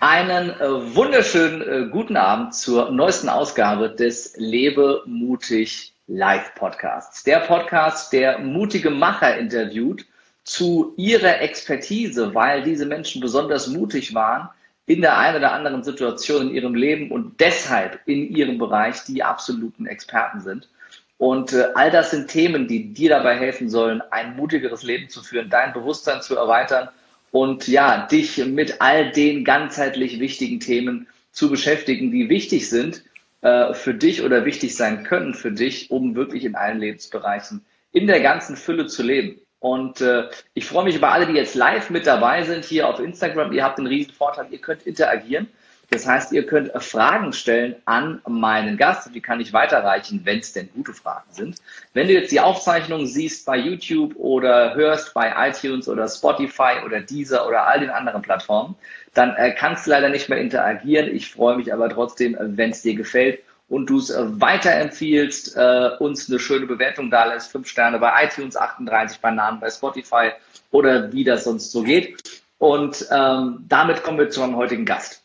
Einen 0.00 0.50
äh, 0.50 0.94
wunderschönen 0.94 1.62
äh, 1.62 1.88
guten 1.90 2.16
Abend 2.16 2.54
zur 2.54 2.92
neuesten 2.92 3.28
Ausgabe 3.28 3.90
des 3.90 4.32
Lebe 4.36 5.02
mutig 5.06 5.92
Live 6.06 6.54
Podcasts. 6.54 7.24
Der 7.24 7.40
Podcast, 7.40 8.12
der 8.12 8.38
mutige 8.38 8.90
Macher 8.90 9.36
interviewt 9.36 10.06
zu 10.44 10.94
ihrer 10.96 11.40
Expertise, 11.40 12.32
weil 12.32 12.62
diese 12.62 12.86
Menschen 12.86 13.20
besonders 13.20 13.66
mutig 13.66 14.14
waren 14.14 14.48
in 14.86 15.00
der 15.00 15.18
einen 15.18 15.38
oder 15.38 15.50
anderen 15.50 15.82
Situation 15.82 16.42
in 16.42 16.54
ihrem 16.54 16.76
Leben 16.76 17.10
und 17.10 17.40
deshalb 17.40 17.98
in 18.06 18.28
ihrem 18.28 18.56
Bereich 18.56 19.02
die 19.02 19.24
absoluten 19.24 19.86
Experten 19.86 20.40
sind. 20.40 20.68
Und 21.16 21.52
äh, 21.52 21.70
all 21.74 21.90
das 21.90 22.12
sind 22.12 22.28
Themen, 22.30 22.68
die 22.68 22.92
dir 22.94 23.10
dabei 23.10 23.36
helfen 23.36 23.68
sollen, 23.68 24.00
ein 24.12 24.36
mutigeres 24.36 24.84
Leben 24.84 25.08
zu 25.08 25.24
führen, 25.24 25.50
dein 25.50 25.72
Bewusstsein 25.72 26.22
zu 26.22 26.36
erweitern 26.36 26.88
und 27.30 27.68
ja, 27.68 28.06
dich 28.06 28.38
mit 28.46 28.80
all 28.80 29.10
den 29.10 29.44
ganzheitlich 29.44 30.20
wichtigen 30.20 30.60
Themen 30.60 31.06
zu 31.32 31.50
beschäftigen, 31.50 32.10
die 32.10 32.28
wichtig 32.28 32.68
sind 32.68 33.04
äh, 33.42 33.74
für 33.74 33.94
dich 33.94 34.22
oder 34.22 34.44
wichtig 34.44 34.74
sein 34.74 35.04
können 35.04 35.34
für 35.34 35.52
dich, 35.52 35.90
um 35.90 36.14
wirklich 36.14 36.44
in 36.44 36.54
allen 36.54 36.78
Lebensbereichen 36.78 37.64
in 37.92 38.06
der 38.06 38.20
ganzen 38.20 38.56
Fülle 38.56 38.86
zu 38.86 39.02
leben. 39.02 39.40
Und 39.60 40.00
äh, 40.00 40.28
ich 40.54 40.66
freue 40.66 40.84
mich 40.84 40.96
über 40.96 41.12
alle, 41.12 41.26
die 41.26 41.32
jetzt 41.32 41.54
live 41.54 41.90
mit 41.90 42.06
dabei 42.06 42.44
sind 42.44 42.64
hier 42.64 42.88
auf 42.88 43.00
Instagram. 43.00 43.52
Ihr 43.52 43.64
habt 43.64 43.78
einen 43.78 43.88
riesen 43.88 44.12
Vorteil, 44.12 44.46
ihr 44.50 44.60
könnt 44.60 44.86
interagieren. 44.86 45.48
Das 45.90 46.06
heißt, 46.06 46.32
ihr 46.32 46.44
könnt 46.44 46.70
Fragen 46.82 47.32
stellen 47.32 47.76
an 47.86 48.20
meinen 48.28 48.76
Gast. 48.76 49.14
Die 49.14 49.22
kann 49.22 49.40
ich 49.40 49.54
weiterreichen, 49.54 50.20
wenn 50.24 50.40
es 50.40 50.52
denn 50.52 50.68
gute 50.74 50.92
Fragen 50.92 51.32
sind. 51.32 51.56
Wenn 51.94 52.08
du 52.08 52.12
jetzt 52.12 52.30
die 52.30 52.40
Aufzeichnung 52.40 53.06
siehst 53.06 53.46
bei 53.46 53.56
YouTube 53.56 54.14
oder 54.16 54.74
hörst 54.74 55.14
bei 55.14 55.32
iTunes 55.48 55.88
oder 55.88 56.06
Spotify 56.06 56.84
oder 56.84 57.00
Deezer 57.00 57.46
oder 57.46 57.66
all 57.66 57.80
den 57.80 57.88
anderen 57.88 58.20
Plattformen, 58.20 58.74
dann 59.14 59.34
äh, 59.36 59.54
kannst 59.54 59.86
du 59.86 59.90
leider 59.90 60.10
nicht 60.10 60.28
mehr 60.28 60.38
interagieren. 60.38 61.08
Ich 61.14 61.32
freue 61.32 61.56
mich 61.56 61.72
aber 61.72 61.88
trotzdem, 61.88 62.36
wenn 62.38 62.70
es 62.70 62.82
dir 62.82 62.94
gefällt 62.94 63.40
und 63.70 63.86
du 63.86 63.98
es 63.98 64.10
äh, 64.10 64.24
weiterempfiehlst, 64.40 65.56
äh, 65.56 65.90
uns 66.00 66.28
eine 66.28 66.38
schöne 66.38 66.66
Bewertung 66.66 67.10
da 67.10 67.24
lässt, 67.24 67.50
fünf 67.50 67.66
Sterne 67.66 67.98
bei 67.98 68.24
iTunes, 68.24 68.56
38 68.56 69.20
Bananen 69.20 69.58
bei 69.58 69.70
Spotify 69.70 70.32
oder 70.70 71.10
wie 71.12 71.24
das 71.24 71.44
sonst 71.44 71.72
so 71.72 71.82
geht. 71.82 72.42
Und 72.58 73.06
ähm, 73.10 73.64
damit 73.68 74.02
kommen 74.02 74.18
wir 74.18 74.28
zu 74.28 74.42
unserem 74.42 74.58
heutigen 74.58 74.84
Gast. 74.84 75.22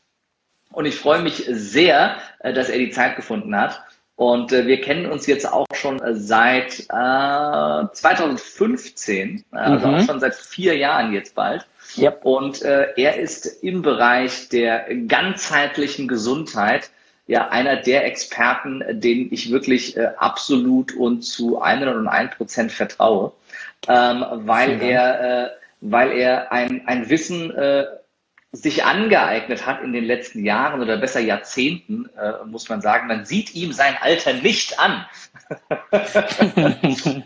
Und 0.73 0.85
ich 0.85 0.95
freue 0.95 1.21
mich 1.21 1.45
sehr, 1.47 2.17
äh, 2.39 2.52
dass 2.52 2.69
er 2.69 2.77
die 2.77 2.89
Zeit 2.89 3.16
gefunden 3.16 3.55
hat. 3.55 3.81
Und 4.16 4.52
äh, 4.52 4.67
wir 4.67 4.79
kennen 4.81 5.05
uns 5.11 5.25
jetzt 5.25 5.52
auch 5.52 5.66
schon 5.73 6.02
äh, 6.02 6.16
seit 6.16 6.81
äh, 6.81 7.93
2015, 7.93 9.45
also 9.51 9.88
mhm. 9.88 9.94
auch 9.95 10.01
schon 10.01 10.19
seit 10.19 10.35
vier 10.35 10.77
Jahren 10.77 11.13
jetzt 11.13 11.35
bald. 11.35 11.66
Yep. 11.97 12.19
Und 12.23 12.61
äh, 12.63 12.88
er 12.95 13.17
ist 13.17 13.45
im 13.63 13.81
Bereich 13.81 14.49
der 14.49 14.85
ganzheitlichen 15.07 16.07
Gesundheit 16.07 16.89
ja 17.27 17.49
einer 17.49 17.77
der 17.77 18.05
Experten, 18.05 18.83
denen 18.91 19.31
ich 19.31 19.51
wirklich 19.51 19.95
äh, 19.97 20.09
absolut 20.17 20.94
und 20.95 21.23
zu 21.23 21.61
101 21.61 22.35
Prozent 22.35 22.71
vertraue, 22.71 23.31
ähm, 23.88 24.25
weil 24.45 24.81
er, 24.81 25.45
äh, 25.45 25.49
weil 25.81 26.11
er 26.11 26.51
ein, 26.51 26.83
ein 26.85 27.09
Wissen 27.09 27.51
äh, 27.51 27.85
sich 28.56 28.86
angeeignet 28.86 29.66
hat 29.66 29.82
in 29.82 29.94
den 29.94 30.06
letzten 30.06 30.46
Jahren 30.46 30.80
oder 30.80 30.98
besser 30.98 31.20
Jahrzehnten, 31.20 32.08
äh, 32.16 32.46
muss 32.46 32.70
man 32.70 32.82
sagen. 32.82 33.08
Man 33.08 33.26
sieht 33.26 33.56
ihm 33.56 33.73
sein 33.73 33.98
Alter 34.00 34.34
nicht 34.34 34.80
an. 34.80 35.06
ähm, 35.92 37.24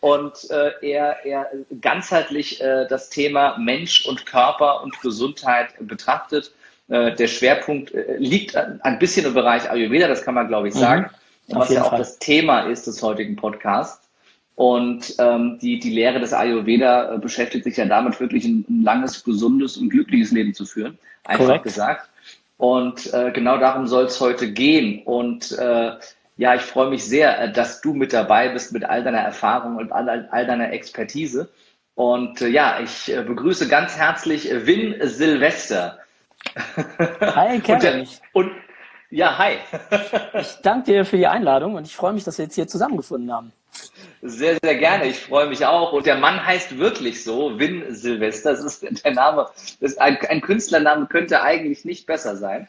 und 0.00 0.50
äh, 0.50 0.72
er, 0.82 1.24
er 1.24 1.50
ganzheitlich 1.80 2.60
äh, 2.60 2.86
das 2.88 3.10
Thema 3.10 3.56
Mensch 3.58 4.06
und 4.06 4.26
Körper 4.26 4.82
und 4.82 5.00
Gesundheit 5.00 5.68
betrachtet. 5.78 6.52
Äh, 6.88 7.14
der 7.14 7.28
Schwerpunkt 7.28 7.94
äh, 7.94 8.16
liegt 8.18 8.56
ein 8.56 8.98
bisschen 8.98 9.24
im 9.24 9.34
Bereich 9.34 9.70
Ayurveda, 9.70 10.08
das 10.08 10.22
kann 10.22 10.34
man, 10.34 10.48
glaube 10.48 10.68
ich, 10.68 10.74
mhm. 10.74 10.78
sagen. 10.80 11.10
Mhm, 11.46 11.56
was 11.56 11.70
ja 11.70 11.84
auch 11.84 11.90
Fall. 11.90 11.98
das 12.00 12.18
Thema 12.18 12.62
ist 12.62 12.88
des 12.88 13.00
heutigen 13.02 13.36
Podcasts. 13.36 14.05
Und 14.56 15.14
ähm, 15.18 15.58
die, 15.60 15.78
die 15.78 15.90
Lehre 15.90 16.18
des 16.18 16.32
Ayurveda 16.32 17.14
äh, 17.14 17.18
beschäftigt 17.18 17.64
sich 17.64 17.76
ja 17.76 17.84
damit, 17.84 18.18
wirklich 18.18 18.46
ein, 18.46 18.64
ein, 18.68 18.82
langes, 18.82 19.22
gesundes 19.22 19.76
und 19.76 19.90
glückliches 19.90 20.32
Leben 20.32 20.54
zu 20.54 20.64
führen, 20.64 20.98
einfach 21.24 21.44
Korrekt. 21.44 21.64
gesagt. 21.64 22.08
Und 22.56 23.12
äh, 23.12 23.32
genau 23.32 23.58
darum 23.58 23.86
soll 23.86 24.06
es 24.06 24.18
heute 24.18 24.50
gehen. 24.50 25.02
Und 25.04 25.52
äh, 25.52 25.90
ja, 26.38 26.54
ich 26.54 26.62
freue 26.62 26.88
mich 26.88 27.04
sehr, 27.04 27.38
äh, 27.38 27.52
dass 27.52 27.82
du 27.82 27.92
mit 27.92 28.14
dabei 28.14 28.48
bist 28.48 28.72
mit 28.72 28.82
all 28.84 29.04
deiner 29.04 29.18
Erfahrung 29.18 29.76
und 29.76 29.92
all, 29.92 30.26
all 30.30 30.46
deiner 30.46 30.72
Expertise. 30.72 31.50
Und 31.94 32.40
äh, 32.40 32.48
ja, 32.48 32.80
ich 32.80 33.12
äh, 33.12 33.22
begrüße 33.22 33.68
ganz 33.68 33.98
herzlich 33.98 34.48
Win 34.50 34.96
Silvester. 35.02 35.98
Hi, 37.20 37.60
Kevin. 37.64 38.08
Und, 38.32 38.46
und 38.46 38.52
ja, 39.10 39.36
hi. 39.36 39.58
ich 40.32 40.56
danke 40.62 40.92
dir 40.92 41.04
für 41.04 41.18
die 41.18 41.26
Einladung 41.26 41.74
und 41.74 41.86
ich 41.86 41.94
freue 41.94 42.14
mich, 42.14 42.24
dass 42.24 42.38
wir 42.38 42.46
jetzt 42.46 42.54
hier 42.54 42.66
zusammengefunden 42.66 43.30
haben. 43.30 43.52
Sehr, 44.22 44.56
sehr 44.62 44.76
gerne. 44.76 45.06
Ich 45.06 45.20
freue 45.20 45.46
mich 45.46 45.64
auch. 45.64 45.92
Und 45.92 46.06
der 46.06 46.16
Mann 46.16 46.44
heißt 46.44 46.78
wirklich 46.78 47.22
so, 47.22 47.58
Win 47.58 47.84
Silvester. 47.90 48.52
Das 48.52 48.64
ist 48.64 49.04
der 49.04 49.12
Name. 49.12 49.46
Das 49.80 49.92
ist 49.92 50.00
ein, 50.00 50.18
ein 50.28 50.40
Künstlername 50.40 51.06
könnte 51.06 51.42
eigentlich 51.42 51.84
nicht 51.84 52.06
besser 52.06 52.36
sein. 52.36 52.68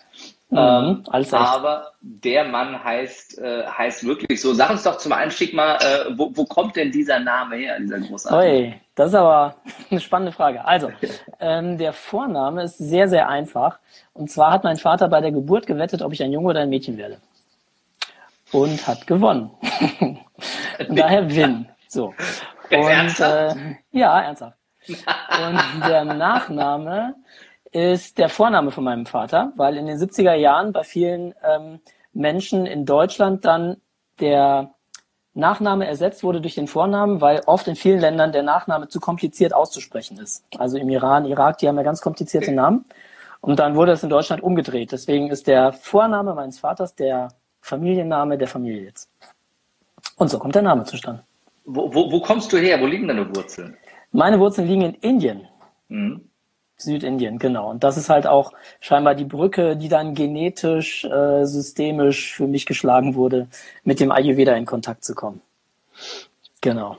Mhm, 0.50 0.58
ähm, 0.58 1.04
aber 1.34 1.92
der 2.00 2.46
Mann 2.46 2.82
heißt, 2.82 3.38
äh, 3.40 3.66
heißt 3.66 4.08
wirklich 4.08 4.42
so. 4.42 4.54
Sag 4.54 4.70
uns 4.70 4.84
doch 4.84 4.98
zum 4.98 5.12
Einstieg 5.12 5.54
mal, 5.54 5.76
äh, 5.76 6.18
wo, 6.18 6.32
wo 6.34 6.46
kommt 6.46 6.78
denn 6.78 6.90
dieser 6.90 7.20
Name 7.20 7.58
her, 7.58 7.78
dieser 7.80 8.00
großartige? 8.00 8.54
Oi, 8.54 8.82
das 8.96 9.10
ist 9.10 9.16
aber 9.16 9.56
eine 9.92 10.00
spannende 10.00 10.32
Frage. 10.32 10.64
Also, 10.64 10.90
ähm, 11.42 11.78
der 11.78 11.92
Vorname 11.92 12.64
ist 12.64 12.78
sehr, 12.78 13.10
sehr 13.10 13.28
einfach. 13.28 13.80
Und 14.14 14.32
zwar 14.32 14.52
hat 14.52 14.64
mein 14.64 14.78
Vater 14.78 15.10
bei 15.10 15.20
der 15.20 15.32
Geburt 15.34 15.68
gewettet, 15.68 16.02
ob 16.02 16.14
ich 16.14 16.24
ein 16.24 16.32
Junge 16.32 16.48
oder 16.48 16.62
ein 16.62 16.70
Mädchen 16.70 16.98
werde. 16.98 17.18
Und 18.52 18.88
hat 18.88 19.08
gewonnen. 19.08 19.52
Daher 20.90 21.30
Win. 21.30 21.68
So. 21.88 22.14
Und? 22.72 23.20
Äh, 23.20 23.56
ja, 23.92 24.22
ernsthaft. 24.22 24.58
Und 24.88 25.88
der 25.88 26.06
Nachname 26.06 27.16
ist 27.72 28.18
der 28.18 28.30
Vorname 28.30 28.72
von 28.72 28.84
meinem 28.84 29.06
Vater, 29.06 29.52
weil 29.56 29.78
in 29.78 29.86
den 29.86 29.98
70er 29.98 30.34
Jahren 30.34 30.72
bei 30.72 30.84
vielen 30.84 31.34
ähm, 31.44 31.80
Menschen 32.14 32.66
in 32.66 32.86
Deutschland 32.86 33.46
dann 33.46 33.78
der 34.20 34.72
Nachname 35.34 35.86
ersetzt 35.86 36.24
wurde 36.24 36.42
durch 36.42 36.56
den 36.56 36.68
Vornamen, 36.68 37.22
weil 37.22 37.42
oft 37.46 37.68
in 37.68 37.76
vielen 37.76 38.00
Ländern 38.00 38.32
der 38.32 38.44
Nachname 38.44 38.88
zu 38.88 39.00
kompliziert 39.00 39.54
auszusprechen 39.54 40.18
ist. 40.18 40.44
Also 40.58 40.78
im 40.78 40.90
Iran, 40.90 41.26
Irak, 41.26 41.60
die 41.60 41.68
haben 41.68 41.78
ja 41.78 41.84
ganz 41.84 42.02
komplizierte 42.02 42.52
Namen. 42.52 42.86
Und 43.40 43.60
dann 43.60 43.76
wurde 43.76 43.92
es 43.92 44.02
in 44.02 44.10
Deutschland 44.10 44.42
umgedreht. 44.42 44.92
Deswegen 44.92 45.30
ist 45.30 45.46
der 45.46 45.74
Vorname 45.74 46.34
meines 46.34 46.60
Vaters 46.60 46.96
der 46.96 47.30
Familienname 47.68 48.38
der 48.38 48.48
Familie 48.48 48.84
jetzt. 48.84 49.10
Und 50.16 50.30
so 50.30 50.40
kommt 50.40 50.56
der 50.56 50.62
Name 50.62 50.86
zustande. 50.86 51.24
Wo, 51.66 51.94
wo, 51.94 52.12
wo 52.12 52.22
kommst 52.22 52.52
du 52.54 52.58
her? 52.58 52.80
Wo 52.80 52.86
liegen 52.86 53.08
deine 53.10 53.28
Wurzeln? 53.36 53.76
Meine 54.14 54.40
Wurzeln 54.40 54.68
liegen 54.68 54.84
in 54.84 54.94
Indien. 54.96 55.48
Mhm. 55.90 56.22
Südindien, 56.78 57.40
genau. 57.40 57.70
Und 57.70 57.84
das 57.84 57.98
ist 57.98 58.10
halt 58.10 58.26
auch 58.26 58.54
scheinbar 58.80 59.16
die 59.16 59.26
Brücke, 59.26 59.76
die 59.76 59.90
dann 59.90 60.14
genetisch, 60.14 61.04
äh, 61.04 61.46
systemisch 61.46 62.34
für 62.34 62.48
mich 62.48 62.66
geschlagen 62.66 63.16
wurde, 63.16 63.48
mit 63.84 64.00
dem 64.00 64.12
Ayurveda 64.12 64.54
in 64.54 64.66
Kontakt 64.66 65.04
zu 65.04 65.14
kommen. 65.14 65.42
Genau. 66.62 66.98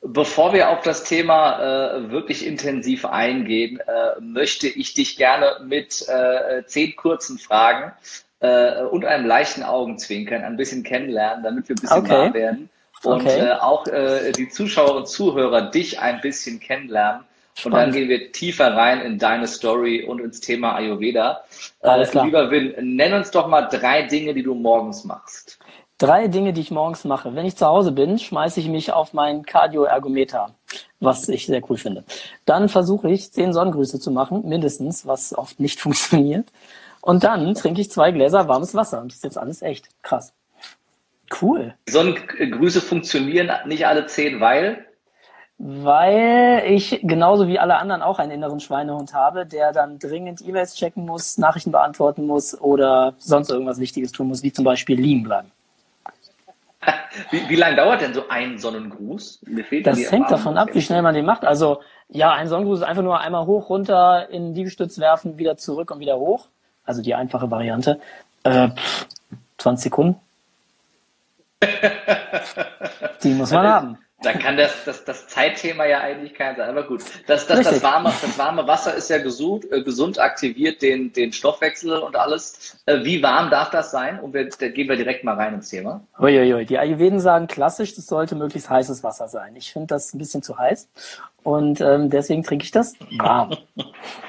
Bevor 0.00 0.52
wir 0.52 0.70
auf 0.70 0.80
das 0.82 1.04
Thema 1.04 1.60
äh, 1.60 2.10
wirklich 2.10 2.46
intensiv 2.46 3.04
eingehen, 3.04 3.78
äh, 3.80 4.20
möchte 4.20 4.66
ich 4.66 4.94
dich 4.94 5.16
gerne 5.16 5.60
mit 5.64 6.08
äh, 6.08 6.64
zehn 6.66 6.96
kurzen 6.96 7.38
Fragen 7.38 7.92
äh, 8.40 8.82
und 8.82 9.04
einem 9.04 9.26
leichten 9.26 9.62
Augenzwinkern 9.62 10.42
ein 10.42 10.56
bisschen 10.56 10.82
kennenlernen, 10.82 11.42
damit 11.42 11.68
wir 11.68 11.76
ein 11.76 11.80
bisschen 11.80 11.98
okay. 11.98 12.28
nah 12.28 12.34
werden 12.34 12.70
und 13.04 13.22
okay. 13.22 13.48
äh, 13.48 13.52
auch 13.52 13.86
äh, 13.86 14.32
die 14.32 14.48
Zuschauer 14.48 14.96
und 14.96 15.08
Zuhörer 15.08 15.70
dich 15.70 16.00
ein 16.00 16.20
bisschen 16.20 16.60
kennenlernen. 16.60 17.24
Spannend. 17.54 17.74
Und 17.74 17.80
dann 17.80 17.92
gehen 17.92 18.08
wir 18.08 18.32
tiefer 18.32 18.76
rein 18.76 19.00
in 19.00 19.18
deine 19.18 19.48
Story 19.48 20.04
und 20.04 20.20
ins 20.20 20.40
Thema 20.40 20.76
Ayurveda. 20.76 21.42
Alles 21.82 22.12
klar. 22.12 22.24
Lieber 22.24 22.50
Win, 22.50 22.74
nenn 22.80 23.12
uns 23.14 23.32
doch 23.32 23.48
mal 23.48 23.62
drei 23.62 24.02
Dinge, 24.02 24.32
die 24.32 24.44
du 24.44 24.54
morgens 24.54 25.04
machst. 25.04 25.58
Drei 25.98 26.28
Dinge, 26.28 26.52
die 26.52 26.60
ich 26.60 26.70
morgens 26.70 27.04
mache. 27.04 27.34
Wenn 27.34 27.44
ich 27.44 27.56
zu 27.56 27.66
Hause 27.66 27.90
bin, 27.90 28.20
schmeiße 28.20 28.60
ich 28.60 28.68
mich 28.68 28.92
auf 28.92 29.12
meinen 29.12 29.44
Cardio-Ergometer, 29.44 30.54
was 31.00 31.28
ich 31.28 31.46
sehr 31.46 31.60
cool 31.68 31.76
finde. 31.76 32.04
Dann 32.44 32.68
versuche 32.68 33.10
ich, 33.10 33.32
zehn 33.32 33.52
Sonnengrüße 33.52 33.98
zu 33.98 34.12
machen, 34.12 34.48
mindestens, 34.48 35.04
was 35.04 35.36
oft 35.36 35.58
nicht 35.58 35.80
funktioniert. 35.80 36.46
Und 37.00 37.24
dann 37.24 37.54
trinke 37.54 37.80
ich 37.80 37.90
zwei 37.90 38.12
Gläser 38.12 38.48
warmes 38.48 38.74
Wasser. 38.74 39.00
Und 39.00 39.12
das 39.12 39.18
ist 39.18 39.24
jetzt 39.24 39.38
alles 39.38 39.62
echt 39.62 39.88
krass. 40.02 40.32
Cool. 41.40 41.74
Sonnengrüße 41.88 42.80
funktionieren 42.80 43.50
nicht 43.66 43.86
alle 43.86 44.06
zehn, 44.06 44.40
weil? 44.40 44.86
Weil 45.58 46.62
ich 46.66 47.00
genauso 47.02 47.48
wie 47.48 47.58
alle 47.58 47.76
anderen 47.76 48.00
auch 48.00 48.18
einen 48.18 48.30
inneren 48.30 48.60
Schweinehund 48.60 49.12
habe, 49.12 49.44
der 49.44 49.72
dann 49.72 49.98
dringend 49.98 50.40
E-Mails 50.40 50.76
checken 50.76 51.04
muss, 51.04 51.36
Nachrichten 51.36 51.72
beantworten 51.72 52.26
muss 52.26 52.58
oder 52.58 53.14
sonst 53.18 53.50
irgendwas 53.50 53.80
Wichtiges 53.80 54.12
tun 54.12 54.28
muss, 54.28 54.42
wie 54.42 54.52
zum 54.52 54.64
Beispiel 54.64 54.98
liegen 54.98 55.24
bleiben. 55.24 55.50
Wie, 57.32 57.48
wie 57.48 57.56
lange 57.56 57.74
dauert 57.74 58.00
denn 58.00 58.14
so 58.14 58.28
ein 58.28 58.56
Sonnengruß? 58.56 59.40
das 59.82 60.12
hängt 60.12 60.30
davon 60.30 60.56
ab, 60.56 60.68
wie 60.72 60.80
schnell 60.80 61.02
man 61.02 61.12
den 61.12 61.26
macht. 61.26 61.44
Also 61.44 61.80
ja, 62.08 62.32
ein 62.32 62.46
Sonnengruß 62.46 62.78
ist 62.78 62.84
einfach 62.84 63.02
nur 63.02 63.20
einmal 63.20 63.46
hoch, 63.46 63.68
runter, 63.68 64.30
in 64.30 64.54
die 64.54 64.60
Liegestütz 64.60 65.00
werfen, 65.00 65.38
wieder 65.38 65.56
zurück 65.56 65.90
und 65.90 65.98
wieder 65.98 66.18
hoch. 66.18 66.48
Also 66.88 67.02
die 67.02 67.14
einfache 67.14 67.50
Variante. 67.50 68.00
Äh, 68.44 68.68
20 69.58 69.84
Sekunden. 69.84 70.20
die 73.22 73.30
muss 73.30 73.50
man 73.50 73.66
haben. 73.66 73.98
Da 74.20 74.32
kann 74.32 74.56
das, 74.56 74.84
das, 74.84 75.04
das 75.04 75.28
Zeitthema 75.28 75.84
ja 75.86 76.00
eigentlich 76.00 76.34
kein 76.34 76.56
sein. 76.56 76.68
Aber 76.68 76.82
gut, 76.82 77.04
das, 77.28 77.46
das, 77.46 77.60
das, 77.62 77.82
warme, 77.84 78.12
das 78.20 78.36
warme 78.36 78.66
Wasser 78.66 78.94
ist 78.94 79.10
ja 79.10 79.18
gesund, 79.18 79.70
äh, 79.70 79.82
gesund 79.82 80.18
aktiviert 80.18 80.82
den, 80.82 81.12
den 81.12 81.32
Stoffwechsel 81.32 81.98
und 81.98 82.16
alles. 82.16 82.82
Äh, 82.86 83.04
wie 83.04 83.22
warm 83.22 83.48
darf 83.48 83.70
das 83.70 83.92
sein? 83.92 84.18
Und 84.18 84.34
wir, 84.34 84.48
da 84.48 84.68
gehen 84.68 84.88
wir 84.88 84.96
direkt 84.96 85.22
mal 85.22 85.34
rein 85.34 85.54
ins 85.54 85.68
Thema. 85.68 86.00
Uiuiui. 86.18 86.66
Die 86.66 86.78
Ayurveden 86.78 87.20
sagen 87.20 87.46
klassisch, 87.46 87.94
das 87.94 88.06
sollte 88.06 88.34
möglichst 88.34 88.68
heißes 88.68 89.04
Wasser 89.04 89.28
sein. 89.28 89.54
Ich 89.54 89.72
finde 89.72 89.86
das 89.86 90.12
ein 90.12 90.18
bisschen 90.18 90.42
zu 90.42 90.58
heiß 90.58 90.88
und 91.44 91.80
ähm, 91.80 92.10
deswegen 92.10 92.42
trinke 92.42 92.64
ich 92.64 92.72
das 92.72 92.94
warm. 93.18 93.56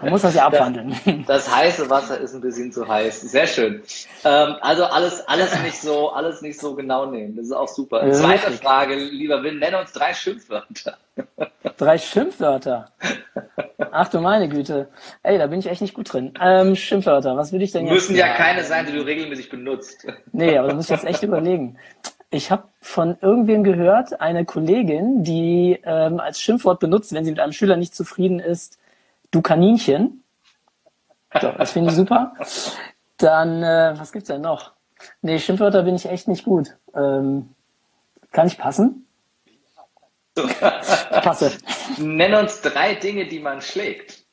Man 0.00 0.10
muss 0.10 0.22
das 0.22 0.34
ja 0.34 0.46
abwandeln. 0.46 0.94
Das, 1.04 1.26
das, 1.26 1.56
heiße 1.56 1.90
Wasser 1.90 2.18
ist 2.18 2.34
ein 2.34 2.40
bisschen 2.40 2.72
zu 2.72 2.86
heiß. 2.86 3.20
Sehr 3.22 3.46
schön. 3.46 3.82
Ähm, 4.24 4.56
also 4.60 4.84
alles, 4.84 5.26
alles 5.28 5.58
nicht 5.62 5.80
so, 5.80 6.10
alles 6.10 6.42
nicht 6.42 6.60
so 6.60 6.74
genau 6.74 7.06
nehmen. 7.06 7.36
Das 7.36 7.46
ist 7.46 7.52
auch 7.52 7.68
super. 7.68 8.06
Ja, 8.06 8.12
Zweite 8.12 8.48
richtig. 8.48 8.66
Frage, 8.66 8.94
lieber 8.96 9.42
Win, 9.42 9.58
nenne 9.58 9.78
uns 9.80 9.92
drei 9.92 10.14
Schimpfwörter. 10.14 10.96
Drei 11.76 11.98
Schimpfwörter? 11.98 12.86
Ach 13.90 14.08
du 14.08 14.20
meine 14.20 14.48
Güte. 14.48 14.88
Ey, 15.22 15.38
da 15.38 15.46
bin 15.46 15.60
ich 15.60 15.66
echt 15.66 15.80
nicht 15.80 15.94
gut 15.94 16.12
drin. 16.12 16.34
Ähm, 16.40 16.76
Schimpfwörter, 16.76 17.36
was 17.36 17.52
würde 17.52 17.64
ich 17.64 17.72
denn 17.72 17.86
jetzt? 17.86 17.94
Müssen 17.94 18.16
ja 18.16 18.34
keine 18.34 18.64
sein, 18.64 18.86
die 18.86 18.92
du 18.92 19.02
regelmäßig 19.02 19.50
benutzt. 19.50 20.06
Nee, 20.32 20.56
aber 20.56 20.68
da 20.68 20.74
muss 20.74 20.84
ich 20.84 20.90
jetzt 20.90 21.04
echt 21.04 21.22
überlegen. 21.22 21.78
Ich 22.30 22.50
habe 22.50 22.64
von 22.80 23.16
irgendwem 23.20 23.64
gehört, 23.64 24.20
eine 24.20 24.44
Kollegin, 24.44 25.24
die 25.24 25.80
ähm, 25.84 26.20
als 26.20 26.40
Schimpfwort 26.40 26.80
benutzt, 26.80 27.12
wenn 27.12 27.24
sie 27.24 27.32
mit 27.32 27.40
einem 27.40 27.52
Schüler 27.52 27.76
nicht 27.76 27.94
zufrieden 27.94 28.40
ist, 28.40 28.78
Du 29.30 29.42
Kaninchen. 29.42 30.24
So, 31.40 31.52
das 31.52 31.72
finde 31.72 31.90
ich 31.90 31.96
super. 31.96 32.32
Dann, 33.18 33.62
äh, 33.62 33.94
was 33.96 34.12
gibt's 34.12 34.28
denn 34.28 34.40
noch? 34.40 34.72
Nee, 35.22 35.38
Schimpfwörter 35.38 35.82
bin 35.82 35.94
ich 35.94 36.06
echt 36.06 36.28
nicht 36.28 36.44
gut. 36.44 36.76
Ähm, 36.94 37.54
kann 38.32 38.46
ich 38.46 38.58
passen? 38.58 39.06
ich 40.36 40.60
passe. 40.60 41.52
Nenn 41.98 42.34
uns 42.34 42.60
drei 42.60 42.94
Dinge, 42.94 43.26
die 43.26 43.40
man 43.40 43.60
schlägt. 43.60 44.24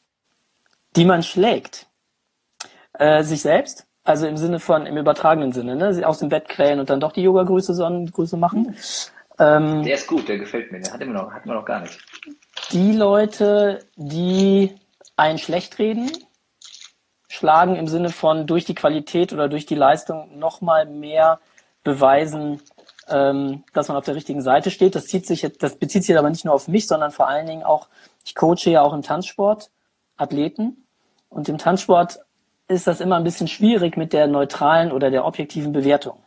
Die 0.96 1.06
man 1.06 1.24
schlägt. 1.24 1.88
Äh, 2.94 3.24
sich 3.24 3.42
selbst. 3.42 3.86
Also 4.04 4.26
im 4.26 4.38
Sinne 4.38 4.60
von, 4.60 4.86
im 4.86 4.98
übertragenen 4.98 5.52
Sinne, 5.52 5.76
ne? 5.76 6.08
Aus 6.08 6.20
dem 6.20 6.30
Bett 6.30 6.48
quälen 6.48 6.80
und 6.80 6.90
dann 6.90 7.02
doch 7.02 7.12
die 7.12 7.22
Yoga-Grüße 7.24 7.74
Sonnengrüße 7.74 8.38
machen. 8.38 8.76
Ähm, 9.38 9.84
der 9.84 9.96
ist 9.96 10.08
gut, 10.08 10.28
der 10.30 10.40
gefällt 10.40 10.72
mir. 10.72 10.80
Der 10.80 10.94
hat 10.94 11.02
immer 11.02 11.22
noch, 11.22 11.32
hat 11.32 11.46
man 11.46 11.58
noch 11.58 11.66
gar 11.66 11.82
nicht. 11.82 12.00
Die 12.72 12.94
Leute, 12.94 13.80
die 13.96 14.76
ein 15.18 15.38
Schlechtreden, 15.38 16.12
schlagen 17.28 17.76
im 17.76 17.88
Sinne 17.88 18.10
von 18.10 18.48
durch 18.48 18.64
die 18.64 18.76
Qualität 18.76 19.34
oder 19.34 19.50
durch 19.50 19.66
die 19.66 19.76
Leistung 19.76 20.40
nochmal 20.40 20.86
mehr 20.86 21.40
beweisen, 21.84 22.62
ähm, 23.10 23.64
dass 23.74 23.88
man 23.90 23.98
auf 23.98 24.06
der 24.06 24.16
richtigen 24.16 24.42
Seite 24.42 24.72
steht. 24.72 24.96
Das, 24.96 25.08
zieht 25.08 25.26
sich, 25.26 25.48
das 25.60 25.76
bezieht 25.76 26.04
sich 26.04 26.18
aber 26.18 26.30
nicht 26.30 26.46
nur 26.46 26.54
auf 26.54 26.68
mich, 26.68 26.88
sondern 26.88 27.12
vor 27.12 27.28
allen 27.28 27.48
Dingen 27.48 27.64
auch, 27.64 27.88
ich 28.26 28.36
coache 28.36 28.70
ja 28.70 28.82
auch 28.82 28.94
im 28.94 29.02
Tanzsport 29.02 29.72
Athleten. 30.16 30.86
Und 31.30 31.50
im 31.50 31.58
Tanzsport 31.58 32.20
ist 32.68 32.88
das 32.88 33.02
immer 33.02 33.18
ein 33.18 33.24
bisschen 33.24 33.48
schwierig 33.48 33.98
mit 33.98 34.14
der 34.14 34.28
neutralen 34.28 34.92
oder 34.92 35.12
der 35.12 35.26
objektiven 35.26 35.72
Bewertung. 35.72 36.24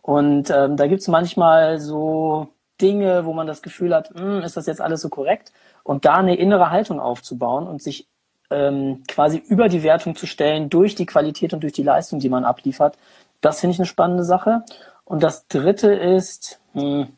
Und 0.00 0.50
ähm, 0.50 0.76
da 0.76 0.86
gibt's 0.86 1.08
manchmal 1.08 1.80
so 1.80 2.48
Dinge, 2.80 3.24
wo 3.24 3.32
man 3.32 3.46
das 3.46 3.62
Gefühl 3.62 3.94
hat, 3.94 4.10
hm, 4.10 4.42
ist 4.42 4.56
das 4.56 4.66
jetzt 4.66 4.80
alles 4.80 5.00
so 5.00 5.08
korrekt? 5.08 5.52
Und 5.82 6.04
da 6.04 6.14
eine 6.14 6.36
innere 6.36 6.70
Haltung 6.70 7.00
aufzubauen 7.00 7.66
und 7.66 7.82
sich 7.82 8.06
ähm, 8.50 9.02
quasi 9.08 9.38
über 9.38 9.68
die 9.68 9.82
Wertung 9.82 10.16
zu 10.16 10.26
stellen 10.26 10.68
durch 10.68 10.94
die 10.94 11.06
Qualität 11.06 11.52
und 11.52 11.62
durch 11.62 11.72
die 11.72 11.82
Leistung, 11.82 12.20
die 12.20 12.28
man 12.28 12.44
abliefert, 12.44 12.96
das 13.40 13.60
finde 13.60 13.74
ich 13.74 13.80
eine 13.80 13.86
spannende 13.86 14.24
Sache. 14.24 14.64
Und 15.04 15.22
das 15.22 15.46
dritte 15.48 15.92
ist 15.92 16.60
hm, 16.72 17.08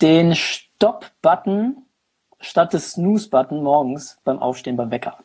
den 0.00 0.34
Stop-Button 0.34 1.84
statt 2.40 2.72
des 2.72 2.92
Snooze-Button 2.92 3.62
morgens 3.62 4.18
beim 4.24 4.38
Aufstehen 4.38 4.76
beim 4.76 4.90
Wecker. 4.90 5.18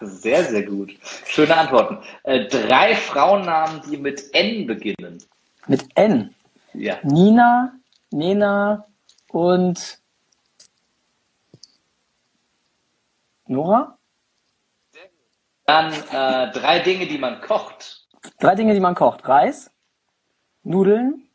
Sehr, 0.00 0.44
sehr 0.44 0.64
gut. 0.64 0.94
Schöne 1.24 1.56
Antworten. 1.56 1.98
Äh, 2.24 2.46
drei 2.46 2.94
Frauennamen, 2.94 3.80
die 3.88 3.96
mit 3.96 4.34
N 4.34 4.66
beginnen. 4.66 5.22
Mit 5.66 5.86
N? 5.94 6.34
Ja. 6.74 6.96
Nina, 7.02 7.72
Nena 8.14 8.86
und 9.30 9.98
Nora? 13.46 13.98
Dann 15.66 15.92
äh, 15.92 16.52
drei 16.52 16.78
Dinge, 16.78 17.06
die 17.06 17.18
man 17.18 17.40
kocht. 17.40 18.06
Drei 18.38 18.54
Dinge, 18.54 18.72
die 18.74 18.80
man 18.80 18.94
kocht. 18.94 19.26
Reis, 19.28 19.70
Nudeln 20.62 21.28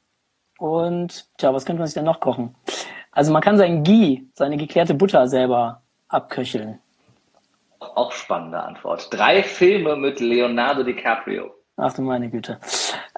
und, 0.58 1.28
tja, 1.38 1.54
was 1.54 1.66
könnte 1.66 1.80
man 1.80 1.88
sich 1.88 1.96
denn 1.96 2.06
noch 2.06 2.22
kochen? 2.22 2.56
Also 3.12 3.34
man 3.34 3.42
kann 3.42 3.58
sein 3.58 3.84
Ghee, 3.84 4.24
seine 4.34 4.56
geklärte 4.56 4.94
Butter 4.94 5.28
selber 5.28 5.82
abköcheln. 6.08 6.80
Auch 7.80 8.14
spannende 8.14 8.62
Antwort. 8.62 9.08
Drei 9.12 9.44
Filme 9.44 9.98
mit 9.98 10.22
Leonardo 10.22 10.84
DiCaprio. 10.84 11.54
Ach 11.76 11.94
du 11.94 12.04
meine 12.04 12.30
Güte. 12.30 12.60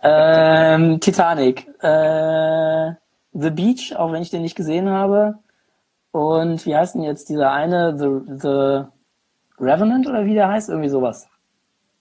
Ähm, 0.02 1.00
Titanic. 1.00 1.68
Äh, 1.81 2.94
The 3.33 3.50
Beach, 3.50 3.95
auch 3.95 4.12
wenn 4.12 4.22
ich 4.22 4.30
den 4.30 4.42
nicht 4.42 4.56
gesehen 4.56 4.89
habe. 4.89 5.39
Und 6.12 6.66
wie 6.66 6.75
heißt 6.75 6.95
denn 6.95 7.04
jetzt 7.04 7.30
dieser 7.30 7.51
eine, 7.51 7.98
The, 7.98 8.39
The 8.42 9.63
Revenant 9.63 10.07
oder 10.07 10.25
wie 10.25 10.33
der 10.33 10.50
heißt? 10.50 10.69
Irgendwie 10.69 10.89
sowas. 10.89 11.30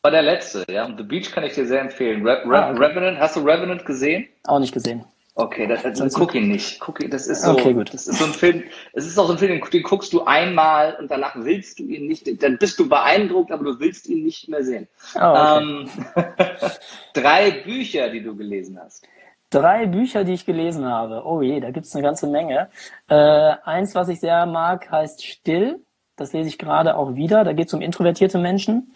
War 0.02 0.10
der 0.10 0.22
letzte, 0.22 0.64
ja. 0.70 0.86
The 0.96 1.02
Beach 1.02 1.30
kann 1.30 1.44
ich 1.44 1.54
dir 1.54 1.66
sehr 1.66 1.80
empfehlen. 1.80 2.26
Re 2.26 2.42
Re 2.44 2.58
ah, 2.58 2.70
okay. 2.70 2.84
Revenant, 2.84 3.18
hast 3.18 3.36
du 3.36 3.40
Revenant 3.40 3.84
gesehen? 3.84 4.26
Auch 4.44 4.58
nicht 4.58 4.72
gesehen. 4.72 5.04
Okay, 5.34 5.66
das, 5.66 5.82
das, 5.82 5.98
das 5.98 6.14
guck 6.14 6.34
ihn 6.34 6.48
nicht. 6.48 6.80
Guck 6.80 6.98
das 7.08 7.26
ist 7.26 7.42
so, 7.42 7.52
okay, 7.52 7.72
gut. 7.72 7.94
das 7.94 8.06
ist 8.06 8.18
so 8.18 8.24
ein 8.24 8.32
Film, 8.32 8.64
es 8.92 9.06
ist 9.06 9.16
auch 9.18 9.26
so 9.26 9.32
ein 9.32 9.38
Film, 9.38 9.52
den, 9.52 9.70
den, 9.70 9.82
guckst 9.82 10.12
du 10.12 10.24
einmal 10.24 10.96
und 10.96 11.10
danach 11.10 11.34
willst 11.36 11.78
du 11.78 11.84
ihn 11.84 12.08
nicht, 12.08 12.28
dann 12.42 12.58
bist 12.58 12.78
du 12.78 12.88
beeindruckt, 12.88 13.52
aber 13.52 13.64
du 13.64 13.80
willst 13.80 14.08
ihn 14.08 14.24
nicht 14.24 14.48
mehr 14.48 14.64
sehen. 14.64 14.88
Oh, 15.14 15.20
okay. 15.20 15.62
ähm, 15.62 15.90
drei 17.14 17.50
Bücher, 17.62 18.10
die 18.10 18.22
du 18.22 18.36
gelesen 18.36 18.78
hast. 18.82 19.06
Drei 19.50 19.86
Bücher, 19.86 20.22
die 20.22 20.34
ich 20.34 20.46
gelesen 20.46 20.86
habe. 20.86 21.22
Oh 21.26 21.42
je, 21.42 21.58
da 21.58 21.72
gibt's 21.72 21.94
eine 21.94 22.04
ganze 22.04 22.28
Menge. 22.28 22.68
Äh, 23.08 23.54
eins, 23.64 23.96
was 23.96 24.08
ich 24.08 24.20
sehr 24.20 24.46
mag, 24.46 24.90
heißt 24.90 25.24
Still. 25.26 25.80
Das 26.14 26.32
lese 26.32 26.48
ich 26.48 26.58
gerade 26.58 26.96
auch 26.96 27.16
wieder. 27.16 27.42
Da 27.42 27.52
geht 27.52 27.66
es 27.66 27.74
um 27.74 27.80
introvertierte 27.80 28.38
Menschen. 28.38 28.92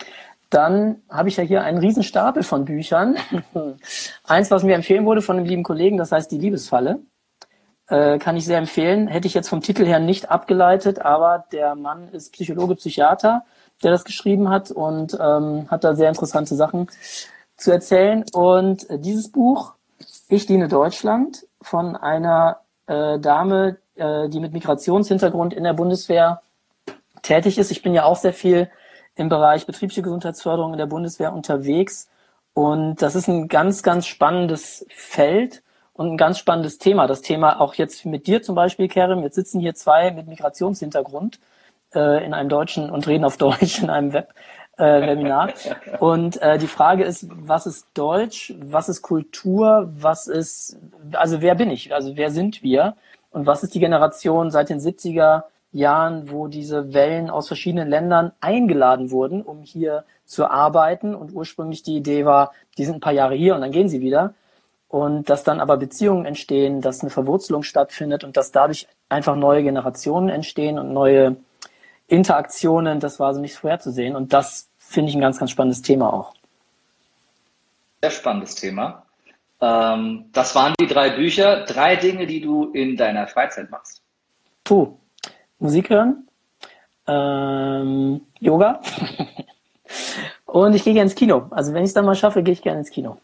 Dann 0.51 1.03
habe 1.11 1.29
ich 1.29 1.37
ja 1.37 1.43
hier 1.43 1.65
einen 1.65 1.79
riesen 1.79 2.05
Stapel 2.05 2.45
von 2.45 2.65
Büchern. 2.65 3.17
eins, 4.25 4.53
was 4.53 4.63
mir 4.63 4.77
empfehlen 4.77 5.05
wurde 5.07 5.23
von 5.23 5.37
einem 5.37 5.47
lieben 5.47 5.65
Kollegen, 5.65 5.97
das 5.97 6.13
heißt 6.13 6.31
Die 6.31 6.39
Liebesfalle. 6.39 7.01
Äh, 7.89 8.19
kann 8.19 8.37
ich 8.37 8.45
sehr 8.45 8.59
empfehlen. 8.59 9.09
Hätte 9.09 9.27
ich 9.27 9.35
jetzt 9.35 9.49
vom 9.49 9.61
Titel 9.61 9.85
her 9.85 9.99
nicht 9.99 10.31
abgeleitet, 10.31 11.01
aber 11.01 11.47
der 11.51 11.75
Mann 11.75 12.09
ist 12.11 12.33
Psychologe, 12.33 12.77
Psychiater, 12.77 13.45
der 13.83 13.91
das 13.91 14.05
geschrieben 14.05 14.49
hat 14.49 14.71
und 14.71 15.19
ähm, 15.21 15.67
hat 15.69 15.83
da 15.83 15.97
sehr 15.97 16.09
interessante 16.09 16.55
Sachen 16.55 16.87
zu 17.57 17.73
erzählen. 17.73 18.25
Und 18.33 18.89
äh, 18.89 18.99
dieses 18.99 19.33
Buch 19.33 19.74
ich 20.35 20.47
diene 20.47 20.69
Deutschland 20.69 21.47
von 21.61 21.97
einer 21.97 22.61
äh, 22.87 23.19
Dame, 23.19 23.79
äh, 23.97 24.29
die 24.29 24.41
mit 24.41 24.53
Migrationshintergrund 24.53 25.55
in 25.55 25.65
der 25.65 25.73
Bundeswehr 25.73 26.43
tätig 27.23 27.59
ist. 27.59 27.71
Ich 27.71 27.83
bin 27.83 27.95
ja 27.95 28.05
auch 28.05 28.17
sehr 28.17 28.33
viel 28.33 28.71
im 29.17 29.29
Bereich 29.29 29.67
betriebliche 29.67 30.03
Gesundheitsförderung 30.03 30.73
in 30.73 30.79
der 30.79 30.87
Bundeswehr 30.87 31.33
unterwegs. 31.33 32.09
Und 32.53 33.03
das 33.03 33.15
ist 33.15 33.29
ein 33.29 33.49
ganz, 33.49 33.83
ganz 33.83 34.07
spannendes 34.07 34.87
Feld 34.89 35.63
und 35.93 36.13
ein 36.13 36.17
ganz 36.17 36.39
spannendes 36.39 36.79
Thema. 36.79 37.07
Das 37.07 37.23
Thema 37.23 37.61
auch 37.61 37.75
jetzt 37.75 38.05
mit 38.05 38.27
dir 38.27 38.43
zum 38.43 38.55
Beispiel, 38.55 38.89
Kerem. 38.89 39.23
Jetzt 39.23 39.37
sitzen 39.37 39.61
hier 39.61 39.75
zwei 39.75 40.11
mit 40.11 40.27
Migrationshintergrund 40.27 41.41
äh, 41.95 42.25
in 42.25 42.35
einem 42.35 42.49
deutschen 42.49 42.91
und 42.91 43.07
reden 43.07 43.25
auf 43.25 43.37
Deutsch 43.39 43.81
in 43.83 43.91
einem 43.91 44.13
Web 44.13 44.35
äh, 44.77 45.07
Webinar. 45.07 45.53
Und 46.01 46.41
äh, 46.43 46.59
die 46.59 46.67
Frage 46.67 47.05
ist, 47.05 47.27
was 47.31 47.67
ist 47.67 47.87
Deutsch, 47.95 48.55
was 48.59 48.89
ist 48.89 49.03
Kultur, 49.03 49.91
was 49.97 50.27
ist, 50.27 50.79
also 51.13 51.41
wer 51.41 51.55
bin 51.55 51.71
ich, 51.71 51.95
also 51.95 52.17
wer 52.17 52.31
sind 52.31 52.63
wir? 52.63 52.97
Und 53.31 53.47
was 53.47 53.63
ist 53.63 53.75
die 53.75 53.81
Generation 53.81 54.51
seit 54.51 54.69
den 54.69 54.79
70er 54.79 55.45
Jahren, 55.73 56.31
wo 56.31 56.47
diese 56.47 56.95
Wellen 56.95 57.31
aus 57.31 57.49
verschiedenen 57.49 57.89
Ländern 57.89 58.33
eingeladen 58.41 59.11
wurden, 59.11 59.43
um 59.43 59.63
hier 59.63 60.05
zu 60.25 60.49
arbeiten? 60.49 61.15
Und 61.15 61.33
ursprünglich 61.33 61.83
die 61.83 61.97
Idee 61.97 62.25
war, 62.25 62.53
die 62.79 62.85
sind 62.85 62.97
ein 62.97 63.01
paar 63.01 63.13
Jahre 63.13 63.35
hier 63.35 63.55
und 63.55 63.61
dann 63.61 63.73
gehen 63.73 63.89
sie 63.89 64.01
wieder. 64.01 64.35
Und 64.89 65.29
dass 65.29 65.43
dann 65.43 65.61
aber 65.61 65.77
Beziehungen 65.77 66.25
entstehen, 66.25 66.81
dass 66.81 67.01
eine 67.01 67.11
Verwurzelung 67.11 67.65
stattfindet 67.65 68.23
und 68.23 68.37
dass 68.37 68.53
dadurch 68.53 68.87
einfach 69.09 69.35
neue 69.35 69.65
Generationen 69.65 70.29
entstehen 70.29 70.79
und 70.79 70.93
neue 70.93 71.37
Interaktionen, 72.07 73.01
das 73.01 73.19
war 73.19 73.35
so 73.35 73.41
nicht 73.41 73.55
vorherzusehen. 73.55 74.17
Und 74.17 74.33
das 74.33 74.69
finde 74.79 75.11
ich 75.11 75.17
ein 75.17 75.21
ganz, 75.21 75.39
ganz 75.39 75.51
spannendes 75.51 75.83
Thema 75.83 76.13
auch. 76.13 76.35
Sehr 78.03 78.11
spannendes 78.11 78.55
Thema. 78.55 79.05
Ähm, 79.61 80.27
das 80.33 80.55
waren 80.55 80.75
die 80.79 80.87
drei 80.87 81.11
Bücher. 81.11 81.65
Drei 81.65 81.97
Dinge, 81.97 82.27
die 82.27 82.41
du 82.41 82.71
in 82.73 82.97
deiner 82.97 83.27
Freizeit 83.27 83.71
machst. 83.71 84.03
Puh. 84.65 84.97
Musik 85.59 85.89
hören, 85.89 86.29
ähm, 87.07 88.21
Yoga 88.41 88.81
Und 90.47 90.75
ich 90.75 90.85
gehe 90.85 90.95
gerne 90.95 91.11
ins 91.11 91.15
Kino. 91.15 91.49
Also 91.51 91.73
wenn 91.73 91.83
ich 91.83 91.89
es 91.89 91.95
dann 91.95 92.05
mal 92.05 92.15
schaffe, 92.15 92.43
gehe 92.43 92.53
ich 92.53 92.63
gerne 92.63 92.81
ins 92.81 92.91
Kino. 92.91 93.19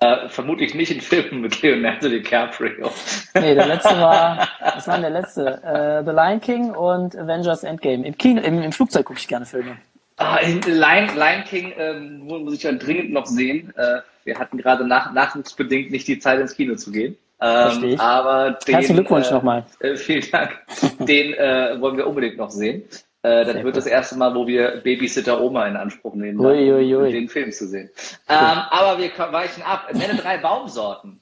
Äh, 0.00 0.28
vermutlich 0.28 0.74
nicht 0.74 0.92
in 0.92 1.00
Filmen 1.00 1.40
mit 1.40 1.60
Leonardo 1.60 2.08
DiCaprio. 2.08 2.90
Nee, 3.34 3.54
der 3.54 3.66
letzte 3.66 3.98
war, 4.00 4.48
was 4.60 4.86
war 4.86 4.94
denn 4.94 5.12
der 5.12 5.22
letzte? 5.22 5.60
Äh, 5.64 6.04
The 6.04 6.12
Lion 6.12 6.40
King 6.40 6.70
und 6.70 7.16
Avengers 7.16 7.64
Endgame. 7.64 8.06
Im 8.06 8.16
Kino, 8.16 8.40
im, 8.40 8.62
im 8.62 8.70
Flugzeug 8.70 9.06
gucke 9.06 9.18
ich 9.18 9.26
gerne 9.26 9.44
Filme. 9.44 9.76
Ah, 10.18 10.38
Lion, 10.40 11.16
Lion 11.16 11.44
King 11.44 11.72
ähm, 11.76 12.18
muss 12.26 12.54
ich 12.54 12.62
ja 12.62 12.72
dringend 12.72 13.12
noch 13.12 13.26
sehen. 13.26 13.72
Äh, 13.76 14.00
wir 14.24 14.38
hatten 14.38 14.58
gerade 14.58 14.86
nach, 14.86 15.12
nachwuchsbedingt 15.12 15.90
nicht 15.90 16.06
die 16.06 16.18
Zeit 16.20 16.38
ins 16.40 16.54
Kino 16.54 16.76
zu 16.76 16.92
gehen. 16.92 17.16
Ähm, 17.40 17.98
aber 17.98 18.58
den, 18.66 18.74
Herzlichen 18.74 18.96
Glückwunsch 18.96 19.30
äh, 19.30 19.34
nochmal. 19.34 19.64
Vielen 19.96 20.28
Dank. 20.30 20.58
Den 21.00 21.34
äh, 21.34 21.80
wollen 21.80 21.96
wir 21.96 22.06
unbedingt 22.06 22.36
noch 22.36 22.50
sehen. 22.50 22.82
Äh, 23.28 23.44
das 23.44 23.52
Sehr 23.52 23.54
wird 23.56 23.64
cool. 23.66 23.72
das 23.72 23.86
erste 23.86 24.16
Mal, 24.16 24.34
wo 24.34 24.46
wir 24.46 24.80
Babysitter 24.82 25.40
Oma 25.40 25.66
in 25.66 25.76
Anspruch 25.76 26.14
nehmen, 26.14 26.40
ui, 26.40 26.72
ui, 26.72 26.96
ui. 26.96 27.06
um 27.06 27.12
den 27.12 27.28
Film 27.28 27.52
zu 27.52 27.68
sehen. 27.68 27.90
Cool. 28.28 28.36
Ähm, 28.36 28.58
aber 28.70 28.98
wir 28.98 29.10
weichen 29.32 29.62
ab. 29.62 29.88
Nenne 29.92 30.14
drei 30.14 30.38
Baumsorten. 30.38 31.20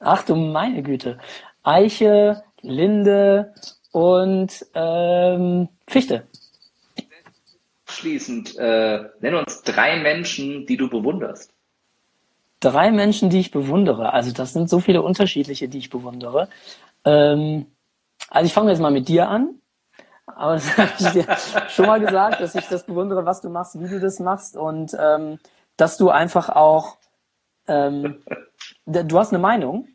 Ach 0.00 0.24
du 0.24 0.34
meine 0.34 0.82
Güte. 0.82 1.18
Eiche, 1.62 2.42
Linde 2.62 3.54
und 3.92 4.66
ähm, 4.74 5.68
Fichte. 5.86 6.26
Abschließend, 7.86 8.56
äh, 8.58 9.04
nenne 9.20 9.38
uns 9.38 9.62
drei 9.62 10.00
Menschen, 10.00 10.66
die 10.66 10.76
du 10.76 10.90
bewunderst. 10.90 11.52
Drei 12.60 12.90
Menschen, 12.90 13.30
die 13.30 13.38
ich 13.38 13.52
bewundere. 13.52 14.12
Also 14.12 14.32
das 14.32 14.52
sind 14.52 14.68
so 14.68 14.80
viele 14.80 15.02
unterschiedliche, 15.02 15.68
die 15.68 15.78
ich 15.78 15.90
bewundere. 15.90 16.48
Ähm, 17.04 17.66
also 18.30 18.46
ich 18.46 18.52
fange 18.52 18.70
jetzt 18.70 18.80
mal 18.80 18.90
mit 18.90 19.08
dir 19.08 19.28
an. 19.28 19.60
Aber 20.36 20.54
das 20.54 20.76
habe 20.78 20.90
ich 20.98 21.06
dir 21.08 21.26
schon 21.68 21.86
mal 21.86 21.98
gesagt, 21.98 22.40
dass 22.40 22.54
ich 22.54 22.68
das 22.68 22.84
bewundere, 22.84 23.24
was 23.24 23.40
du 23.40 23.48
machst, 23.48 23.80
wie 23.80 23.88
du 23.88 23.98
das 23.98 24.20
machst 24.20 24.56
und 24.56 24.96
ähm, 24.98 25.38
dass 25.76 25.96
du 25.96 26.10
einfach 26.10 26.50
auch, 26.50 26.98
ähm, 27.66 28.22
du 28.84 29.18
hast 29.18 29.32
eine 29.32 29.38
Meinung 29.38 29.88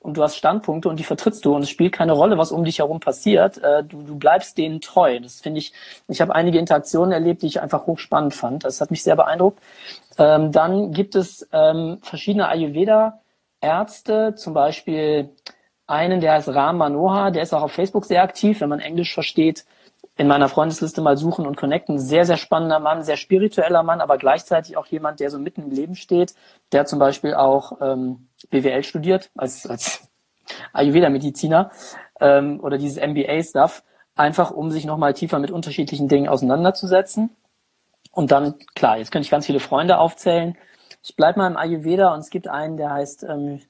und 0.00 0.16
du 0.16 0.22
hast 0.22 0.36
Standpunkte 0.36 0.88
und 0.88 0.98
die 0.98 1.04
vertrittst 1.04 1.44
du 1.44 1.54
und 1.54 1.62
es 1.62 1.70
spielt 1.70 1.92
keine 1.92 2.12
Rolle, 2.12 2.36
was 2.36 2.50
um 2.50 2.64
dich 2.64 2.80
herum 2.80 2.98
passiert. 2.98 3.58
Äh, 3.58 3.84
du, 3.84 4.02
du 4.02 4.16
bleibst 4.16 4.58
denen 4.58 4.80
treu. 4.80 5.20
Das 5.20 5.40
finde 5.40 5.60
ich, 5.60 5.72
ich 6.08 6.20
habe 6.20 6.34
einige 6.34 6.58
Interaktionen 6.58 7.12
erlebt, 7.12 7.42
die 7.42 7.46
ich 7.46 7.60
einfach 7.60 7.86
hochspannend 7.86 8.34
fand. 8.34 8.64
Das 8.64 8.80
hat 8.80 8.90
mich 8.90 9.04
sehr 9.04 9.16
beeindruckt. 9.16 9.62
Ähm, 10.18 10.50
dann 10.50 10.90
gibt 10.92 11.14
es 11.14 11.48
ähm, 11.52 11.98
verschiedene 12.02 12.48
Ayurveda-Ärzte, 12.48 14.34
zum 14.34 14.52
Beispiel 14.52 15.30
einen, 15.86 16.20
der 16.20 16.32
heißt 16.32 16.48
Ram 16.48 16.78
Manohar, 16.78 17.30
der 17.30 17.42
ist 17.42 17.54
auch 17.54 17.62
auf 17.62 17.72
Facebook 17.72 18.04
sehr 18.04 18.22
aktiv, 18.22 18.60
wenn 18.60 18.68
man 18.68 18.80
Englisch 18.80 19.14
versteht. 19.14 19.64
In 20.18 20.28
meiner 20.28 20.48
Freundesliste 20.48 21.02
mal 21.02 21.16
suchen 21.18 21.46
und 21.46 21.56
connecten. 21.56 21.98
Sehr, 21.98 22.24
sehr 22.24 22.38
spannender 22.38 22.80
Mann, 22.80 23.02
sehr 23.02 23.16
spiritueller 23.16 23.82
Mann, 23.82 24.00
aber 24.00 24.16
gleichzeitig 24.16 24.76
auch 24.76 24.86
jemand, 24.86 25.20
der 25.20 25.30
so 25.30 25.38
mitten 25.38 25.62
im 25.62 25.70
Leben 25.70 25.94
steht, 25.94 26.34
der 26.72 26.86
zum 26.86 26.98
Beispiel 26.98 27.34
auch 27.34 27.80
ähm, 27.82 28.28
BWL 28.50 28.82
studiert, 28.82 29.30
als, 29.34 29.66
als 29.66 30.08
Ayurveda-Mediziner 30.72 31.70
ähm, 32.20 32.60
oder 32.60 32.78
dieses 32.78 32.96
MBA-Stuff, 32.96 33.82
einfach 34.14 34.50
um 34.50 34.70
sich 34.70 34.86
nochmal 34.86 35.12
tiefer 35.12 35.38
mit 35.38 35.50
unterschiedlichen 35.50 36.08
Dingen 36.08 36.28
auseinanderzusetzen. 36.28 37.36
Und 38.10 38.30
dann, 38.30 38.54
klar, 38.74 38.96
jetzt 38.96 39.10
könnte 39.10 39.26
ich 39.26 39.30
ganz 39.30 39.44
viele 39.44 39.60
Freunde 39.60 39.98
aufzählen. 39.98 40.56
Ich 41.02 41.14
bleibe 41.14 41.40
mal 41.40 41.48
im 41.48 41.58
Ayurveda 41.58 42.14
und 42.14 42.20
es 42.20 42.30
gibt 42.30 42.48
einen, 42.48 42.78
der 42.78 42.90
heißt 42.90 43.24
ähm, 43.24 43.60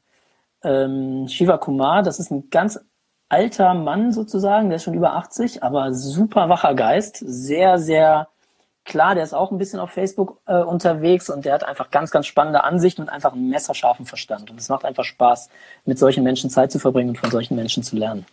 ähm, 0.63 1.27
Shiva 1.29 1.59
Kumar, 1.59 2.03
das 2.03 2.21
ist 2.21 2.31
ein 2.31 2.51
ganz 2.51 2.79
alter 3.29 3.75
Mann 3.75 4.13
sozusagen, 4.13 4.69
der 4.69 4.77
ist 4.77 4.85
schon 4.85 4.95
über 4.95 5.15
80, 5.15 5.63
aber 5.63 5.93
super 5.93 6.49
wacher 6.49 6.75
Geist, 6.75 7.17
sehr, 7.19 7.79
sehr 7.79 8.29
klar, 8.87 9.15
der 9.15 9.25
ist 9.25 9.35
auch 9.35 9.51
ein 9.51 9.59
bisschen 9.59 9.81
auf 9.81 9.91
Facebook 9.91 10.39
äh, 10.47 10.55
unterwegs 10.55 11.29
und 11.29 11.45
der 11.45 11.55
hat 11.55 11.65
einfach 11.65 11.91
ganz, 11.91 12.11
ganz 12.11 12.27
spannende 12.27 12.65
Ansichten 12.65 13.03
und 13.03 13.09
einfach 13.09 13.33
einen 13.33 13.51
messerscharfen 13.51 14.07
Verstand. 14.07 14.51
Und 14.51 14.59
es 14.59 14.69
macht 14.69 14.85
einfach 14.85 15.05
Spaß, 15.05 15.51
mit 15.85 15.99
solchen 15.99 16.25
Menschen 16.25 16.49
Zeit 16.49 16.73
zu 16.73 16.79
verbringen 16.79 17.11
und 17.11 17.19
von 17.19 17.31
solchen 17.31 17.57
Menschen 17.57 17.83
zu 17.83 17.97
lernen. 17.97 18.25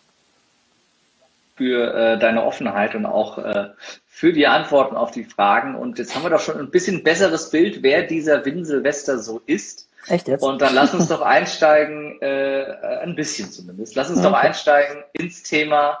Für 1.56 1.94
äh, 1.94 2.18
deine 2.18 2.44
Offenheit 2.44 2.94
und 2.94 3.06
auch 3.06 3.38
äh, 3.38 3.68
für 4.06 4.32
die 4.32 4.46
Antworten 4.46 4.96
auf 4.96 5.10
die 5.10 5.24
Fragen. 5.24 5.74
Und 5.74 5.98
jetzt 5.98 6.14
haben 6.14 6.22
wir 6.22 6.30
doch 6.30 6.40
schon 6.40 6.58
ein 6.58 6.70
bisschen 6.70 7.02
besseres 7.02 7.50
Bild, 7.50 7.82
wer 7.82 8.04
dieser 8.04 8.44
Win 8.44 8.64
Silvester 8.64 9.18
so 9.18 9.40
ist. 9.46 9.88
Echt 10.08 10.28
jetzt? 10.28 10.42
Und 10.42 10.60
dann 10.60 10.74
lass 10.74 10.94
uns 10.94 11.08
doch 11.08 11.22
einsteigen, 11.22 12.20
äh, 12.20 12.64
ein 13.02 13.14
bisschen 13.14 13.50
zumindest. 13.50 13.96
Lass 13.96 14.10
uns 14.10 14.18
okay. 14.18 14.28
doch 14.28 14.34
einsteigen 14.34 15.04
ins 15.12 15.42
Thema, 15.42 15.98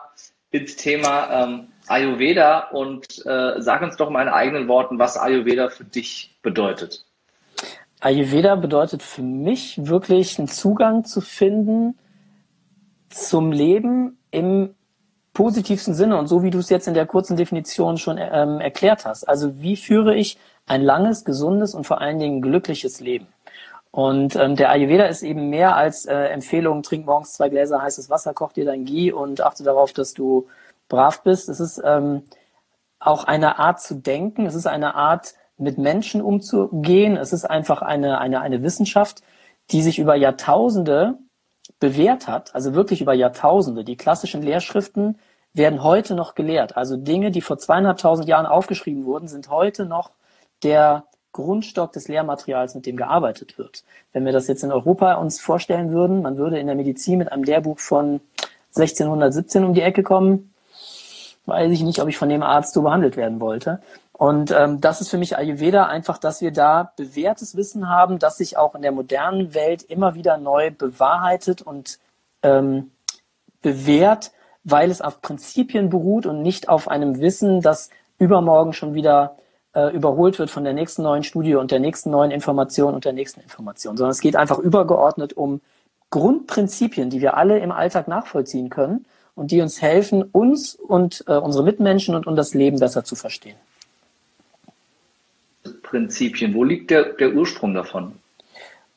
ins 0.50 0.76
Thema 0.76 1.44
ähm, 1.44 1.68
Ayurveda 1.86 2.68
und 2.70 3.24
äh, 3.26 3.60
sag 3.60 3.82
uns 3.82 3.96
doch 3.96 4.10
mal 4.10 4.22
in 4.22 4.28
eigenen 4.28 4.68
Worten, 4.68 4.98
was 4.98 5.16
Ayurveda 5.16 5.68
für 5.68 5.84
dich 5.84 6.36
bedeutet. 6.42 7.04
Ayurveda 8.00 8.56
bedeutet 8.56 9.02
für 9.02 9.22
mich 9.22 9.86
wirklich 9.86 10.38
einen 10.38 10.48
Zugang 10.48 11.04
zu 11.04 11.20
finden 11.20 11.98
zum 13.08 13.52
Leben 13.52 14.18
im 14.30 14.74
positivsten 15.32 15.94
Sinne 15.94 16.16
und 16.16 16.26
so 16.26 16.42
wie 16.42 16.50
du 16.50 16.58
es 16.58 16.70
jetzt 16.70 16.86
in 16.86 16.94
der 16.94 17.06
kurzen 17.06 17.36
Definition 17.36 17.96
schon 17.96 18.18
ähm, 18.18 18.60
erklärt 18.60 19.04
hast. 19.04 19.28
Also 19.28 19.60
wie 19.60 19.76
führe 19.76 20.14
ich 20.14 20.38
ein 20.66 20.82
langes, 20.82 21.24
gesundes 21.24 21.74
und 21.74 21.86
vor 21.86 22.00
allen 22.00 22.18
Dingen 22.18 22.40
glückliches 22.40 23.00
Leben? 23.00 23.26
Und 23.94 24.34
ähm, 24.34 24.56
der 24.56 24.70
Ayurveda 24.70 25.04
ist 25.04 25.22
eben 25.22 25.50
mehr 25.50 25.76
als 25.76 26.04
äh, 26.04 26.16
Empfehlung, 26.16 26.82
trink 26.82 27.06
morgens 27.06 27.34
zwei 27.34 27.48
Gläser 27.48 27.80
heißes 27.80 28.10
Wasser, 28.10 28.34
koch 28.34 28.50
dir 28.50 28.64
dein 28.64 28.84
Ghee 28.84 29.12
und 29.12 29.40
achte 29.40 29.62
darauf, 29.62 29.92
dass 29.92 30.14
du 30.14 30.48
brav 30.88 31.22
bist. 31.22 31.48
Es 31.48 31.60
ist 31.60 31.80
ähm, 31.84 32.24
auch 32.98 33.22
eine 33.22 33.60
Art 33.60 33.80
zu 33.80 33.94
denken, 33.94 34.46
es 34.46 34.56
ist 34.56 34.66
eine 34.66 34.96
Art, 34.96 35.34
mit 35.58 35.78
Menschen 35.78 36.22
umzugehen. 36.22 37.16
Es 37.16 37.32
ist 37.32 37.44
einfach 37.44 37.82
eine, 37.82 38.18
eine, 38.18 38.40
eine 38.40 38.64
Wissenschaft, 38.64 39.22
die 39.70 39.80
sich 39.80 40.00
über 40.00 40.16
Jahrtausende 40.16 41.16
bewährt 41.78 42.26
hat, 42.26 42.52
also 42.52 42.74
wirklich 42.74 43.00
über 43.00 43.14
Jahrtausende. 43.14 43.84
Die 43.84 43.96
klassischen 43.96 44.42
Lehrschriften 44.42 45.20
werden 45.52 45.84
heute 45.84 46.16
noch 46.16 46.34
gelehrt. 46.34 46.76
Also 46.76 46.96
Dinge, 46.96 47.30
die 47.30 47.42
vor 47.42 47.58
zweieinhalbtausend 47.58 48.26
Jahren 48.26 48.46
aufgeschrieben 48.46 49.04
wurden, 49.04 49.28
sind 49.28 49.50
heute 49.50 49.86
noch 49.86 50.10
der 50.64 51.04
Grundstock 51.34 51.92
des 51.92 52.08
Lehrmaterials, 52.08 52.74
mit 52.74 52.86
dem 52.86 52.96
gearbeitet 52.96 53.58
wird. 53.58 53.84
Wenn 54.12 54.24
wir 54.24 54.32
das 54.32 54.46
jetzt 54.46 54.64
in 54.64 54.72
Europa 54.72 55.14
uns 55.14 55.40
vorstellen 55.40 55.90
würden, 55.90 56.22
man 56.22 56.38
würde 56.38 56.58
in 56.58 56.66
der 56.66 56.76
Medizin 56.76 57.18
mit 57.18 57.30
einem 57.30 57.44
Lehrbuch 57.44 57.78
von 57.78 58.20
1617 58.74 59.64
um 59.64 59.74
die 59.74 59.82
Ecke 59.82 60.02
kommen, 60.02 60.54
weiß 61.46 61.70
ich 61.70 61.82
nicht, 61.82 62.00
ob 62.00 62.08
ich 62.08 62.16
von 62.16 62.30
dem 62.30 62.42
Arzt 62.42 62.72
so 62.72 62.82
behandelt 62.82 63.16
werden 63.16 63.40
wollte. 63.40 63.82
Und 64.12 64.52
ähm, 64.52 64.80
das 64.80 65.00
ist 65.00 65.10
für 65.10 65.18
mich 65.18 65.36
Ayurveda 65.36 65.86
einfach, 65.86 66.18
dass 66.18 66.40
wir 66.40 66.52
da 66.52 66.92
bewährtes 66.96 67.56
Wissen 67.56 67.88
haben, 67.88 68.18
das 68.18 68.38
sich 68.38 68.56
auch 68.56 68.74
in 68.74 68.82
der 68.82 68.92
modernen 68.92 69.54
Welt 69.54 69.82
immer 69.82 70.14
wieder 70.14 70.38
neu 70.38 70.70
bewahrheitet 70.70 71.62
und 71.62 71.98
ähm, 72.42 72.92
bewährt, 73.60 74.30
weil 74.62 74.90
es 74.90 75.02
auf 75.02 75.20
Prinzipien 75.20 75.90
beruht 75.90 76.26
und 76.26 76.42
nicht 76.42 76.68
auf 76.68 76.86
einem 76.88 77.20
Wissen, 77.20 77.60
das 77.60 77.90
übermorgen 78.18 78.72
schon 78.72 78.94
wieder 78.94 79.36
äh, 79.74 79.94
überholt 79.94 80.38
wird 80.38 80.50
von 80.50 80.64
der 80.64 80.72
nächsten 80.72 81.02
neuen 81.02 81.24
Studie 81.24 81.54
und 81.54 81.70
der 81.70 81.80
nächsten 81.80 82.10
neuen 82.10 82.30
Information 82.30 82.94
und 82.94 83.04
der 83.04 83.12
nächsten 83.12 83.40
Information, 83.40 83.96
sondern 83.96 84.12
es 84.12 84.20
geht 84.20 84.36
einfach 84.36 84.58
übergeordnet 84.58 85.34
um 85.34 85.60
Grundprinzipien, 86.10 87.10
die 87.10 87.20
wir 87.20 87.36
alle 87.36 87.58
im 87.58 87.72
Alltag 87.72 88.06
nachvollziehen 88.08 88.70
können 88.70 89.04
und 89.34 89.50
die 89.50 89.60
uns 89.60 89.82
helfen, 89.82 90.22
uns 90.22 90.74
und 90.74 91.24
äh, 91.26 91.32
unsere 91.32 91.64
Mitmenschen 91.64 92.14
und, 92.14 92.26
und 92.26 92.36
das 92.36 92.54
Leben 92.54 92.78
besser 92.78 93.04
zu 93.04 93.16
verstehen. 93.16 93.56
Prinzipien, 95.82 96.54
wo 96.54 96.62
liegt 96.64 96.90
der, 96.90 97.14
der 97.14 97.32
Ursprung 97.34 97.74
davon? 97.74 98.12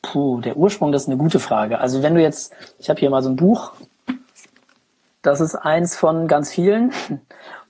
Puh, 0.02 0.40
der 0.40 0.56
Ursprung, 0.56 0.92
das 0.92 1.02
ist 1.02 1.08
eine 1.08 1.16
gute 1.16 1.40
Frage. 1.40 1.80
Also 1.80 2.02
wenn 2.02 2.14
du 2.14 2.22
jetzt, 2.22 2.52
ich 2.78 2.88
habe 2.88 3.00
hier 3.00 3.10
mal 3.10 3.22
so 3.22 3.30
ein 3.30 3.36
Buch, 3.36 3.72
das 5.22 5.40
ist 5.40 5.56
eins 5.56 5.96
von 5.96 6.28
ganz 6.28 6.50
vielen 6.50 6.92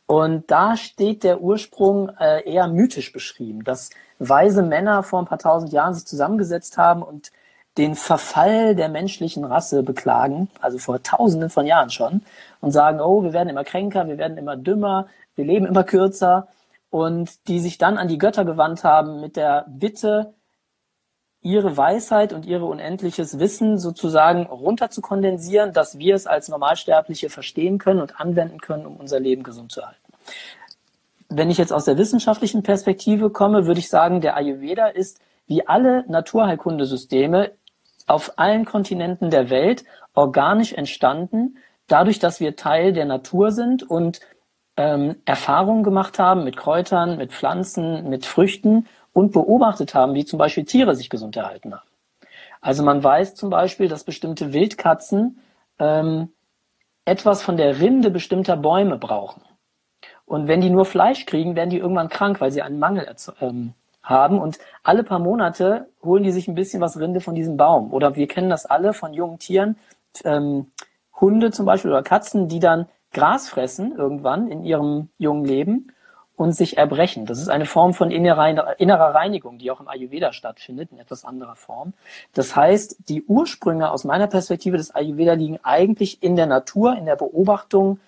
und 0.09 0.50
da 0.50 0.79
steht 0.79 1.23
der 1.23 1.43
Ursprung 1.43 2.09
äh, 2.19 2.50
eher 2.50 2.67
mythisch 2.67 3.12
beschrieben, 3.12 3.62
dass 3.62 3.91
weise 4.19 4.62
Männer 4.62 5.03
vor 5.03 5.19
ein 5.19 5.27
paar 5.27 5.38
tausend 5.38 5.71
Jahren 5.71 5.93
sich 5.93 6.07
zusammengesetzt 6.07 6.79
haben 6.79 7.03
und 7.03 7.31
den 7.77 7.95
Verfall 7.95 8.75
der 8.75 8.88
menschlichen 8.88 9.45
Rasse 9.45 9.83
beklagen, 9.83 10.49
also 10.62 10.79
vor 10.79 11.03
tausenden 11.03 11.50
von 11.50 11.67
Jahren 11.67 11.91
schon, 11.91 12.23
und 12.62 12.73
sagen, 12.73 13.03
oh, 13.03 13.23
wir 13.23 13.35
werden 13.35 13.50
immer 13.50 13.65
kränker, 13.65 14.09
wir 14.09 14.17
werden 14.17 14.38
immer 14.38 14.57
dümmer, 14.57 15.09
wir 15.37 15.45
leben 15.45 15.67
immer 15.67 15.85
kürzer, 15.85 16.49
und 16.88 17.47
die 17.47 17.61
sich 17.61 17.77
dann 17.77 17.99
an 17.99 18.09
die 18.09 18.17
Götter 18.17 18.47
gewandt 18.47 18.85
haben 18.85 19.21
mit 19.21 19.37
der 19.37 19.67
Bitte, 19.69 20.33
ihre 21.40 21.76
Weisheit 21.76 22.33
und 22.33 22.47
ihre 22.47 22.64
unendliches 22.64 23.38
Wissen 23.38 23.78
sozusagen 23.78 24.47
runter 24.47 24.90
zu 24.90 25.00
kondensieren, 25.00 25.73
dass 25.73 25.99
wir 25.99 26.14
es 26.14 26.26
als 26.26 26.49
Normalsterbliche 26.49 27.30
verstehen 27.30 27.78
können 27.78 28.00
und 28.00 28.21
anwenden 28.21 28.61
können, 28.61 28.87
um 28.87 28.97
unser 28.97 29.21
Leben 29.21 29.42
gesund 29.42 29.71
zu 29.71 29.87
halten. 29.87 30.00
Wenn 31.28 31.50
ich 31.50 31.59
jetzt 31.59 31.73
aus 31.73 31.85
der 31.85 31.99
wissenschaftlichen 31.99 32.62
Perspektive 32.62 33.30
komme, 33.30 33.66
würde 33.66 33.80
ich 33.80 33.88
sagen, 33.88 34.21
der 34.21 34.37
Ayurveda 34.37 34.88
ist 34.88 35.21
wie 35.47 35.66
alle 35.66 36.04
Naturheilkundesysteme 36.09 37.52
auf 38.07 38.33
allen 38.37 38.64
Kontinenten 38.64 39.30
der 39.30 39.50
Welt 39.50 39.85
organisch 40.14 40.73
entstanden, 40.73 41.59
dadurch, 41.87 42.18
dass 42.18 42.40
wir 42.40 42.57
Teil 42.57 42.92
der 42.92 43.04
Natur 43.04 43.52
sind 43.52 43.88
und 43.88 44.21
ähm, 44.76 45.16
Erfahrungen 45.25 45.83
gemacht 45.83 46.18
haben 46.18 46.45
mit 46.45 46.57
Kräutern, 46.57 47.18
mit 47.18 47.33
Pflanzen, 47.33 48.09
mit 48.09 48.25
Früchten 48.25 48.87
und 49.19 49.33
beobachtet 49.33 49.95
haben, 49.95 50.15
wie 50.15 50.25
zum 50.25 50.39
Beispiel 50.39 50.65
Tiere 50.65 50.95
sich 50.95 51.11
gesund 51.11 51.37
erhalten 51.37 51.75
haben. 51.75 51.89
Also 52.61 52.85
man 52.85 53.03
weiß 53.03 53.35
zum 53.35 53.51
Beispiel, 53.51 53.89
dass 53.89 54.05
bestimmte 54.05 54.53
Wildkatzen 54.53 55.41
ähm, 55.81 56.31
etwas 57.05 57.43
von 57.43 57.57
der 57.57 57.81
Rinde 57.81 58.11
bestimmter 58.11 58.57
Bäume 58.57 58.97
brauchen. 58.97 59.43
Und 60.25 60.47
wenn 60.47 60.61
die 60.61 60.71
nur 60.71 60.85
Fleisch 60.85 61.27
kriegen, 61.27 61.57
werden 61.57 61.71
die 61.71 61.79
irgendwann 61.79 62.09
krank, 62.09 62.41
weil 62.41 62.53
sie 62.53 62.63
einen 62.63 62.79
Mangel 62.79 63.13
ähm, 63.41 63.75
haben. 64.05 64.41
Und 64.41 64.59
alle 64.85 65.03
paar 65.03 65.19
Monate 65.19 65.89
holen 66.05 66.23
die 66.23 66.33
sich 66.33 66.47
ein 66.47 66.55
bisschen 66.55 66.81
was 66.81 67.01
Rinde 67.01 67.21
von 67.21 67.35
diesem 67.35 67.57
Baum. 67.57 67.93
Oder 67.93 68.15
wir 68.15 68.29
kennen 68.29 68.51
das 68.51 68.67
alle 68.67 68.93
von 68.93 69.15
jungen 69.15 69.41
Tieren, 69.41 69.77
ähm, 70.25 70.71
Hunde 71.21 71.51
zum 71.51 71.67
Beispiel 71.67 71.91
oder 71.91 72.05
Katzen, 72.05 72.47
die 72.47 72.61
dann 72.61 72.87
Gras 73.13 73.49
fressen 73.49 73.97
irgendwann 73.97 74.49
in 74.49 74.63
ihrem 74.63 75.09
jungen 75.19 75.45
Leben 75.45 75.89
und 76.38 76.52
sich 76.52 76.78
erbrechen. 76.78 77.26
Das 77.26 77.40
ist 77.40 77.49
eine 77.49 77.66
Form 77.66 77.95
von 77.95 78.12
innerer 78.12 79.14
Reinigung, 79.14 79.59
die 79.59 79.73
auch 79.73 79.80
im 79.80 79.88
Ayurveda 79.88 80.33
stattfindet, 80.33 80.90
in 80.92 81.00
etwas 81.00 81.25
anderer 81.25 81.57
Form. 81.57 81.95
Das 82.33 82.54
heißt, 82.54 82.97
die 83.09 83.25
Ursprünge 83.25 83.90
aus 83.90 84.04
meiner 84.04 84.28
Perspektive 84.28 84.76
des 84.76 84.95
Ayurveda 84.95 85.33
liegen 85.33 85.59
eigentlich 85.64 86.23
in 86.23 86.37
der 86.37 86.47
Natur, 86.47 86.97
in 86.97 87.07
der 87.07 87.16
Beobachtung 87.16 87.99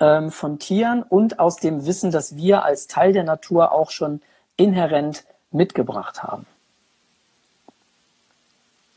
ähm, 0.00 0.30
von 0.30 0.58
Tieren 0.58 1.02
und 1.02 1.38
aus 1.38 1.56
dem 1.56 1.86
Wissen, 1.86 2.10
dass 2.10 2.36
wir 2.36 2.62
als 2.62 2.88
Teil 2.88 3.14
der 3.14 3.24
Natur 3.24 3.72
auch 3.72 3.90
schon 3.90 4.20
inhärent 4.58 5.24
mitgebracht 5.50 6.22
haben. 6.22 6.44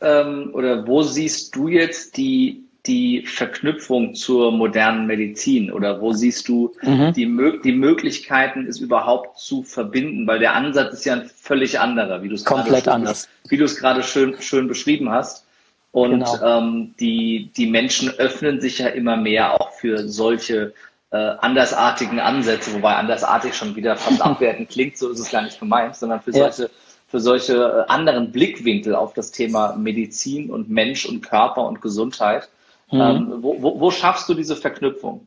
Ähm, 0.02 0.50
oder 0.52 0.86
wo 0.86 1.00
siehst 1.00 1.56
du 1.56 1.68
jetzt 1.68 2.18
die 2.18 2.64
die 2.86 3.24
Verknüpfung 3.26 4.14
zur 4.14 4.50
modernen 4.50 5.06
Medizin 5.06 5.70
oder 5.70 6.00
wo 6.00 6.12
siehst 6.12 6.48
du 6.48 6.72
mhm. 6.82 7.12
die, 7.12 7.60
die 7.62 7.72
Möglichkeiten, 7.72 8.66
es 8.66 8.80
überhaupt 8.80 9.38
zu 9.38 9.62
verbinden? 9.62 10.26
Weil 10.26 10.40
der 10.40 10.54
Ansatz 10.54 10.94
ist 10.94 11.04
ja 11.04 11.14
ein 11.14 11.30
völlig 11.34 11.78
anderer, 11.78 12.22
wie 12.22 12.28
du 12.28 12.34
es 12.34 12.44
komplett 12.44 12.84
gerade, 12.84 12.96
anders, 12.96 13.28
wie 13.48 13.56
du 13.56 13.64
es 13.64 13.76
gerade 13.76 14.02
schön, 14.02 14.34
schön 14.40 14.66
beschrieben 14.66 15.10
hast. 15.10 15.46
Und 15.92 16.24
genau. 16.24 16.42
ähm, 16.42 16.94
die, 16.98 17.50
die 17.56 17.66
Menschen 17.66 18.10
öffnen 18.10 18.60
sich 18.60 18.78
ja 18.78 18.88
immer 18.88 19.16
mehr 19.16 19.60
auch 19.60 19.72
für 19.72 20.08
solche 20.08 20.72
äh, 21.10 21.16
andersartigen 21.16 22.18
Ansätze, 22.18 22.72
wobei 22.72 22.94
andersartig 22.94 23.54
schon 23.54 23.76
wieder 23.76 23.96
fast 23.96 24.22
abwertend 24.22 24.70
klingt, 24.70 24.96
so 24.96 25.10
ist 25.10 25.20
es 25.20 25.30
gar 25.30 25.42
nicht 25.42 25.60
gemeint, 25.60 25.94
sondern 25.94 26.20
für 26.20 26.30
ja. 26.30 26.50
solche 26.50 26.70
für 27.12 27.20
solche 27.20 27.86
äh, 27.86 27.92
anderen 27.92 28.32
Blickwinkel 28.32 28.94
auf 28.94 29.12
das 29.12 29.30
Thema 29.32 29.76
Medizin 29.76 30.48
und 30.48 30.70
Mensch 30.70 31.04
und 31.04 31.20
Körper 31.20 31.66
und 31.66 31.82
Gesundheit. 31.82 32.48
Mhm. 32.92 33.00
Ähm, 33.00 33.38
wo, 33.40 33.60
wo, 33.60 33.80
wo 33.80 33.90
schaffst 33.90 34.28
du 34.28 34.34
diese 34.34 34.54
Verknüpfung? 34.54 35.26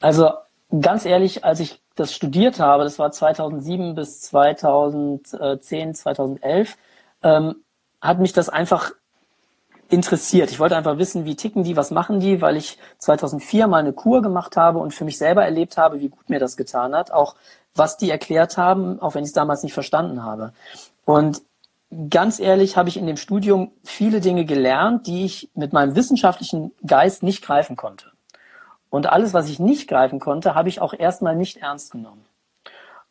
Also 0.00 0.30
ganz 0.80 1.04
ehrlich, 1.04 1.44
als 1.44 1.60
ich 1.60 1.80
das 1.94 2.14
studiert 2.14 2.58
habe, 2.58 2.84
das 2.84 2.98
war 2.98 3.12
2007 3.12 3.94
bis 3.94 4.22
2010, 4.22 5.94
2011, 5.94 6.78
ähm, 7.22 7.56
hat 8.00 8.18
mich 8.18 8.32
das 8.32 8.48
einfach 8.48 8.92
interessiert. 9.90 10.50
Ich 10.50 10.58
wollte 10.58 10.76
einfach 10.76 10.96
wissen, 10.96 11.26
wie 11.26 11.36
ticken 11.36 11.64
die, 11.64 11.76
was 11.76 11.90
machen 11.90 12.18
die, 12.18 12.40
weil 12.40 12.56
ich 12.56 12.78
2004 12.98 13.66
mal 13.66 13.78
eine 13.78 13.92
Kur 13.92 14.22
gemacht 14.22 14.56
habe 14.56 14.78
und 14.78 14.94
für 14.94 15.04
mich 15.04 15.18
selber 15.18 15.44
erlebt 15.44 15.76
habe, 15.76 16.00
wie 16.00 16.08
gut 16.08 16.30
mir 16.30 16.40
das 16.40 16.56
getan 16.56 16.94
hat, 16.94 17.12
auch 17.12 17.36
was 17.74 17.98
die 17.98 18.10
erklärt 18.10 18.56
haben, 18.56 19.00
auch 19.00 19.14
wenn 19.14 19.24
ich 19.24 19.28
es 19.30 19.34
damals 19.34 19.62
nicht 19.62 19.74
verstanden 19.74 20.24
habe. 20.24 20.52
Und 21.04 21.42
ganz 22.08 22.40
ehrlich 22.40 22.76
habe 22.76 22.88
ich 22.88 22.96
in 22.96 23.06
dem 23.06 23.16
Studium 23.16 23.72
viele 23.84 24.20
Dinge 24.20 24.44
gelernt, 24.44 25.06
die 25.06 25.24
ich 25.24 25.50
mit 25.54 25.72
meinem 25.72 25.94
wissenschaftlichen 25.94 26.72
Geist 26.86 27.22
nicht 27.22 27.44
greifen 27.44 27.76
konnte. 27.76 28.12
Und 28.90 29.06
alles, 29.06 29.34
was 29.34 29.48
ich 29.48 29.58
nicht 29.58 29.88
greifen 29.88 30.20
konnte, 30.20 30.54
habe 30.54 30.68
ich 30.68 30.80
auch 30.80 30.94
erstmal 30.94 31.36
nicht 31.36 31.58
ernst 31.58 31.92
genommen. 31.92 32.24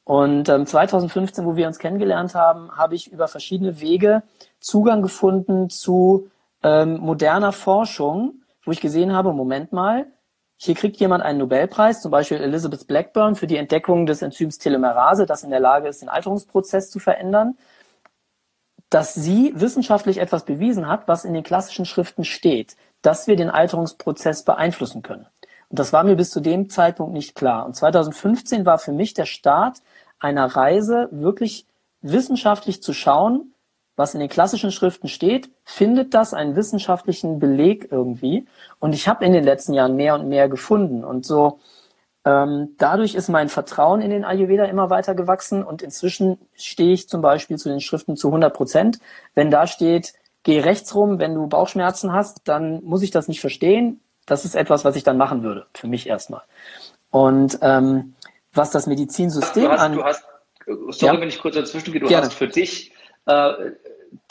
Und 0.04 0.50
ähm, 0.50 0.66
2015, 0.66 1.46
wo 1.46 1.56
wir 1.56 1.68
uns 1.68 1.80
kennengelernt 1.80 2.36
haben, 2.36 2.76
habe 2.76 2.96
ich 2.96 3.12
über 3.12 3.28
verschiedene 3.28 3.82
Wege 3.82 4.24
Zugang 4.60 5.02
gefunden 5.02 5.70
zu 5.70 6.30
ähm, 6.64 6.98
moderner 6.98 7.52
Forschung, 7.52 8.42
wo 8.64 8.72
ich 8.72 8.82
gesehen 8.82 9.14
habe, 9.14 9.34
Moment 9.34 9.72
mal, 9.72 10.08
hier 10.58 10.76
kriegt 10.76 10.98
jemand 10.98 11.24
einen 11.24 11.40
Nobelpreis, 11.40 12.02
zum 12.02 12.12
Beispiel 12.12 12.38
Elizabeth 12.38 12.86
Blackburn 12.86 13.36
für 13.36 13.48
die 13.48 13.58
Entdeckung 13.58 14.06
des 14.06 14.22
Enzyms 14.22 14.60
Telomerase, 14.60 15.26
das 15.26 15.44
in 15.44 15.50
der 15.50 15.60
Lage 15.60 15.88
ist, 15.88 16.02
den 16.02 16.10
Alterungsprozess 16.10 16.92
zu 16.92 17.00
verändern 17.00 17.58
dass 18.92 19.16
sie 19.16 19.54
wissenschaftlich 19.56 20.20
etwas 20.20 20.46
bewiesen 20.46 20.88
hat, 20.88 21.08
was 21.08 21.26
in 21.26 21.34
den 21.34 21.44
klassischen 21.44 21.86
Schriften 21.86 22.26
steht, 22.26 22.76
dass 23.02 23.26
wir 23.26 23.36
den 23.36 23.50
Alterungsprozess 23.50 24.44
beeinflussen 24.44 25.02
können. 25.02 25.26
Und 25.70 25.80
das 25.80 25.94
war 25.94 26.04
mir 26.04 26.18
bis 26.18 26.30
zu 26.30 26.42
dem 26.42 26.70
Zeitpunkt 26.70 27.14
nicht 27.14 27.34
klar. 27.34 27.66
Und 27.66 27.76
2015 27.76 28.66
war 28.66 28.78
für 28.78 28.92
mich 28.92 29.14
der 29.14 29.26
Start 29.26 29.78
einer 30.20 30.46
Reise, 30.46 31.08
wirklich 31.12 31.66
wissenschaftlich 32.02 32.84
zu 32.84 32.94
schauen, 32.94 33.54
was 33.96 34.14
in 34.14 34.20
den 34.20 34.30
klassischen 34.30 34.72
Schriften 34.72 35.08
steht, 35.08 35.50
findet 35.64 36.14
das 36.14 36.34
einen 36.34 36.58
wissenschaftlichen 36.58 37.40
Beleg 37.40 37.88
irgendwie. 37.92 38.46
Und 38.80 38.94
ich 38.94 39.08
habe 39.08 39.24
in 39.24 39.32
den 39.32 39.46
letzten 39.46 39.74
Jahren 39.74 39.96
mehr 39.96 40.16
und 40.16 40.28
mehr 40.28 40.50
gefunden. 40.50 41.06
Und 41.06 41.26
so 41.26 41.60
ähm, 42.24 42.76
dadurch 42.78 43.16
ist 43.16 43.30
mein 43.30 43.50
Vertrauen 43.50 44.02
in 44.02 44.12
den 44.12 44.24
Ayurveda 44.24 44.66
immer 44.66 44.90
weiter 44.90 45.16
gewachsen 45.16 45.64
und 45.64 45.82
inzwischen 45.82 46.38
stehe 46.56 46.94
ich 46.94 47.10
zum 47.10 47.22
Beispiel 47.22 47.58
zu 47.58 47.70
den 47.70 47.82
Schriften 47.82 48.16
zu 48.16 48.28
100 48.28 48.54
Prozent. 48.54 49.00
Wenn 49.34 49.50
da 49.50 49.66
steht, 49.66 50.14
geh 50.44 50.60
rechts 50.60 50.94
rum, 50.94 51.20
wenn 51.20 51.34
du 51.34 51.48
Bauchschmerzen 51.48 52.14
hast, 52.14 52.42
dann 52.48 52.84
muss 52.84 53.02
ich 53.02 53.12
das 53.12 53.28
nicht 53.28 53.42
verstehen. 53.42 54.02
Das 54.28 54.46
ist 54.46 54.56
etwas, 54.56 54.86
was 54.86 54.96
ich 54.96 55.04
dann 55.04 55.18
machen 55.18 55.42
würde, 55.42 55.66
für 55.74 55.88
mich 55.88 56.08
erstmal. 56.08 56.44
Und 57.10 57.58
ähm, 57.62 58.14
was 58.54 58.70
das 58.70 58.86
Medizinsystem 58.86 59.64
du 59.64 59.72
hast, 59.72 59.82
an... 59.82 59.94
Du 59.94 60.04
hast, 60.04 60.24
sorry, 60.90 61.16
ja? 61.16 61.22
wenn 61.22 61.30
ich 61.30 61.40
kurz 61.40 61.56
dazwischen 61.56 61.92
gehe, 61.92 62.02
du 62.02 62.08
Gerne. 62.08 62.28
hast 62.28 62.36
für 62.36 62.48
dich 62.48 62.94
äh, 63.26 63.52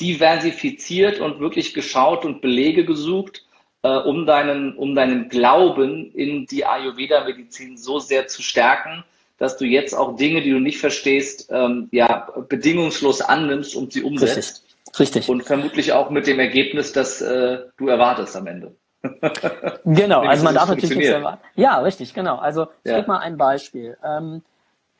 diversifiziert 0.00 1.20
und 1.20 1.40
wirklich 1.40 1.74
geschaut 1.74 2.24
und 2.24 2.40
Belege 2.40 2.85
gesucht, 2.85 3.46
äh, 3.82 3.88
um, 3.88 4.26
deinen, 4.26 4.76
um 4.76 4.94
deinen 4.94 5.28
Glauben 5.28 6.12
in 6.12 6.46
die 6.46 6.64
Ayurveda-Medizin 6.64 7.76
so 7.76 7.98
sehr 7.98 8.26
zu 8.28 8.42
stärken, 8.42 9.04
dass 9.38 9.56
du 9.56 9.64
jetzt 9.64 9.94
auch 9.94 10.16
Dinge, 10.16 10.42
die 10.42 10.50
du 10.50 10.60
nicht 10.60 10.78
verstehst, 10.78 11.48
ähm, 11.50 11.88
ja, 11.92 12.28
bedingungslos 12.48 13.22
annimmst 13.22 13.74
und 13.74 13.92
sie 13.92 14.02
umsetzt. 14.02 14.36
Richtig. 14.36 14.70
Richtig. 14.98 15.28
Und 15.28 15.44
vermutlich 15.44 15.92
auch 15.92 16.10
mit 16.10 16.26
dem 16.26 16.40
Ergebnis, 16.40 16.92
das 16.92 17.20
äh, 17.20 17.58
du 17.76 17.88
erwartest 17.88 18.36
am 18.36 18.46
Ende. 18.46 18.74
genau, 19.84 20.20
also 20.26 20.44
man 20.44 20.54
darf 20.54 20.68
natürlich 20.68 20.96
nichts 20.96 21.12
erwarten. 21.12 21.42
Ja, 21.54 21.78
richtig, 21.78 22.12
genau. 22.12 22.36
Also 22.36 22.66
ich 22.84 22.90
ja. 22.90 22.96
gebe 22.96 23.08
mal 23.08 23.18
ein 23.18 23.36
Beispiel. 23.36 23.96
Ähm, 24.04 24.42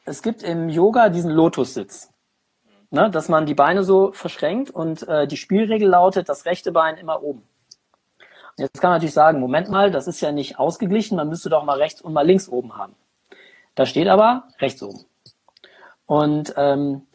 es 0.04 0.22
gibt 0.22 0.42
im 0.42 0.68
Yoga 0.68 1.08
diesen 1.08 1.30
Lotussitz. 1.30 2.10
Ne, 2.92 3.08
dass 3.08 3.28
man 3.28 3.46
die 3.46 3.54
Beine 3.54 3.84
so 3.84 4.10
verschränkt 4.10 4.70
und 4.70 5.06
äh, 5.06 5.28
die 5.28 5.36
Spielregel 5.36 5.88
lautet, 5.88 6.28
das 6.28 6.44
rechte 6.44 6.72
Bein 6.72 6.96
immer 6.96 7.22
oben. 7.22 7.44
Jetzt 8.61 8.81
kann 8.81 8.90
man 8.90 8.99
natürlich 8.99 9.14
sagen, 9.14 9.40
Moment 9.40 9.70
mal, 9.70 9.90
das 9.90 10.07
ist 10.07 10.20
ja 10.20 10.33
nicht 10.33 10.59
ausgeglichen, 10.59 11.16
man 11.16 11.29
müsste 11.29 11.49
doch 11.49 11.64
mal 11.64 11.79
rechts 11.79 12.03
und 12.03 12.12
mal 12.12 12.27
links 12.27 12.49
oben 12.49 12.77
haben. 12.77 12.94
Da 13.75 13.87
steht 13.87 14.07
aber 14.07 14.44
rechts 14.59 14.83
oben. 14.83 15.01
Und 16.05 16.53
ähm, 16.57 17.07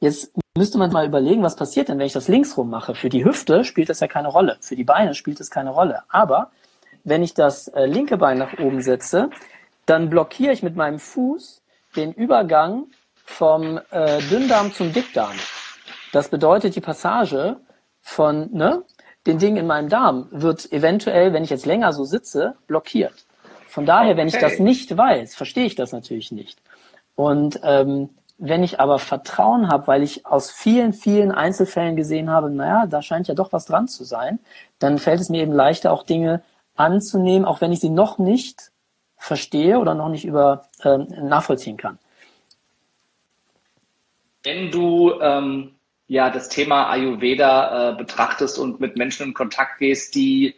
jetzt 0.00 0.32
müsste 0.56 0.78
man 0.78 0.90
mal 0.90 1.06
überlegen, 1.06 1.42
was 1.42 1.56
passiert 1.56 1.88
denn, 1.88 1.98
wenn 1.98 2.06
ich 2.06 2.14
das 2.14 2.28
links 2.28 2.56
rum 2.56 2.70
mache. 2.70 2.94
Für 2.94 3.10
die 3.10 3.24
Hüfte 3.24 3.64
spielt 3.64 3.90
das 3.90 4.00
ja 4.00 4.08
keine 4.08 4.28
Rolle, 4.28 4.56
für 4.60 4.74
die 4.74 4.84
Beine 4.84 5.14
spielt 5.14 5.38
es 5.40 5.50
keine 5.50 5.70
Rolle. 5.70 6.02
Aber 6.08 6.50
wenn 7.04 7.22
ich 7.22 7.34
das 7.34 7.68
äh, 7.68 7.84
linke 7.84 8.16
Bein 8.16 8.38
nach 8.38 8.58
oben 8.58 8.80
setze, 8.80 9.28
dann 9.84 10.08
blockiere 10.08 10.52
ich 10.52 10.62
mit 10.62 10.76
meinem 10.76 10.98
Fuß 10.98 11.62
den 11.94 12.12
Übergang 12.12 12.86
vom 13.24 13.80
äh, 13.90 14.20
Dünndarm 14.30 14.72
zum 14.72 14.92
Dickdarm. 14.92 15.36
Das 16.12 16.28
bedeutet 16.28 16.74
die 16.74 16.80
Passage 16.80 17.58
von 18.00 18.48
ne, 18.52 18.82
den 19.26 19.38
Ding 19.38 19.56
in 19.56 19.66
meinem 19.66 19.88
Darm 19.88 20.28
wird 20.30 20.72
eventuell, 20.72 21.32
wenn 21.32 21.44
ich 21.44 21.50
jetzt 21.50 21.66
länger 21.66 21.92
so 21.92 22.04
sitze, 22.04 22.54
blockiert. 22.66 23.26
Von 23.68 23.84
daher, 23.84 24.12
okay. 24.12 24.18
wenn 24.18 24.28
ich 24.28 24.38
das 24.38 24.58
nicht 24.58 24.96
weiß, 24.96 25.34
verstehe 25.34 25.66
ich 25.66 25.74
das 25.74 25.92
natürlich 25.92 26.32
nicht. 26.32 26.60
Und 27.14 27.60
ähm, 27.62 28.10
wenn 28.38 28.62
ich 28.62 28.80
aber 28.80 28.98
Vertrauen 28.98 29.68
habe, 29.68 29.86
weil 29.86 30.02
ich 30.02 30.26
aus 30.26 30.50
vielen, 30.50 30.92
vielen 30.92 31.32
Einzelfällen 31.32 31.96
gesehen 31.96 32.30
habe, 32.30 32.50
naja, 32.50 32.86
da 32.86 33.02
scheint 33.02 33.28
ja 33.28 33.34
doch 33.34 33.52
was 33.52 33.64
dran 33.64 33.88
zu 33.88 34.04
sein, 34.04 34.38
dann 34.78 34.98
fällt 34.98 35.20
es 35.20 35.30
mir 35.30 35.42
eben 35.42 35.52
leichter, 35.52 35.92
auch 35.92 36.02
Dinge 36.02 36.42
anzunehmen, 36.74 37.46
auch 37.46 37.60
wenn 37.60 37.72
ich 37.72 37.80
sie 37.80 37.90
noch 37.90 38.18
nicht 38.18 38.70
verstehe 39.16 39.78
oder 39.78 39.94
noch 39.94 40.10
nicht 40.10 40.26
über 40.26 40.68
ähm, 40.84 41.06
nachvollziehen 41.22 41.78
kann. 41.78 41.98
Wenn 44.42 44.70
du 44.70 45.12
ähm, 45.20 45.75
ja 46.08 46.30
das 46.30 46.48
Thema 46.48 46.90
Ayurveda 46.90 47.90
äh, 47.90 47.96
betrachtest 47.96 48.58
und 48.58 48.80
mit 48.80 48.96
Menschen 48.96 49.26
in 49.26 49.34
Kontakt 49.34 49.78
gehst, 49.78 50.14
die 50.14 50.54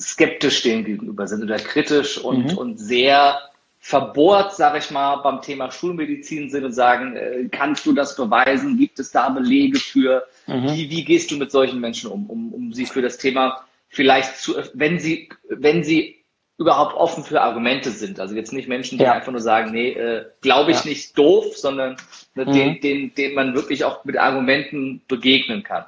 skeptisch 0.00 0.62
dem 0.62 0.84
gegenüber 0.84 1.26
sind 1.26 1.42
oder 1.42 1.56
kritisch 1.56 2.18
und, 2.18 2.52
mhm. 2.52 2.58
und 2.58 2.78
sehr 2.78 3.38
verbohrt, 3.78 4.54
sage 4.54 4.78
ich 4.78 4.90
mal, 4.92 5.16
beim 5.16 5.42
Thema 5.42 5.70
Schulmedizin 5.72 6.50
sind 6.50 6.64
und 6.64 6.72
sagen, 6.72 7.16
äh, 7.16 7.48
kannst 7.50 7.84
du 7.84 7.92
das 7.92 8.14
beweisen? 8.14 8.78
Gibt 8.78 9.00
es 9.00 9.10
da 9.10 9.28
Belege 9.28 9.78
für? 9.78 10.24
Mhm. 10.46 10.68
Wie, 10.72 10.90
wie 10.90 11.04
gehst 11.04 11.30
du 11.30 11.36
mit 11.36 11.50
solchen 11.50 11.80
Menschen 11.80 12.10
um, 12.10 12.30
um, 12.30 12.54
um 12.54 12.72
sie 12.72 12.86
für 12.86 13.02
das 13.02 13.18
Thema 13.18 13.66
vielleicht 13.88 14.36
zu, 14.36 14.54
wenn 14.74 15.00
sie, 15.00 15.28
wenn 15.48 15.82
sie 15.82 16.21
überhaupt 16.62 16.94
offen 16.94 17.24
für 17.24 17.40
Argumente 17.42 17.90
sind. 17.90 18.18
Also 18.18 18.34
jetzt 18.34 18.52
nicht 18.52 18.68
Menschen, 18.68 18.98
die 18.98 19.04
ja. 19.04 19.12
einfach 19.12 19.32
nur 19.32 19.40
sagen, 19.40 19.72
nee, 19.72 19.90
äh, 19.90 20.24
glaube 20.40 20.70
ich 20.70 20.84
ja. 20.84 20.90
nicht 20.90 21.16
doof, 21.18 21.56
sondern 21.56 21.96
ne, 22.34 22.46
mhm. 22.46 22.52
den, 22.52 22.80
den, 22.80 23.14
den 23.14 23.34
man 23.34 23.54
wirklich 23.54 23.84
auch 23.84 24.04
mit 24.04 24.16
Argumenten 24.16 25.02
begegnen 25.08 25.62
kann. 25.62 25.84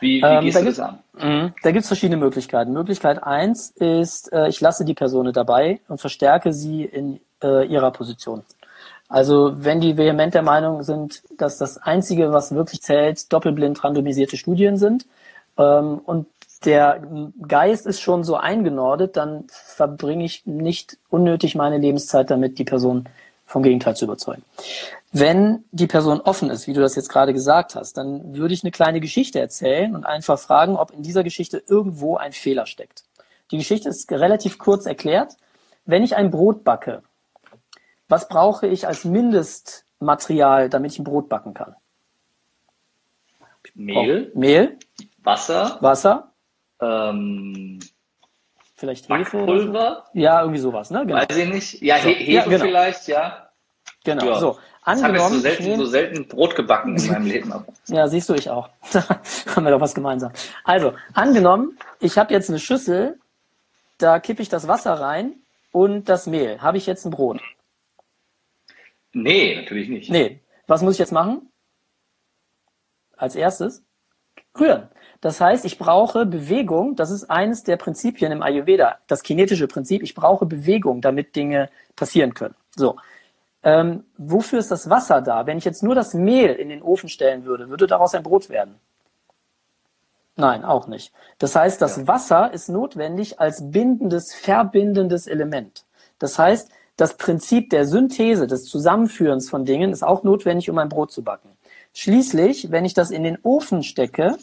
Wie, 0.00 0.22
wie 0.22 0.26
ähm, 0.26 0.44
gehst 0.44 0.56
da 0.56 0.60
du 0.60 0.66
das 0.66 0.80
an? 0.80 0.98
Mh, 1.14 1.54
da 1.62 1.70
gibt 1.70 1.82
es 1.82 1.88
verschiedene 1.88 2.16
Möglichkeiten. 2.16 2.72
Möglichkeit 2.72 3.22
eins 3.22 3.70
ist, 3.70 4.32
äh, 4.32 4.48
ich 4.48 4.60
lasse 4.60 4.84
die 4.84 4.94
Person 4.94 5.32
dabei 5.32 5.80
und 5.88 6.00
verstärke 6.00 6.52
sie 6.52 6.84
in 6.84 7.20
äh, 7.42 7.66
ihrer 7.66 7.90
Position. 7.90 8.42
Also 9.08 9.54
wenn 9.56 9.80
die 9.80 9.96
vehement 9.96 10.34
der 10.34 10.42
Meinung 10.42 10.82
sind, 10.82 11.22
dass 11.38 11.58
das 11.58 11.78
Einzige, 11.78 12.32
was 12.32 12.54
wirklich 12.54 12.82
zählt, 12.82 13.32
doppelblind 13.32 13.82
randomisierte 13.82 14.36
Studien 14.36 14.76
sind 14.76 15.06
ähm, 15.56 16.00
und 16.04 16.26
der 16.64 17.02
Geist 17.46 17.86
ist 17.86 18.00
schon 18.00 18.24
so 18.24 18.36
eingenordet, 18.36 19.16
dann 19.16 19.46
verbringe 19.48 20.24
ich 20.24 20.46
nicht 20.46 20.98
unnötig 21.08 21.54
meine 21.54 21.78
Lebenszeit 21.78 22.30
damit, 22.30 22.58
die 22.58 22.64
Person 22.64 23.08
vom 23.46 23.62
Gegenteil 23.62 23.96
zu 23.96 24.04
überzeugen. 24.04 24.42
Wenn 25.10 25.64
die 25.72 25.86
Person 25.86 26.20
offen 26.20 26.50
ist, 26.50 26.66
wie 26.66 26.74
du 26.74 26.80
das 26.80 26.94
jetzt 26.94 27.08
gerade 27.08 27.32
gesagt 27.32 27.74
hast, 27.74 27.96
dann 27.96 28.36
würde 28.36 28.52
ich 28.52 28.62
eine 28.62 28.70
kleine 28.70 29.00
Geschichte 29.00 29.40
erzählen 29.40 29.94
und 29.94 30.04
einfach 30.04 30.38
fragen, 30.38 30.76
ob 30.76 30.90
in 30.90 31.02
dieser 31.02 31.24
Geschichte 31.24 31.62
irgendwo 31.66 32.16
ein 32.16 32.32
Fehler 32.32 32.66
steckt. 32.66 33.04
Die 33.50 33.56
Geschichte 33.56 33.88
ist 33.88 34.10
relativ 34.12 34.58
kurz 34.58 34.84
erklärt. 34.84 35.36
Wenn 35.86 36.02
ich 36.02 36.14
ein 36.14 36.30
Brot 36.30 36.62
backe, 36.64 37.02
was 38.08 38.28
brauche 38.28 38.66
ich 38.66 38.86
als 38.86 39.04
Mindestmaterial, 39.04 40.68
damit 40.68 40.92
ich 40.92 40.98
ein 40.98 41.04
Brot 41.04 41.30
backen 41.30 41.54
kann? 41.54 41.74
Mehl. 43.74 44.30
Mehl. 44.34 44.78
Wasser. 45.22 45.78
Wasser. 45.80 46.27
Ähm, 46.80 47.80
vielleicht 48.76 49.08
Hefe 49.08 49.44
Pulver? 49.44 50.04
So. 50.12 50.20
Ja, 50.20 50.40
irgendwie 50.40 50.60
sowas, 50.60 50.90
ne? 50.90 51.04
Genau. 51.06 51.18
Weiß 51.18 51.36
ich 51.36 51.48
nicht. 51.48 51.82
Ja, 51.82 51.98
so, 51.98 52.08
Hefe 52.08 52.30
ja, 52.30 52.44
genau. 52.44 52.64
vielleicht, 52.64 53.08
ja. 53.08 53.50
Genau. 54.04 54.26
Ja. 54.26 54.38
So, 54.38 54.58
angenommen. 54.82 55.16
Ich 55.16 55.22
habe 55.22 55.34
so 55.34 55.40
selten, 55.40 55.78
so 55.78 55.86
selten 55.86 56.28
Brot 56.28 56.56
gebacken 56.56 56.96
in 56.96 57.10
meinem 57.10 57.26
Leben. 57.26 57.52
ja, 57.88 58.08
siehst 58.08 58.28
du, 58.28 58.34
ich 58.34 58.48
auch. 58.50 58.68
haben 58.92 59.64
wir 59.64 59.70
doch 59.70 59.80
was 59.80 59.94
gemeinsam. 59.94 60.32
Also, 60.64 60.94
angenommen, 61.14 61.78
ich 62.00 62.18
habe 62.18 62.32
jetzt 62.32 62.48
eine 62.48 62.58
Schüssel, 62.58 63.18
da 63.98 64.20
kippe 64.20 64.42
ich 64.42 64.48
das 64.48 64.68
Wasser 64.68 64.94
rein 64.94 65.34
und 65.72 66.08
das 66.08 66.26
Mehl. 66.26 66.60
Habe 66.62 66.78
ich 66.78 66.86
jetzt 66.86 67.04
ein 67.04 67.10
Brot? 67.10 67.40
Nee, 69.12 69.56
natürlich 69.56 69.88
nicht. 69.88 70.10
Nee. 70.10 70.40
Was 70.66 70.82
muss 70.82 70.94
ich 70.94 70.98
jetzt 70.98 71.12
machen? 71.12 71.50
Als 73.16 73.34
erstes? 73.34 73.82
Rühren. 74.58 74.88
Das 75.20 75.40
heißt, 75.40 75.64
ich 75.64 75.78
brauche 75.78 76.26
Bewegung. 76.26 76.94
Das 76.96 77.10
ist 77.10 77.30
eines 77.30 77.64
der 77.64 77.76
Prinzipien 77.76 78.30
im 78.30 78.42
Ayurveda, 78.42 78.98
das 79.06 79.22
kinetische 79.22 79.66
Prinzip. 79.66 80.02
Ich 80.02 80.14
brauche 80.14 80.46
Bewegung, 80.46 81.00
damit 81.00 81.34
Dinge 81.34 81.70
passieren 81.96 82.34
können. 82.34 82.54
So. 82.76 82.96
Ähm, 83.64 84.04
wofür 84.16 84.60
ist 84.60 84.70
das 84.70 84.88
Wasser 84.88 85.20
da? 85.20 85.46
Wenn 85.46 85.58
ich 85.58 85.64
jetzt 85.64 85.82
nur 85.82 85.96
das 85.96 86.14
Mehl 86.14 86.52
in 86.52 86.68
den 86.68 86.82
Ofen 86.82 87.08
stellen 87.08 87.44
würde, 87.44 87.70
würde 87.70 87.88
daraus 87.88 88.14
ein 88.14 88.22
Brot 88.22 88.48
werden? 88.48 88.76
Nein, 90.36 90.64
auch 90.64 90.86
nicht. 90.86 91.12
Das 91.38 91.56
heißt, 91.56 91.82
das 91.82 91.96
ja. 91.96 92.06
Wasser 92.06 92.52
ist 92.52 92.68
notwendig 92.68 93.40
als 93.40 93.72
bindendes, 93.72 94.32
verbindendes 94.32 95.26
Element. 95.26 95.84
Das 96.20 96.38
heißt, 96.38 96.70
das 96.96 97.16
Prinzip 97.16 97.70
der 97.70 97.86
Synthese, 97.86 98.46
des 98.46 98.64
Zusammenführens 98.64 99.50
von 99.50 99.64
Dingen 99.64 99.92
ist 99.92 100.04
auch 100.04 100.22
notwendig, 100.22 100.70
um 100.70 100.78
ein 100.78 100.88
Brot 100.88 101.10
zu 101.10 101.24
backen. 101.24 101.50
Schließlich, 101.92 102.70
wenn 102.70 102.84
ich 102.84 102.94
das 102.94 103.10
in 103.10 103.24
den 103.24 103.38
Ofen 103.42 103.82
stecke, 103.82 104.36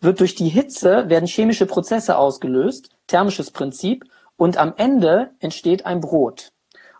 wird 0.00 0.20
durch 0.20 0.34
die 0.34 0.48
Hitze, 0.48 1.08
werden 1.08 1.26
chemische 1.26 1.66
Prozesse 1.66 2.16
ausgelöst, 2.16 2.90
thermisches 3.06 3.50
Prinzip, 3.50 4.04
und 4.36 4.56
am 4.56 4.74
Ende 4.76 5.30
entsteht 5.40 5.84
ein 5.84 6.00
Brot. 6.00 6.52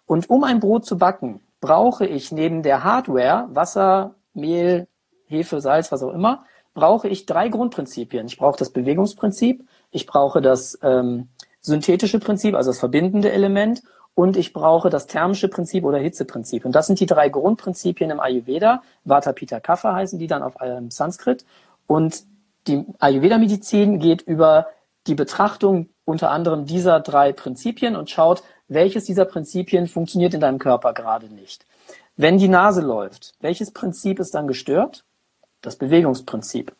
Und 0.07 0.29
um 0.29 0.43
ein 0.43 0.59
Brot 0.59 0.85
zu 0.85 0.99
backen, 0.99 1.41
brauche 1.61 2.07
ich 2.07 2.33
neben 2.33 2.63
der 2.63 2.83
Hardware, 2.83 3.47
Wasser, 3.51 4.15
Mehl, 4.35 4.89
Hefe, 5.27 5.61
Salz, 5.61 5.93
was 5.93 6.03
auch 6.03 6.13
immer, 6.13 6.45
brauche 6.75 7.09
ich 7.09 7.27
drei 7.27 7.49
Grundprinzipien. 7.49 8.27
Ich 8.27 8.39
brauche 8.39 8.59
das 8.59 8.71
Bewegungsprinzip, 8.71 9.65
ich 9.91 10.07
brauche 10.07 10.41
das 10.41 10.79
ähm, 10.83 11.29
synthetische 11.61 12.19
Prinzip, 12.19 12.55
also 12.55 12.71
das 12.71 12.79
verbindende 12.79 13.31
Element, 13.31 13.83
und 14.15 14.37
ich 14.37 14.53
brauche 14.53 14.91
das 14.91 15.07
thermische 15.07 15.47
Prinzip 15.47 15.85
oder 15.85 15.99
Hitzeprinzip. 15.99 16.65
Und 16.65 16.73
das 16.73 16.89
sind 16.89 16.99
die 16.99 17.07
drei 17.07 17.29
Grundprinzipien 17.29 18.11
im 18.11 18.19
Ayurveda. 18.19 18.83
Vata, 19.05 19.33
Pitta, 19.33 19.61
Kapha 19.61 19.95
heißen 19.95 20.19
die 20.19 20.27
dann 20.27 20.43
auf 20.43 20.55
ähm, 20.61 20.91
Sanskrit. 20.91 21.45
Und 21.87 22.25
die 22.69 22.85
Ayurveda-Medizin 22.99 23.99
geht 23.99 24.23
über 24.23 24.69
die 25.07 25.15
Betrachtung 25.15 25.89
unter 26.05 26.31
anderem 26.31 26.67
dieser 26.67 27.01
drei 27.01 27.33
Prinzipien 27.33 27.97
und 27.97 28.11
schaut, 28.11 28.43
welches 28.69 29.05
dieser 29.05 29.25
Prinzipien 29.25 29.87
funktioniert 29.87 30.35
in 30.35 30.41
deinem 30.41 30.59
Körper 30.59 30.93
gerade 30.93 31.27
nicht. 31.27 31.65
Wenn 32.17 32.39
die 32.39 32.49
Nase 32.49 32.81
läuft, 32.81 33.35
welches 33.41 33.73
Prinzip 33.73 34.19
ist 34.19 34.35
dann 34.35 34.47
gestört? 34.47 35.05
Das 35.63 35.77
Bewegungsprinzip. 35.77 36.73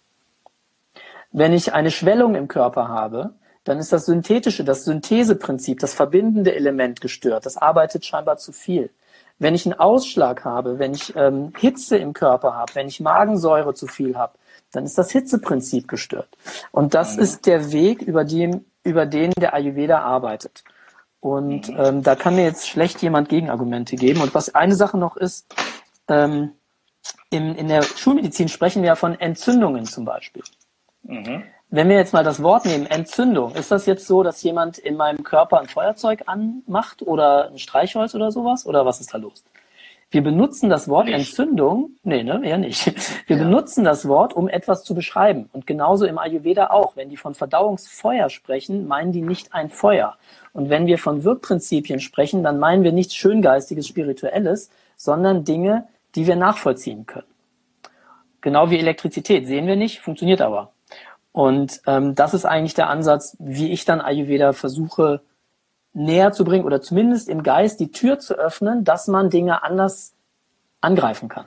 Wenn 1.31 1.53
ich 1.53 1.73
eine 1.73 1.91
Schwellung 1.91 2.35
im 2.35 2.49
Körper 2.49 2.89
habe, 2.89 3.35
dann 3.65 3.79
ist 3.79 3.93
das 3.93 4.07
synthetische, 4.07 4.65
das 4.65 4.85
Syntheseprinzip, 4.85 5.79
das 5.79 5.95
verbindende 5.95 6.55
Element 6.55 7.01
gestört. 7.01 7.45
Das 7.45 7.57
arbeitet 7.57 8.05
scheinbar 8.05 8.39
zu 8.39 8.53
viel. 8.53 8.91
Wenn 9.39 9.55
ich 9.55 9.67
einen 9.67 9.79
Ausschlag 9.79 10.45
habe, 10.45 10.79
wenn 10.79 10.95
ich 10.95 11.15
ähm, 11.17 11.53
Hitze 11.57 11.99
im 11.99 12.13
Körper 12.13 12.55
habe, 12.55 12.75
wenn 12.75 12.89
ich 12.89 13.01
Magensäure 13.01 13.75
zu 13.75 13.87
viel 13.87 14.17
habe, 14.17 14.33
dann 14.73 14.85
ist 14.85 14.99
das 14.99 15.11
Hitzeprinzip 15.11 15.89
gestört. 15.89 16.29
Und 16.73 16.95
das 16.95 17.17
mhm. 17.17 17.23
ist 17.23 17.47
der 17.47 17.73
Weg, 17.73 18.03
über 18.03 18.25
den, 18.25 18.65
über 18.85 19.07
den 19.07 19.33
der 19.33 19.55
Ayurveda 19.55 20.01
arbeitet. 20.01 20.65
Und 21.21 21.69
mhm. 21.69 21.77
ähm, 21.79 22.03
da 22.03 22.15
kann 22.15 22.37
mir 22.37 22.45
jetzt 22.45 22.69
schlecht 22.69 23.03
jemand 23.03 23.29
Gegenargumente 23.29 23.97
geben. 23.97 24.21
Und 24.21 24.35
was 24.35 24.55
eine 24.55 24.75
Sache 24.75 24.99
noch 24.99 25.17
ist, 25.17 25.47
ähm, 26.09 26.53
in, 27.31 27.55
in 27.55 27.69
der 27.69 27.83
Schulmedizin 27.83 28.49
sprechen 28.49 28.83
wir 28.83 28.89
ja 28.89 28.95
von 28.95 29.19
Entzündungen 29.19 29.85
zum 29.85 30.05
Beispiel. 30.05 30.43
Mhm. 31.03 31.43
Wenn 31.71 31.89
wir 31.91 31.97
jetzt 31.97 32.15
mal 32.15 32.25
das 32.25 32.43
Wort 32.43 32.65
nehmen, 32.65 32.87
Entzündung, 32.87 33.55
ist 33.55 33.71
das 33.71 33.85
jetzt 33.85 34.07
so, 34.07 34.23
dass 34.23 34.43
jemand 34.43 34.79
in 34.79 34.97
meinem 34.97 35.23
Körper 35.23 35.61
ein 35.61 35.69
Feuerzeug 35.69 36.23
anmacht 36.27 37.03
oder 37.03 37.51
ein 37.51 37.59
Streichholz 37.59 38.15
oder 38.15 38.33
sowas? 38.33 38.65
Oder 38.65 38.87
was 38.87 39.01
ist 39.01 39.13
da 39.13 39.19
los? 39.19 39.45
Wir 40.11 40.23
benutzen 40.23 40.71
das 40.71 40.89
Wort 40.89 41.07
nicht. 41.07 41.17
Entzündung, 41.17 41.91
nee, 42.03 42.23
ne, 42.23 42.41
eher 42.43 42.57
nicht. 42.57 42.87
Wir 43.29 43.37
ja. 43.37 43.43
benutzen 43.43 43.85
das 43.85 44.09
Wort, 44.09 44.33
um 44.33 44.49
etwas 44.49 44.83
zu 44.83 44.95
beschreiben. 44.95 45.51
Und 45.53 45.67
genauso 45.67 46.07
im 46.07 46.19
Ayurveda 46.19 46.69
auch. 46.71 46.97
Wenn 46.97 47.11
die 47.11 47.19
von 47.19 47.35
Verdauungsfeuer 47.35 48.31
sprechen, 48.31 48.87
meinen 48.89 49.13
die 49.13 49.21
nicht 49.21 49.53
ein 49.53 49.69
Feuer. 49.69 50.17
Und 50.55 50.71
wenn 50.71 50.87
wir 50.87 50.99
von 50.99 51.25
Wirkprinzipien 51.25 52.01
sprechen, 52.01 52.43
dann 52.43 52.59
meinen 52.59 52.85
wir 52.85 52.93
nichts 52.93 53.15
Schöngeistiges, 53.15 53.87
Spirituelles, 53.87 54.71
sondern 54.97 55.45
Dinge, 55.45 55.87
die 56.15 56.27
wir 56.27 56.37
nachvollziehen 56.37 57.05
können. 57.05 57.27
Genau 58.41 58.71
wie 58.71 58.79
Elektrizität 58.79 59.47
sehen 59.47 59.67
wir 59.67 59.77
nicht, 59.77 60.01
funktioniert 60.01 60.41
aber. 60.41 60.73
Und 61.33 61.83
ähm, 61.87 62.15
das 62.15 62.33
ist 62.33 62.47
eigentlich 62.47 62.75
der 62.75 62.89
Ansatz, 62.89 63.37
wie 63.39 63.73
ich 63.73 63.85
dann 63.85 64.01
Ayurveda 64.01 64.55
versuche 64.55 65.21
näher 65.99 66.33
zu 66.33 66.45
bringen 66.45 66.65
oder 66.65 66.81
zumindest 66.81 67.29
im 67.29 67.43
Geist 67.43 67.81
die 67.81 67.91
Tür 67.91 68.19
zu 68.19 68.35
öffnen, 68.35 68.85
dass 68.85 69.09
man 69.09 69.31
Dinge 69.31 69.63
anders 69.63 70.15
angreifen 70.81 71.29
kann. 71.29 71.47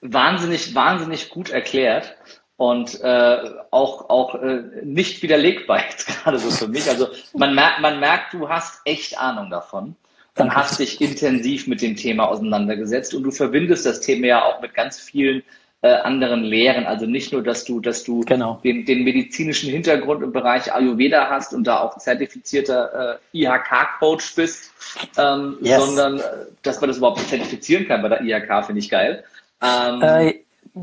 Wahnsinnig, 0.00 0.74
wahnsinnig 0.74 1.30
gut 1.30 1.50
erklärt 1.50 2.16
und 2.56 3.00
äh, 3.00 3.38
auch 3.70 4.10
auch 4.10 4.34
äh, 4.34 4.62
nicht 4.82 5.22
widerlegbar 5.22 5.80
jetzt 5.88 6.06
gerade 6.06 6.38
so 6.38 6.50
für 6.50 6.68
mich. 6.68 6.88
Also 6.88 7.08
man 7.34 7.54
merkt, 7.54 7.80
man 7.80 8.00
merkt, 8.00 8.34
du 8.34 8.48
hast 8.48 8.80
echt 8.84 9.18
Ahnung 9.18 9.50
davon 9.50 9.96
und 10.36 10.54
hast 10.54 10.78
dich 10.78 11.00
intensiv 11.00 11.66
mit 11.66 11.82
dem 11.82 11.96
Thema 11.96 12.28
auseinandergesetzt 12.28 13.14
und 13.14 13.22
du 13.24 13.30
verbindest 13.30 13.86
das 13.86 14.00
Thema 14.00 14.26
ja 14.26 14.44
auch 14.44 14.60
mit 14.60 14.74
ganz 14.74 15.00
vielen 15.00 15.42
äh, 15.82 15.88
anderen 15.88 16.42
Lehren. 16.42 16.86
Also 16.86 17.06
nicht 17.06 17.32
nur, 17.32 17.42
dass 17.42 17.64
du, 17.64 17.80
dass 17.80 18.02
du 18.02 18.20
genau. 18.20 18.60
den, 18.64 18.84
den 18.84 19.04
medizinischen 19.04 19.70
Hintergrund 19.70 20.22
im 20.22 20.32
Bereich 20.32 20.72
Ayurveda 20.72 21.28
hast 21.30 21.54
und 21.54 21.64
da 21.64 21.80
auch 21.80 21.98
zertifizierter 21.98 23.20
äh, 23.32 23.38
IHK-Coach 23.38 24.34
bist, 24.34 24.72
ähm, 25.16 25.56
yes. 25.60 25.84
sondern 25.84 26.18
äh, 26.18 26.22
dass 26.62 26.80
man 26.80 26.88
das 26.88 26.98
überhaupt 26.98 27.20
zertifizieren 27.20 27.86
kann 27.86 28.02
bei 28.02 28.08
der 28.08 28.22
IHK, 28.22 28.66
finde 28.66 28.80
ich 28.80 28.90
geil. 28.90 29.24
Ähm, 29.62 30.02
äh, 30.02 30.34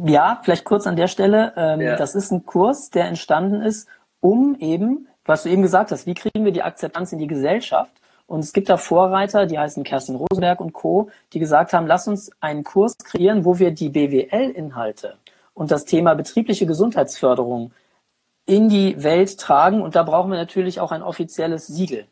ja, 0.05 0.39
vielleicht 0.43 0.63
kurz 0.63 0.88
an 0.88 0.95
der 0.95 1.08
Stelle. 1.08 1.53
Ähm, 1.58 1.81
ja. 1.81 1.95
Das 1.95 2.15
ist 2.15 2.31
ein 2.31 2.45
Kurs, 2.45 2.89
der 2.89 3.05
entstanden 3.05 3.62
ist, 3.62 3.88
um 4.21 4.55
eben, 4.60 5.08
was 5.25 5.43
du 5.43 5.49
eben 5.49 5.62
gesagt 5.62 5.91
hast, 5.91 6.05
wie 6.05 6.13
kriegen 6.13 6.45
wir 6.45 6.51
die 6.51 6.63
Akzeptanz 6.63 7.12
in 7.12 7.19
die 7.19 7.27
Gesellschaft? 7.27 7.91
Und 8.27 8.39
es 8.39 8.53
gibt 8.53 8.69
da 8.69 8.77
Vorreiter, 8.77 9.45
die 9.45 9.59
heißen 9.59 9.83
Kerstin 9.83 10.15
Rosenberg 10.15 10.59
und 10.59 10.73
Co., 10.73 11.09
die 11.33 11.39
gesagt 11.39 11.73
haben, 11.73 11.85
lass 11.85 12.07
uns 12.07 12.31
einen 12.39 12.63
Kurs 12.63 12.97
kreieren, 12.97 13.45
wo 13.45 13.59
wir 13.59 13.71
die 13.71 13.89
BWL-Inhalte 13.89 15.17
und 15.53 15.71
das 15.71 15.85
Thema 15.85 16.15
betriebliche 16.15 16.65
Gesundheitsförderung 16.65 17.71
in 18.45 18.69
die 18.69 19.03
Welt 19.03 19.39
tragen. 19.39 19.81
Und 19.81 19.95
da 19.95 20.03
brauchen 20.03 20.31
wir 20.31 20.38
natürlich 20.38 20.79
auch 20.79 20.91
ein 20.91 21.03
offizielles 21.03 21.67
Siegel. 21.67 22.05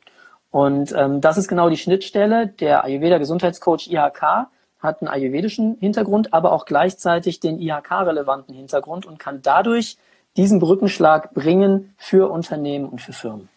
Und 0.52 0.94
ähm, 0.96 1.20
das 1.20 1.38
ist 1.38 1.48
genau 1.48 1.70
die 1.70 1.78
Schnittstelle. 1.78 2.48
Der 2.48 2.84
Ayurveda 2.84 3.18
Gesundheitscoach 3.18 3.88
IHK 3.88 4.48
hat 4.80 5.02
einen 5.02 5.08
ayurvedischen 5.08 5.78
Hintergrund, 5.80 6.34
aber 6.34 6.52
auch 6.52 6.66
gleichzeitig 6.66 7.40
den 7.40 7.60
IHK-relevanten 7.60 8.54
Hintergrund 8.54 9.06
und 9.06 9.18
kann 9.18 9.42
dadurch 9.42 9.98
diesen 10.38 10.60
Brückenschlag 10.60 11.34
bringen 11.34 11.96
für 11.98 12.30
Unternehmen 12.30 12.88
und 12.88 13.02
für 13.02 13.14
Firmen. 13.14 13.50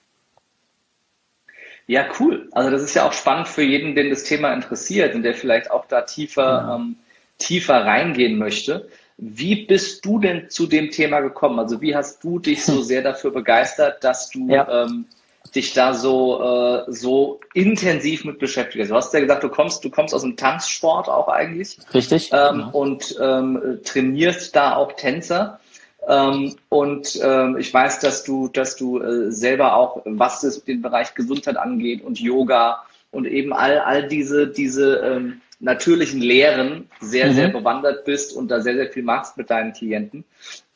Ja, 1.86 2.06
cool. 2.18 2.48
Also 2.52 2.70
das 2.70 2.82
ist 2.82 2.94
ja 2.94 3.06
auch 3.06 3.12
spannend 3.12 3.48
für 3.48 3.62
jeden, 3.62 3.94
den 3.94 4.10
das 4.10 4.24
Thema 4.24 4.52
interessiert 4.52 5.14
und 5.14 5.22
der 5.22 5.34
vielleicht 5.34 5.70
auch 5.70 5.86
da 5.86 6.02
tiefer, 6.02 6.42
ja. 6.42 6.76
ähm, 6.76 6.96
tiefer 7.38 7.84
reingehen 7.84 8.38
möchte. 8.38 8.88
Wie 9.18 9.66
bist 9.66 10.04
du 10.04 10.18
denn 10.18 10.50
zu 10.50 10.66
dem 10.66 10.90
Thema 10.90 11.20
gekommen? 11.20 11.58
Also 11.58 11.80
wie 11.80 11.94
hast 11.94 12.22
du 12.24 12.38
dich 12.38 12.64
so 12.64 12.82
sehr 12.82 13.02
dafür 13.02 13.30
begeistert, 13.30 14.02
dass 14.02 14.30
du 14.30 14.48
ja. 14.48 14.84
ähm, 14.84 15.06
dich 15.54 15.74
da 15.74 15.94
so, 15.94 16.42
äh, 16.42 16.92
so 16.92 17.38
intensiv 17.54 18.24
mit 18.24 18.40
beschäftigst? 18.40 18.90
Du 18.90 18.96
hast 18.96 19.14
ja 19.14 19.20
gesagt, 19.20 19.44
du 19.44 19.48
kommst, 19.48 19.84
du 19.84 19.90
kommst 19.90 20.12
aus 20.12 20.22
dem 20.22 20.36
Tanzsport 20.36 21.08
auch 21.08 21.28
eigentlich. 21.28 21.78
Richtig. 21.94 22.30
Ähm, 22.32 22.52
genau. 22.52 22.70
Und 22.72 23.16
ähm, 23.22 23.78
trainierst 23.84 24.56
da 24.56 24.74
auch 24.74 24.92
Tänzer. 24.94 25.60
Ähm, 26.08 26.54
und 26.68 27.18
ähm, 27.22 27.56
ich 27.58 27.72
weiß, 27.72 27.98
dass 28.00 28.24
du, 28.24 28.48
dass 28.48 28.76
du 28.76 29.00
äh, 29.00 29.32
selber 29.32 29.76
auch, 29.76 30.02
was 30.04 30.40
das, 30.40 30.62
den 30.64 30.82
Bereich 30.82 31.14
Gesundheit 31.14 31.56
angeht 31.56 32.04
und 32.04 32.20
Yoga 32.20 32.82
und 33.10 33.26
eben 33.26 33.52
all, 33.52 33.80
all 33.80 34.06
diese, 34.06 34.46
diese 34.46 34.96
ähm, 34.98 35.40
natürlichen 35.58 36.20
Lehren 36.20 36.88
sehr, 37.00 37.28
mhm. 37.28 37.34
sehr 37.34 37.48
bewandert 37.48 38.04
bist 38.04 38.36
und 38.36 38.48
da 38.48 38.60
sehr, 38.60 38.74
sehr 38.74 38.88
viel 38.88 39.02
machst 39.02 39.36
mit 39.36 39.50
deinen 39.50 39.72
Klienten. 39.72 40.24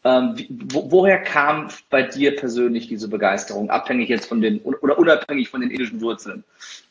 Ähm, 0.03 0.35
wo, 0.49 0.91
woher 0.91 1.23
kam 1.23 1.69
bei 1.91 2.03
dir 2.03 2.35
persönlich 2.35 2.89
diese 2.89 3.09
Begeisterung, 3.09 3.69
abhängig 3.69 4.09
jetzt 4.09 4.27
von 4.27 4.41
den 4.41 4.61
oder 4.61 4.99
unabhängig 4.99 5.51
von 5.51 5.61
den 5.61 5.71
indischen 5.71 6.01
Wurzeln? 6.01 6.43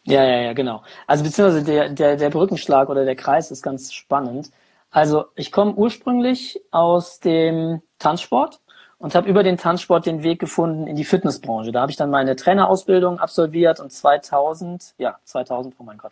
Ja, 0.03 0.23
ja, 0.23 0.41
ja, 0.41 0.53
genau. 0.53 0.83
Also 1.07 1.23
beziehungsweise 1.23 1.65
der, 1.65 1.89
der, 1.89 2.15
der 2.17 2.29
Brückenschlag 2.29 2.87
oder 2.87 3.05
der 3.05 3.15
Kreis 3.15 3.49
ist 3.49 3.63
ganz 3.63 3.91
spannend. 3.91 4.51
Also 4.91 5.25
ich 5.35 5.51
komme 5.51 5.73
ursprünglich 5.73 6.61
aus 6.71 7.19
dem 7.19 7.81
Tanzsport 7.99 8.59
und 8.97 9.15
habe 9.15 9.29
über 9.29 9.43
den 9.43 9.57
Tanzsport 9.57 10.05
den 10.05 10.23
Weg 10.23 10.39
gefunden 10.39 10.85
in 10.85 10.95
die 10.95 11.05
Fitnessbranche. 11.05 11.71
Da 11.71 11.81
habe 11.81 11.91
ich 11.91 11.97
dann 11.97 12.09
meine 12.09 12.35
Trainerausbildung 12.35 13.19
absolviert 13.19 13.79
und 13.79 13.91
2000, 13.91 14.95
ja 14.97 15.17
2000, 15.23 15.75
oh 15.79 15.83
mein 15.83 15.97
Gott, 15.97 16.11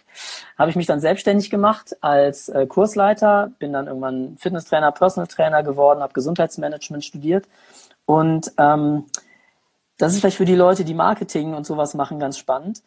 habe 0.57 0.69
ich 0.69 0.75
mich 0.75 0.85
dann 0.85 1.01
selbstständig 1.01 1.49
gemacht 1.49 1.97
als 2.01 2.49
äh, 2.49 2.65
Kursleiter, 2.65 3.51
bin 3.59 3.73
dann 3.73 3.87
irgendwann 3.87 4.37
Fitnesstrainer, 4.37 4.91
Personal 4.91 5.27
Trainer 5.27 5.63
geworden, 5.63 6.01
habe 6.01 6.13
Gesundheitsmanagement 6.13 7.03
studiert 7.03 7.47
und 8.05 8.53
ähm, 8.57 9.05
das 9.97 10.13
ist 10.13 10.21
vielleicht 10.21 10.37
für 10.37 10.45
die 10.45 10.55
Leute, 10.55 10.85
die 10.85 10.93
Marketing 10.93 11.55
und 11.55 11.65
sowas 11.65 11.93
machen, 11.93 12.19
ganz 12.19 12.37
spannend. 12.37 12.83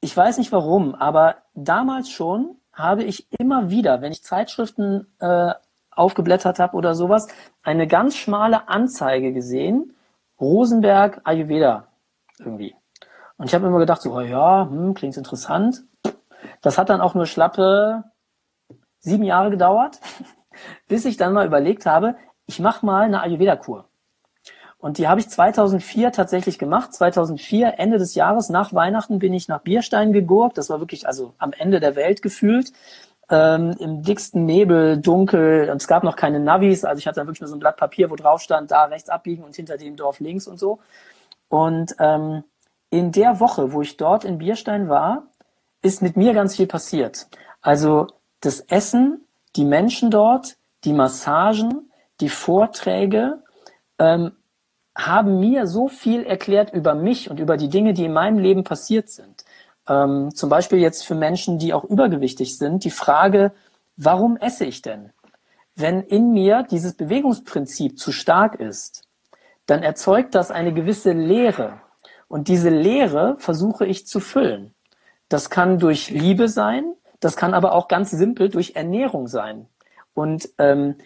Ich 0.00 0.14
weiß 0.14 0.38
nicht 0.38 0.52
warum, 0.52 0.94
aber 0.94 1.36
damals 1.54 2.10
schon 2.10 2.56
habe 2.76 3.02
ich 3.04 3.26
immer 3.38 3.70
wieder, 3.70 4.02
wenn 4.02 4.12
ich 4.12 4.22
Zeitschriften 4.22 5.06
äh, 5.18 5.54
aufgeblättert 5.90 6.58
habe 6.58 6.76
oder 6.76 6.94
sowas, 6.94 7.26
eine 7.62 7.86
ganz 7.86 8.16
schmale 8.16 8.68
Anzeige 8.68 9.32
gesehen, 9.32 9.96
Rosenberg 10.38 11.22
Ayurveda 11.24 11.88
irgendwie. 12.38 12.76
Und 13.38 13.46
ich 13.46 13.54
habe 13.54 13.66
immer 13.66 13.78
gedacht, 13.78 14.02
so, 14.02 14.12
oh 14.14 14.20
ja, 14.20 14.68
hm, 14.68 14.94
klingt 14.94 15.16
interessant. 15.16 15.84
Das 16.60 16.76
hat 16.76 16.90
dann 16.90 17.00
auch 17.00 17.14
nur 17.14 17.26
schlappe 17.26 18.04
sieben 18.98 19.24
Jahre 19.24 19.50
gedauert, 19.50 20.00
bis 20.88 21.06
ich 21.06 21.16
dann 21.16 21.32
mal 21.32 21.46
überlegt 21.46 21.86
habe, 21.86 22.16
ich 22.44 22.60
mache 22.60 22.84
mal 22.84 23.04
eine 23.04 23.22
Ayurveda-Kur. 23.22 23.88
Und 24.78 24.98
die 24.98 25.08
habe 25.08 25.20
ich 25.20 25.28
2004 25.28 26.12
tatsächlich 26.12 26.58
gemacht. 26.58 26.92
2004, 26.92 27.78
Ende 27.78 27.98
des 27.98 28.14
Jahres, 28.14 28.50
nach 28.50 28.74
Weihnachten, 28.74 29.18
bin 29.18 29.32
ich 29.32 29.48
nach 29.48 29.62
Bierstein 29.62 30.12
gegurkt. 30.12 30.58
Das 30.58 30.70
war 30.70 30.80
wirklich 30.80 31.06
also 31.06 31.34
am 31.38 31.52
Ende 31.52 31.80
der 31.80 31.96
Welt 31.96 32.22
gefühlt 32.22 32.72
ähm, 33.28 33.74
im 33.78 34.02
dicksten 34.02 34.44
Nebel, 34.44 34.98
dunkel 34.98 35.68
und 35.70 35.80
es 35.80 35.88
gab 35.88 36.04
noch 36.04 36.16
keine 36.16 36.38
Navis, 36.38 36.84
also 36.84 36.98
ich 36.98 37.06
hatte 37.06 37.16
dann 37.16 37.26
wirklich 37.26 37.40
nur 37.40 37.48
so 37.48 37.56
ein 37.56 37.60
Blatt 37.60 37.76
Papier, 37.76 38.10
wo 38.10 38.16
drauf 38.16 38.40
stand, 38.40 38.70
da 38.70 38.84
rechts 38.84 39.08
abbiegen 39.08 39.44
und 39.44 39.56
hinter 39.56 39.76
dem 39.76 39.96
Dorf 39.96 40.20
links 40.20 40.46
und 40.46 40.58
so. 40.58 40.78
Und 41.48 41.94
ähm, 41.98 42.44
in 42.90 43.12
der 43.12 43.40
Woche, 43.40 43.72
wo 43.72 43.82
ich 43.82 43.96
dort 43.96 44.24
in 44.24 44.38
Bierstein 44.38 44.88
war, 44.88 45.24
ist 45.82 46.02
mit 46.02 46.16
mir 46.16 46.34
ganz 46.34 46.56
viel 46.56 46.66
passiert. 46.66 47.26
Also 47.62 48.06
das 48.40 48.60
Essen, 48.60 49.24
die 49.56 49.64
Menschen 49.64 50.10
dort, 50.10 50.56
die 50.84 50.92
Massagen, 50.92 51.90
die 52.20 52.28
Vorträge 52.28 53.42
ähm, 53.98 54.32
haben 54.96 55.38
mir 55.38 55.66
so 55.66 55.88
viel 55.88 56.24
erklärt 56.24 56.72
über 56.72 56.94
mich 56.94 57.30
und 57.30 57.38
über 57.38 57.56
die 57.56 57.68
Dinge, 57.68 57.92
die 57.92 58.06
in 58.06 58.14
meinem 58.14 58.38
Leben 58.38 58.64
passiert 58.64 59.10
sind. 59.10 59.44
Ähm, 59.86 60.34
zum 60.34 60.48
Beispiel 60.48 60.78
jetzt 60.78 61.06
für 61.06 61.14
Menschen, 61.14 61.58
die 61.58 61.74
auch 61.74 61.84
übergewichtig 61.84 62.56
sind, 62.56 62.82
die 62.82 62.90
Frage, 62.90 63.52
warum 63.96 64.36
esse 64.38 64.64
ich 64.64 64.82
denn? 64.82 65.10
Wenn 65.74 66.00
in 66.00 66.32
mir 66.32 66.64
dieses 66.68 66.94
Bewegungsprinzip 66.94 67.98
zu 67.98 68.10
stark 68.10 68.54
ist, 68.54 69.04
dann 69.66 69.82
erzeugt 69.82 70.34
das 70.34 70.50
eine 70.50 70.72
gewisse 70.72 71.12
Leere. 71.12 71.80
Und 72.28 72.48
diese 72.48 72.70
Leere 72.70 73.36
versuche 73.38 73.84
ich 73.84 74.06
zu 74.06 74.18
füllen. 74.18 74.74
Das 75.28 75.50
kann 75.50 75.78
durch 75.78 76.10
Liebe 76.10 76.48
sein, 76.48 76.94
das 77.20 77.36
kann 77.36 77.52
aber 77.52 77.72
auch 77.72 77.88
ganz 77.88 78.10
simpel 78.10 78.48
durch 78.48 78.76
Ernährung 78.76 79.28
sein. 79.28 79.68
Und 80.14 80.48
ähm, 80.58 80.96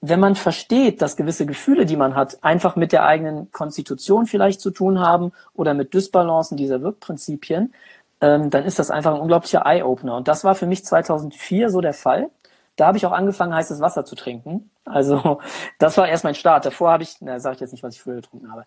wenn 0.00 0.20
man 0.20 0.36
versteht, 0.36 1.02
dass 1.02 1.16
gewisse 1.16 1.44
Gefühle, 1.44 1.84
die 1.84 1.96
man 1.96 2.14
hat, 2.14 2.42
einfach 2.44 2.76
mit 2.76 2.92
der 2.92 3.04
eigenen 3.04 3.50
Konstitution 3.50 4.26
vielleicht 4.26 4.60
zu 4.60 4.70
tun 4.70 5.00
haben 5.00 5.32
oder 5.54 5.74
mit 5.74 5.92
Dysbalancen 5.92 6.56
dieser 6.56 6.82
Wirkprinzipien, 6.82 7.74
ähm, 8.20 8.50
dann 8.50 8.64
ist 8.64 8.78
das 8.78 8.90
einfach 8.90 9.14
ein 9.14 9.20
unglaublicher 9.20 9.64
Eye-Opener. 9.64 10.16
Und 10.16 10.28
das 10.28 10.44
war 10.44 10.54
für 10.54 10.66
mich 10.66 10.84
2004 10.84 11.70
so 11.70 11.80
der 11.80 11.94
Fall. 11.94 12.30
Da 12.76 12.86
habe 12.86 12.96
ich 12.96 13.06
auch 13.06 13.12
angefangen, 13.12 13.54
heißes 13.54 13.80
Wasser 13.80 14.04
zu 14.04 14.14
trinken. 14.14 14.70
Also 14.84 15.40
das 15.78 15.96
war 15.96 16.08
erst 16.08 16.24
mein 16.24 16.36
Start. 16.36 16.64
Davor 16.64 16.92
habe 16.92 17.02
ich, 17.02 17.16
na, 17.20 17.40
sage 17.40 17.56
ich 17.56 17.60
jetzt 17.60 17.72
nicht, 17.72 17.82
was 17.82 17.94
ich 17.94 18.00
früher 18.00 18.16
getrunken 18.16 18.52
habe. 18.52 18.64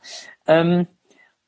Ähm, 0.48 0.88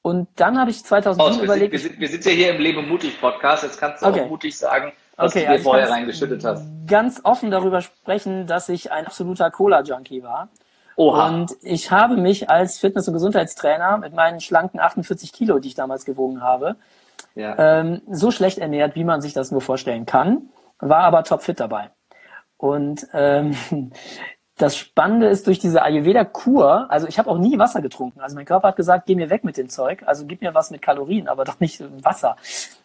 und 0.02 0.28
dann 0.36 0.60
habe 0.60 0.72
ich 0.72 0.84
2007 0.84 1.40
oh, 1.40 1.44
überlegt. 1.44 1.72
Wir 1.72 1.80
sind, 1.80 2.00
wir 2.00 2.10
sind 2.10 2.26
ja 2.26 2.32
hier 2.32 2.56
im 2.56 2.62
Leben 2.62 2.88
mutig 2.88 3.20
Podcast. 3.20 3.64
Jetzt 3.64 3.80
kannst 3.80 4.02
du 4.02 4.08
okay. 4.08 4.22
auch 4.22 4.30
mutig 4.30 4.58
sagen, 4.58 4.92
was 5.16 5.32
okay, 5.32 5.42
du 5.42 5.46
dir 5.46 5.52
also 5.52 5.64
vorher 5.64 5.90
reingeschüttet 5.90 6.44
hast. 6.44 6.66
Ganz 6.88 7.22
offen 7.24 7.52
darüber 7.52 7.82
sprechen, 7.82 8.48
dass 8.48 8.70
ich 8.70 8.92
ein 8.92 9.06
absoluter 9.06 9.52
Cola-Junkie 9.52 10.24
war. 10.24 10.50
Oha. 10.96 11.28
Und 11.28 11.52
ich 11.62 11.92
habe 11.92 12.18
mich 12.18 12.50
als 12.50 12.80
Fitness- 12.80 13.08
und 13.08 13.14
Gesundheitstrainer 13.14 13.98
mit 13.98 14.14
meinen 14.14 14.40
schlanken 14.40 14.80
48 14.80 15.34
Kilo, 15.34 15.60
die 15.60 15.70
ich 15.70 15.76
damals 15.76 16.06
gewogen 16.06 16.42
habe, 16.42 16.76
ja. 17.36 17.56
ähm, 17.58 18.02
so 18.10 18.32
schlecht 18.32 18.60
ernährt, 18.60 18.96
wie 18.96 19.04
man 19.04 19.22
sich 19.22 19.34
das 19.34 19.52
nur 19.52 19.62
vorstellen 19.62 20.06
kann, 20.06 20.50
war 20.80 21.04
aber 21.04 21.24
topfit 21.24 21.60
dabei. 21.60 21.90
Und 22.58 23.08
ähm, 23.14 23.56
das 24.58 24.78
Spannende 24.78 25.28
ist 25.28 25.48
durch 25.48 25.58
diese 25.58 25.82
Ayurveda-Kur, 25.82 26.86
also 26.90 27.08
ich 27.08 27.18
habe 27.18 27.30
auch 27.30 27.40
nie 27.40 27.58
Wasser 27.58 27.82
getrunken. 27.82 28.22
Also 28.22 28.36
mein 28.36 28.46
Körper 28.46 28.68
hat 28.68 28.76
gesagt, 28.76 29.08
geh 29.08 29.16
mir 29.16 29.32
weg 29.32 29.44
mit 29.44 29.58
dem 29.58 29.68
Zeug, 29.68 30.04
also 30.06 30.28
gib 30.28 30.42
mir 30.42 30.54
was 30.54 30.70
mit 30.70 30.82
Kalorien, 30.82 31.28
aber 31.28 31.44
doch 31.44 31.60
nicht 31.60 31.84
Wasser. 32.04 32.36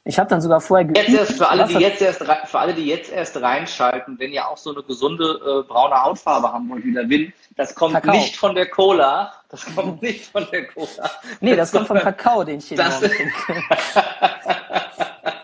Ich 0.05 0.19
habe 0.19 0.31
dann 0.31 0.41
sogar 0.41 0.63
vorher 0.63 0.87
geübt, 0.87 1.09
jetzt 1.09 1.15
erst, 1.15 1.33
für 1.33 1.49
alle, 1.49 1.67
die 1.67 1.75
jetzt 1.75 2.01
erst 2.01 2.25
für 2.25 2.59
alle, 2.59 2.73
die 2.73 2.87
jetzt 2.87 3.13
erst 3.13 3.41
reinschalten, 3.41 4.19
wenn 4.19 4.33
ihr 4.33 4.49
auch 4.49 4.57
so 4.57 4.73
eine 4.73 4.83
gesunde 4.83 5.25
äh, 5.25 5.69
braune 5.69 6.03
Hautfarbe 6.03 6.51
haben 6.51 6.71
wollt 6.71 6.85
wie 6.85 6.95
der 6.95 7.09
Wind, 7.11 7.35
das 7.55 7.75
kommt 7.75 7.93
Kakao. 7.93 8.15
nicht 8.15 8.37
von 8.37 8.55
der 8.55 8.71
Cola, 8.71 9.35
das 9.51 9.67
kommt 9.75 10.01
nicht 10.01 10.25
von 10.25 10.47
der 10.51 10.69
Cola. 10.69 11.11
Nee, 11.41 11.55
das 11.55 11.71
kommt 11.71 11.87
vom 11.87 11.99
Kakao, 11.99 12.45
den 12.45 12.61
ich 12.61 12.69
hier 12.69 12.79
das 12.79 12.99
trinke. 12.99 13.25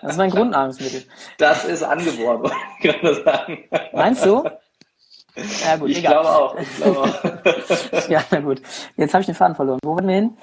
Das 0.05 0.13
ist 0.13 0.19
mein 0.19 0.31
Grundnahrungsmittel. 0.31 1.05
Das 1.39 1.65
ist 1.65 1.83
angeboren, 1.83 2.53
kann 2.83 2.97
man 3.03 3.25
sagen. 3.25 3.65
Meinst 3.95 4.27
du? 4.27 4.45
Ja, 5.37 5.77
gut, 5.77 5.91
ich 5.91 5.99
egal. 5.99 6.13
glaube 6.13 6.29
auch. 6.29 6.59
Ich 6.59 6.77
glaube 6.77 7.01
auch. 7.01 8.09
ja, 8.09 8.25
na 8.31 8.41
gut. 8.41 8.63
Jetzt 8.97 9.15
habe 9.15 9.23
ich 9.23 9.27
den 9.27 9.35
Faden 9.35 9.57
verloren. 9.57 9.81
Wo 9.83 9.95
wollen 9.95 10.07
wir 10.07 10.15
hin? 10.15 10.37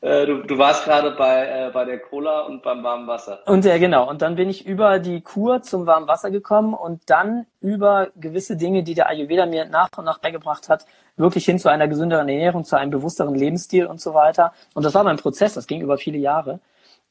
Äh, 0.00 0.26
du, 0.26 0.42
du 0.42 0.58
warst 0.58 0.84
gerade 0.84 1.12
bei, 1.12 1.46
äh, 1.46 1.70
bei 1.72 1.84
der 1.84 2.00
Cola 2.00 2.40
und 2.42 2.62
beim 2.62 2.82
warmen 2.82 3.06
Wasser. 3.06 3.46
Und 3.46 3.64
ja, 3.64 3.74
äh, 3.74 3.78
genau. 3.78 4.08
Und 4.08 4.22
dann 4.22 4.34
bin 4.34 4.48
ich 4.50 4.66
über 4.66 4.98
die 4.98 5.20
Kur 5.20 5.62
zum 5.62 5.86
warmen 5.86 6.08
Wasser 6.08 6.30
gekommen 6.30 6.74
und 6.74 7.02
dann 7.06 7.46
über 7.60 8.08
gewisse 8.16 8.56
Dinge, 8.56 8.82
die 8.82 8.94
der 8.94 9.08
Ayurveda 9.08 9.46
mir 9.46 9.66
nach 9.66 9.88
und 9.96 10.04
nach 10.04 10.18
beigebracht 10.18 10.68
hat, 10.68 10.84
wirklich 11.16 11.44
hin 11.44 11.58
zu 11.60 11.68
einer 11.68 11.86
gesünderen 11.86 12.28
Ernährung, 12.28 12.64
zu 12.64 12.76
einem 12.76 12.90
bewussteren 12.90 13.34
Lebensstil 13.34 13.86
und 13.86 14.00
so 14.00 14.14
weiter. 14.14 14.52
Und 14.74 14.84
das 14.84 14.94
war 14.94 15.04
mein 15.04 15.16
Prozess, 15.16 15.54
das 15.54 15.68
ging 15.68 15.80
über 15.80 15.96
viele 15.96 16.18
Jahre. 16.18 16.60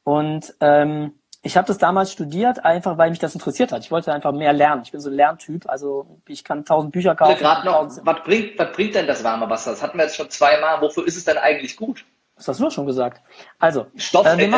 Und 0.03 0.53
ähm, 0.59 1.13
ich 1.45 1.55
habe 1.57 1.67
das 1.67 1.77
damals 1.77 2.11
studiert, 2.11 2.65
einfach 2.65 2.97
weil 2.97 3.11
mich 3.11 3.19
das 3.19 3.35
interessiert 3.35 3.71
hat. 3.71 3.83
Ich 3.83 3.91
wollte 3.91 4.11
einfach 4.11 4.31
mehr 4.31 4.51
lernen. 4.51 4.81
Ich 4.83 4.91
bin 4.91 4.99
so 4.99 5.11
ein 5.11 5.15
Lerntyp, 5.15 5.69
also 5.69 6.19
ich 6.27 6.43
kann 6.43 6.65
tausend 6.65 6.91
Bücher 6.91 7.13
kaufen. 7.13 7.43
Noch, 7.63 7.87
was, 8.01 8.23
bringt, 8.23 8.57
was 8.57 8.71
bringt 8.71 8.95
denn 8.95 9.05
das 9.05 9.23
warme 9.23 9.47
Wasser? 9.47 9.69
Das 9.69 9.83
hatten 9.83 9.95
wir 9.99 10.05
jetzt 10.05 10.15
schon 10.15 10.29
zweimal. 10.31 10.81
Wofür 10.81 11.05
ist 11.05 11.17
es 11.17 11.23
denn 11.23 11.37
eigentlich 11.37 11.77
gut? 11.77 12.03
Das 12.35 12.47
hast 12.47 12.59
du 12.59 12.63
doch 12.63 12.71
schon 12.71 12.87
gesagt. 12.87 13.21
Also, 13.59 13.85
Stoff, 13.95 14.25
äh, 14.25 14.49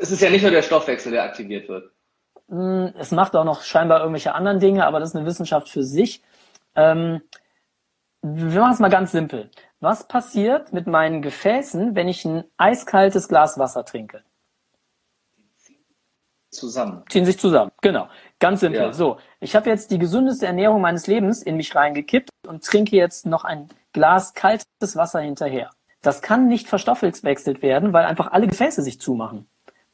es 0.00 0.10
ist 0.10 0.22
ja 0.22 0.30
nicht 0.30 0.40
nur 0.40 0.50
der 0.50 0.62
Stoffwechsel, 0.62 1.12
der 1.12 1.24
aktiviert 1.24 1.68
wird. 1.68 1.92
Hm, 2.48 2.94
es 2.98 3.10
macht 3.10 3.36
auch 3.36 3.44
noch 3.44 3.60
scheinbar 3.60 4.00
irgendwelche 4.00 4.34
anderen 4.34 4.58
Dinge, 4.58 4.86
aber 4.86 5.00
das 5.00 5.10
ist 5.10 5.16
eine 5.16 5.26
Wissenschaft 5.26 5.68
für 5.68 5.82
sich. 5.82 6.22
Ähm, 6.74 7.20
wir 8.22 8.60
machen 8.60 8.72
es 8.72 8.80
mal 8.80 8.88
ganz 8.88 9.12
simpel. 9.12 9.50
Was 9.80 10.08
passiert 10.08 10.72
mit 10.72 10.86
meinen 10.86 11.20
Gefäßen, 11.20 11.94
wenn 11.94 12.08
ich 12.08 12.24
ein 12.24 12.44
eiskaltes 12.56 13.28
Glas 13.28 13.58
Wasser 13.58 13.84
trinke? 13.84 14.22
Zusammen. 16.52 17.02
Ziehen 17.08 17.24
sich 17.24 17.38
zusammen, 17.38 17.72
genau. 17.80 18.08
Ganz 18.38 18.60
simpel. 18.60 18.80
Ja. 18.80 18.92
So, 18.92 19.18
ich 19.40 19.56
habe 19.56 19.70
jetzt 19.70 19.90
die 19.90 19.98
gesündeste 19.98 20.46
Ernährung 20.46 20.80
meines 20.80 21.06
Lebens 21.06 21.42
in 21.42 21.56
mich 21.56 21.74
reingekippt 21.74 22.30
und 22.46 22.64
trinke 22.64 22.96
jetzt 22.96 23.26
noch 23.26 23.44
ein 23.44 23.68
Glas 23.92 24.34
kaltes 24.34 24.96
Wasser 24.96 25.20
hinterher. 25.20 25.70
Das 26.02 26.22
kann 26.22 26.48
nicht 26.48 26.68
verstoffwechselt 26.68 27.62
werden, 27.62 27.92
weil 27.92 28.04
einfach 28.04 28.32
alle 28.32 28.48
Gefäße 28.48 28.82
sich 28.82 29.00
zumachen. 29.00 29.46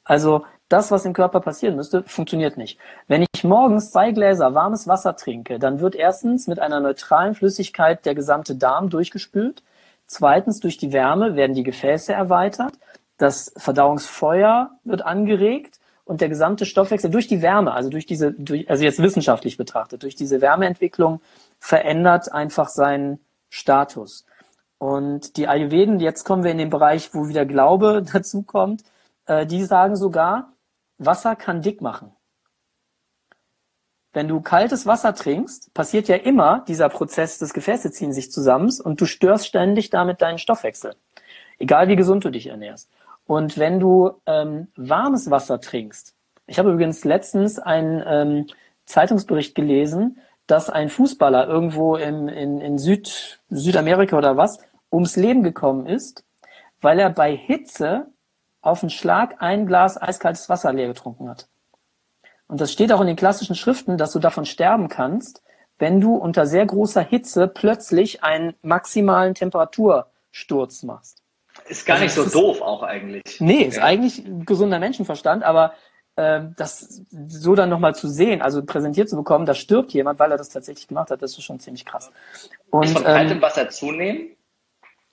Also 0.04 0.44
das, 0.68 0.90
was 0.90 1.04
im 1.04 1.12
Körper 1.12 1.40
passieren 1.40 1.76
müsste, 1.76 2.02
funktioniert 2.04 2.56
nicht. 2.56 2.78
Wenn 3.06 3.24
ich 3.34 3.44
morgens 3.44 3.90
zwei 3.90 4.10
Gläser 4.12 4.54
warmes 4.54 4.88
Wasser 4.88 5.16
trinke, 5.16 5.58
dann 5.58 5.80
wird 5.80 5.94
erstens 5.94 6.46
mit 6.46 6.60
einer 6.60 6.80
neutralen 6.80 7.34
Flüssigkeit 7.34 8.04
der 8.06 8.14
gesamte 8.14 8.54
Darm 8.54 8.88
durchgespült. 8.88 9.62
Zweitens, 10.06 10.60
durch 10.60 10.78
die 10.78 10.92
Wärme 10.92 11.36
werden 11.36 11.54
die 11.54 11.62
Gefäße 11.62 12.12
erweitert. 12.12 12.72
Das 13.18 13.52
Verdauungsfeuer 13.56 14.70
wird 14.84 15.02
angeregt 15.04 15.78
und 16.08 16.22
der 16.22 16.30
gesamte 16.30 16.64
Stoffwechsel 16.64 17.10
durch 17.10 17.28
die 17.28 17.42
Wärme, 17.42 17.74
also 17.74 17.90
durch 17.90 18.06
diese, 18.06 18.32
durch, 18.32 18.68
also 18.70 18.82
jetzt 18.82 19.02
wissenschaftlich 19.02 19.58
betrachtet, 19.58 20.02
durch 20.02 20.14
diese 20.14 20.40
Wärmeentwicklung 20.40 21.20
verändert 21.58 22.32
einfach 22.32 22.70
seinen 22.70 23.20
Status. 23.50 24.24
Und 24.78 25.36
die 25.36 25.48
Ayurveden, 25.48 26.00
jetzt 26.00 26.24
kommen 26.24 26.44
wir 26.44 26.50
in 26.50 26.56
den 26.58 26.70
Bereich, 26.70 27.12
wo 27.12 27.28
wieder 27.28 27.44
Glaube 27.44 28.02
dazu 28.12 28.42
kommt, 28.42 28.84
äh, 29.26 29.44
die 29.44 29.62
sagen 29.64 29.96
sogar, 29.96 30.48
Wasser 30.96 31.36
kann 31.36 31.60
dick 31.60 31.82
machen. 31.82 32.12
Wenn 34.14 34.28
du 34.28 34.40
kaltes 34.40 34.86
Wasser 34.86 35.14
trinkst, 35.14 35.74
passiert 35.74 36.08
ja 36.08 36.16
immer 36.16 36.64
dieser 36.66 36.88
Prozess 36.88 37.38
des 37.38 37.52
Gefäße 37.52 37.90
ziehen 37.90 38.14
sich 38.14 38.32
zusammen 38.32 38.72
und 38.82 38.98
du 39.02 39.04
störst 39.04 39.46
ständig 39.46 39.90
damit 39.90 40.22
deinen 40.22 40.38
Stoffwechsel. 40.38 40.94
Egal 41.58 41.88
wie 41.88 41.96
gesund 41.96 42.24
du 42.24 42.30
dich 42.30 42.46
ernährst. 42.46 42.88
Und 43.28 43.58
wenn 43.58 43.78
du 43.78 44.12
ähm, 44.24 44.68
warmes 44.74 45.30
Wasser 45.30 45.60
trinkst, 45.60 46.14
ich 46.46 46.58
habe 46.58 46.72
übrigens 46.72 47.04
letztens 47.04 47.58
einen 47.58 48.02
ähm, 48.06 48.46
Zeitungsbericht 48.86 49.54
gelesen, 49.54 50.18
dass 50.46 50.70
ein 50.70 50.88
Fußballer 50.88 51.46
irgendwo 51.46 51.96
im, 51.96 52.28
in, 52.28 52.62
in 52.62 52.78
Süd, 52.78 53.38
Südamerika 53.50 54.16
oder 54.16 54.38
was 54.38 54.60
ums 54.90 55.16
Leben 55.16 55.42
gekommen 55.42 55.84
ist, 55.84 56.24
weil 56.80 56.98
er 56.98 57.10
bei 57.10 57.36
Hitze 57.36 58.06
auf 58.62 58.80
den 58.80 58.88
Schlag 58.88 59.42
ein 59.42 59.66
Glas 59.66 60.00
eiskaltes 60.00 60.48
Wasser 60.48 60.72
leer 60.72 60.88
getrunken 60.88 61.28
hat. 61.28 61.48
Und 62.46 62.62
das 62.62 62.72
steht 62.72 62.92
auch 62.92 63.02
in 63.02 63.08
den 63.08 63.16
klassischen 63.16 63.56
Schriften, 63.56 63.98
dass 63.98 64.12
du 64.12 64.20
davon 64.20 64.46
sterben 64.46 64.88
kannst, 64.88 65.42
wenn 65.78 66.00
du 66.00 66.14
unter 66.14 66.46
sehr 66.46 66.64
großer 66.64 67.02
Hitze 67.02 67.46
plötzlich 67.46 68.24
einen 68.24 68.54
maximalen 68.62 69.34
Temperatursturz 69.34 70.82
machst. 70.82 71.17
Ist 71.68 71.86
gar 71.86 71.98
nicht 71.98 72.16
also 72.16 72.24
so 72.24 72.40
doof 72.40 72.62
auch 72.62 72.82
eigentlich. 72.82 73.40
Nee, 73.40 73.62
ist 73.62 73.76
ja. 73.76 73.84
eigentlich 73.84 74.22
gesunder 74.44 74.78
Menschenverstand, 74.78 75.42
aber 75.42 75.74
äh, 76.16 76.42
das 76.56 77.02
so 77.26 77.54
dann 77.54 77.68
nochmal 77.68 77.94
zu 77.94 78.08
sehen, 78.08 78.42
also 78.42 78.64
präsentiert 78.64 79.08
zu 79.08 79.16
bekommen, 79.16 79.46
da 79.46 79.54
stirbt 79.54 79.92
jemand, 79.92 80.18
weil 80.18 80.32
er 80.32 80.38
das 80.38 80.48
tatsächlich 80.48 80.88
gemacht 80.88 81.10
hat, 81.10 81.22
das 81.22 81.32
ist 81.32 81.44
schon 81.44 81.60
ziemlich 81.60 81.84
krass. 81.84 82.10
Und, 82.70 82.84
ist 82.84 82.92
von 82.92 83.04
kaltem 83.04 83.36
ähm, 83.36 83.42
Wasser 83.42 83.68
zunehmen? 83.68 84.30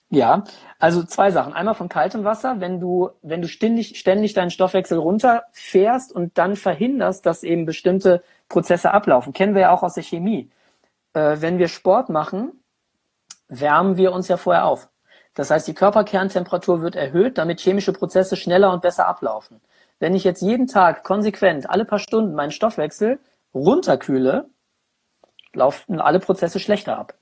Ja, 0.10 0.44
also 0.80 1.04
zwei 1.04 1.32
Sachen. 1.32 1.54
Einmal 1.54 1.76
von 1.76 1.90
kaltem 1.90 2.24
Wasser, 2.24 2.60
wenn 2.60 2.80
du, 2.80 3.10
wenn 3.22 3.42
du 3.42 3.48
ständig, 3.48 4.00
ständig 4.00 4.34
deinen 4.34 4.52
Stoffwechsel 4.52 4.98
runterfährst 4.98 6.12
und 6.12 6.38
dann 6.38 6.56
verhinderst, 6.56 7.26
dass 7.26 7.44
eben 7.44 7.66
bestimmte 7.66 8.24
Prozesse 8.48 8.92
ablaufen. 8.92 9.34
Kennen 9.34 9.56
wir 9.56 9.62
ja 9.64 9.72
auch 9.72 9.84
aus 9.84 9.96
der 9.96 10.04
Chemie. 10.04 10.50
Äh, 11.14 11.38
wenn 11.40 11.58
wir 11.58 11.68
Sport 11.68 12.10
machen, 12.10 12.52
wärmen 13.48 13.98
wir 13.98 14.12
uns 14.12 14.28
ja 14.28 14.38
vorher 14.38 14.66
auf. 14.66 14.90
Das 15.36 15.52
heißt, 15.52 15.68
die 15.68 15.74
Körperkerntemperatur 15.74 16.82
wird 16.82 16.96
erhöht, 16.96 17.38
damit 17.38 17.60
chemische 17.60 17.94
Prozesse 17.94 18.36
schneller 18.36 18.72
und 18.72 18.82
besser 18.82 19.08
ablaufen. 19.08 19.62
Wenn 20.00 20.16
ich 20.16 20.24
jetzt 20.24 20.42
jeden 20.42 20.68
Tag 20.68 21.04
konsequent 21.04 21.70
alle 21.70 21.86
paar 21.86 22.00
Stunden 22.00 22.34
meinen 22.34 22.52
Stoffwechsel 22.52 23.20
runterkühle, 23.54 24.50
laufen 25.54 26.02
alle 26.02 26.20
Prozesse 26.20 26.60
schlechter 26.60 26.98
ab. 26.98 27.14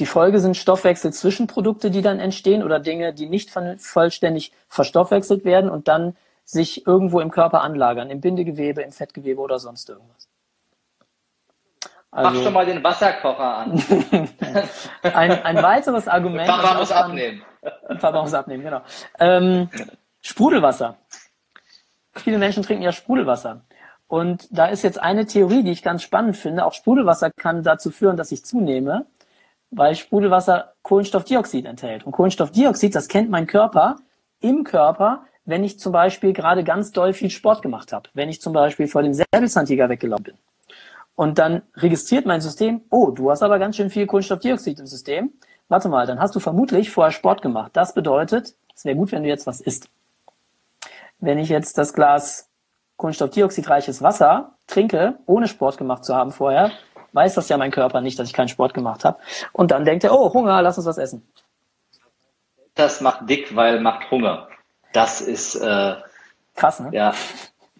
Die 0.00 0.06
Folge 0.06 0.38
sind 0.38 0.56
Stoffwechsel-Zwischenprodukte, 0.56 1.90
die 1.90 2.02
dann 2.02 2.20
entstehen 2.20 2.62
oder 2.62 2.78
Dinge, 2.78 3.12
die 3.12 3.26
nicht 3.26 3.50
vollständig 3.50 4.52
verstoffwechselt 4.68 5.44
werden 5.44 5.68
und 5.68 5.88
dann 5.88 6.16
sich 6.44 6.86
irgendwo 6.86 7.20
im 7.20 7.30
Körper 7.30 7.62
anlagern, 7.62 8.08
im 8.10 8.20
Bindegewebe, 8.20 8.82
im 8.82 8.92
Fettgewebe 8.92 9.40
oder 9.40 9.58
sonst 9.58 9.88
irgendwas. 9.88 10.27
Also, 12.10 12.30
Mach 12.30 12.42
schon 12.42 12.52
mal 12.54 12.66
den 12.66 12.82
Wasserkocher 12.82 13.58
an. 13.58 13.82
ein, 15.02 15.30
ein 15.30 15.62
weiteres 15.62 16.08
Argument. 16.08 16.48
Papa 16.48 16.78
muss 16.78 16.90
abnehmen. 16.90 17.42
Papa 18.00 18.22
muss 18.22 18.34
abnehmen, 18.34 18.64
genau. 18.64 18.80
Ähm, 19.18 19.68
Sprudelwasser. 20.22 20.96
Viele 22.14 22.38
Menschen 22.38 22.62
trinken 22.62 22.82
ja 22.82 22.92
Sprudelwasser. 22.92 23.62
Und 24.06 24.48
da 24.50 24.66
ist 24.66 24.82
jetzt 24.82 25.00
eine 25.00 25.26
Theorie, 25.26 25.62
die 25.62 25.70
ich 25.70 25.82
ganz 25.82 26.02
spannend 26.02 26.36
finde. 26.36 26.64
Auch 26.64 26.72
Sprudelwasser 26.72 27.30
kann 27.30 27.62
dazu 27.62 27.90
führen, 27.90 28.16
dass 28.16 28.32
ich 28.32 28.44
zunehme 28.44 29.06
weil 29.70 29.94
Sprudelwasser 29.94 30.74
Kohlenstoffdioxid 30.82 31.66
enthält. 31.66 32.04
Und 32.04 32.12
Kohlenstoffdioxid, 32.12 32.94
das 32.94 33.08
kennt 33.08 33.30
mein 33.30 33.46
Körper 33.46 33.96
im 34.40 34.64
Körper, 34.64 35.24
wenn 35.44 35.64
ich 35.64 35.78
zum 35.78 35.92
Beispiel 35.92 36.32
gerade 36.32 36.64
ganz 36.64 36.92
doll 36.92 37.12
viel 37.12 37.30
Sport 37.30 37.62
gemacht 37.62 37.92
habe, 37.92 38.08
wenn 38.14 38.28
ich 38.28 38.40
zum 38.40 38.52
Beispiel 38.52 38.86
vor 38.86 39.02
dem 39.02 39.14
Säbelzahntiger 39.14 39.88
weggelaufen 39.88 40.24
bin. 40.24 40.34
Und 41.18 41.40
dann 41.40 41.62
registriert 41.74 42.26
mein 42.26 42.40
System, 42.40 42.82
oh, 42.90 43.10
du 43.10 43.28
hast 43.28 43.42
aber 43.42 43.58
ganz 43.58 43.74
schön 43.74 43.90
viel 43.90 44.06
Kohlenstoffdioxid 44.06 44.78
im 44.78 44.86
System. 44.86 45.32
Warte 45.68 45.88
mal, 45.88 46.06
dann 46.06 46.20
hast 46.20 46.36
du 46.36 46.38
vermutlich 46.38 46.92
vorher 46.92 47.10
Sport 47.10 47.42
gemacht. 47.42 47.72
Das 47.74 47.92
bedeutet, 47.92 48.54
es 48.72 48.84
wäre 48.84 48.94
gut, 48.94 49.10
wenn 49.10 49.24
du 49.24 49.28
jetzt 49.28 49.44
was 49.44 49.60
isst. 49.60 49.88
Wenn 51.18 51.38
ich 51.38 51.48
jetzt 51.48 51.76
das 51.76 51.92
Glas 51.92 52.48
kohlenstoffdioxidreiches 52.98 54.00
Wasser 54.00 54.52
trinke, 54.68 55.18
ohne 55.26 55.48
Sport 55.48 55.76
gemacht 55.76 56.04
zu 56.04 56.14
haben 56.14 56.30
vorher, 56.30 56.70
weiß 57.14 57.34
das 57.34 57.48
ja 57.48 57.56
mein 57.56 57.72
Körper 57.72 58.00
nicht, 58.00 58.16
dass 58.16 58.28
ich 58.28 58.32
keinen 58.32 58.46
Sport 58.46 58.72
gemacht 58.72 59.04
habe. 59.04 59.18
Und 59.50 59.72
dann 59.72 59.84
denkt 59.84 60.04
er, 60.04 60.16
oh, 60.16 60.32
Hunger, 60.32 60.62
lass 60.62 60.78
uns 60.78 60.86
was 60.86 60.98
essen. 60.98 61.28
Das 62.76 63.00
macht 63.00 63.28
dick, 63.28 63.56
weil 63.56 63.80
macht 63.80 64.08
Hunger. 64.12 64.46
Das 64.92 65.20
ist 65.20 65.56
äh, 65.56 65.96
krass, 66.54 66.78
ne? 66.78 66.90
Ja, 66.92 67.12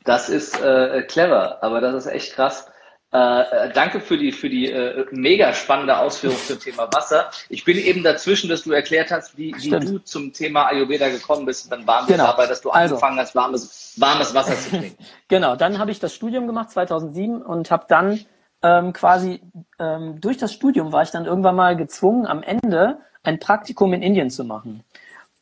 das 0.02 0.28
ist 0.28 0.60
äh, 0.60 1.04
clever, 1.04 1.62
aber 1.62 1.80
das 1.80 1.94
ist 1.94 2.06
echt 2.06 2.32
krass. 2.32 2.68
Äh, 3.10 3.40
äh, 3.40 3.72
danke 3.72 4.00
für 4.00 4.18
die, 4.18 4.32
für 4.32 4.50
die 4.50 4.70
äh, 4.70 5.06
mega 5.12 5.54
spannende 5.54 5.96
Ausführung 5.96 6.36
zum 6.46 6.60
Thema 6.60 6.88
Wasser. 6.92 7.30
Ich 7.48 7.64
bin 7.64 7.78
eben 7.78 8.02
dazwischen, 8.02 8.50
dass 8.50 8.64
du 8.64 8.72
erklärt 8.72 9.10
hast, 9.10 9.38
wie, 9.38 9.54
wie 9.56 9.70
du 9.70 9.98
zum 10.00 10.34
Thema 10.34 10.66
Ayurveda 10.66 11.08
gekommen 11.08 11.46
bist. 11.46 11.64
Und 11.64 11.70
dann 11.70 11.86
waren 11.86 12.06
wir 12.06 12.16
genau. 12.16 12.26
dabei, 12.26 12.46
dass 12.46 12.60
du 12.60 12.70
also. 12.70 12.96
angefangen 12.96 13.18
hast, 13.18 13.34
warmes, 13.34 13.94
warmes 13.96 14.34
Wasser 14.34 14.56
zu 14.56 14.68
trinken. 14.70 15.04
genau, 15.28 15.56
dann 15.56 15.78
habe 15.78 15.90
ich 15.90 16.00
das 16.00 16.14
Studium 16.14 16.46
gemacht, 16.46 16.70
2007, 16.70 17.40
und 17.40 17.70
habe 17.70 17.86
dann 17.88 18.26
ähm, 18.62 18.92
quasi 18.92 19.40
ähm, 19.78 20.20
durch 20.20 20.36
das 20.36 20.52
Studium 20.52 20.92
war 20.92 21.02
ich 21.02 21.10
dann 21.10 21.24
irgendwann 21.24 21.56
mal 21.56 21.76
gezwungen, 21.76 22.26
am 22.26 22.42
Ende 22.42 22.98
ein 23.22 23.38
Praktikum 23.38 23.94
in 23.94 24.02
Indien 24.02 24.28
zu 24.28 24.44
machen. 24.44 24.84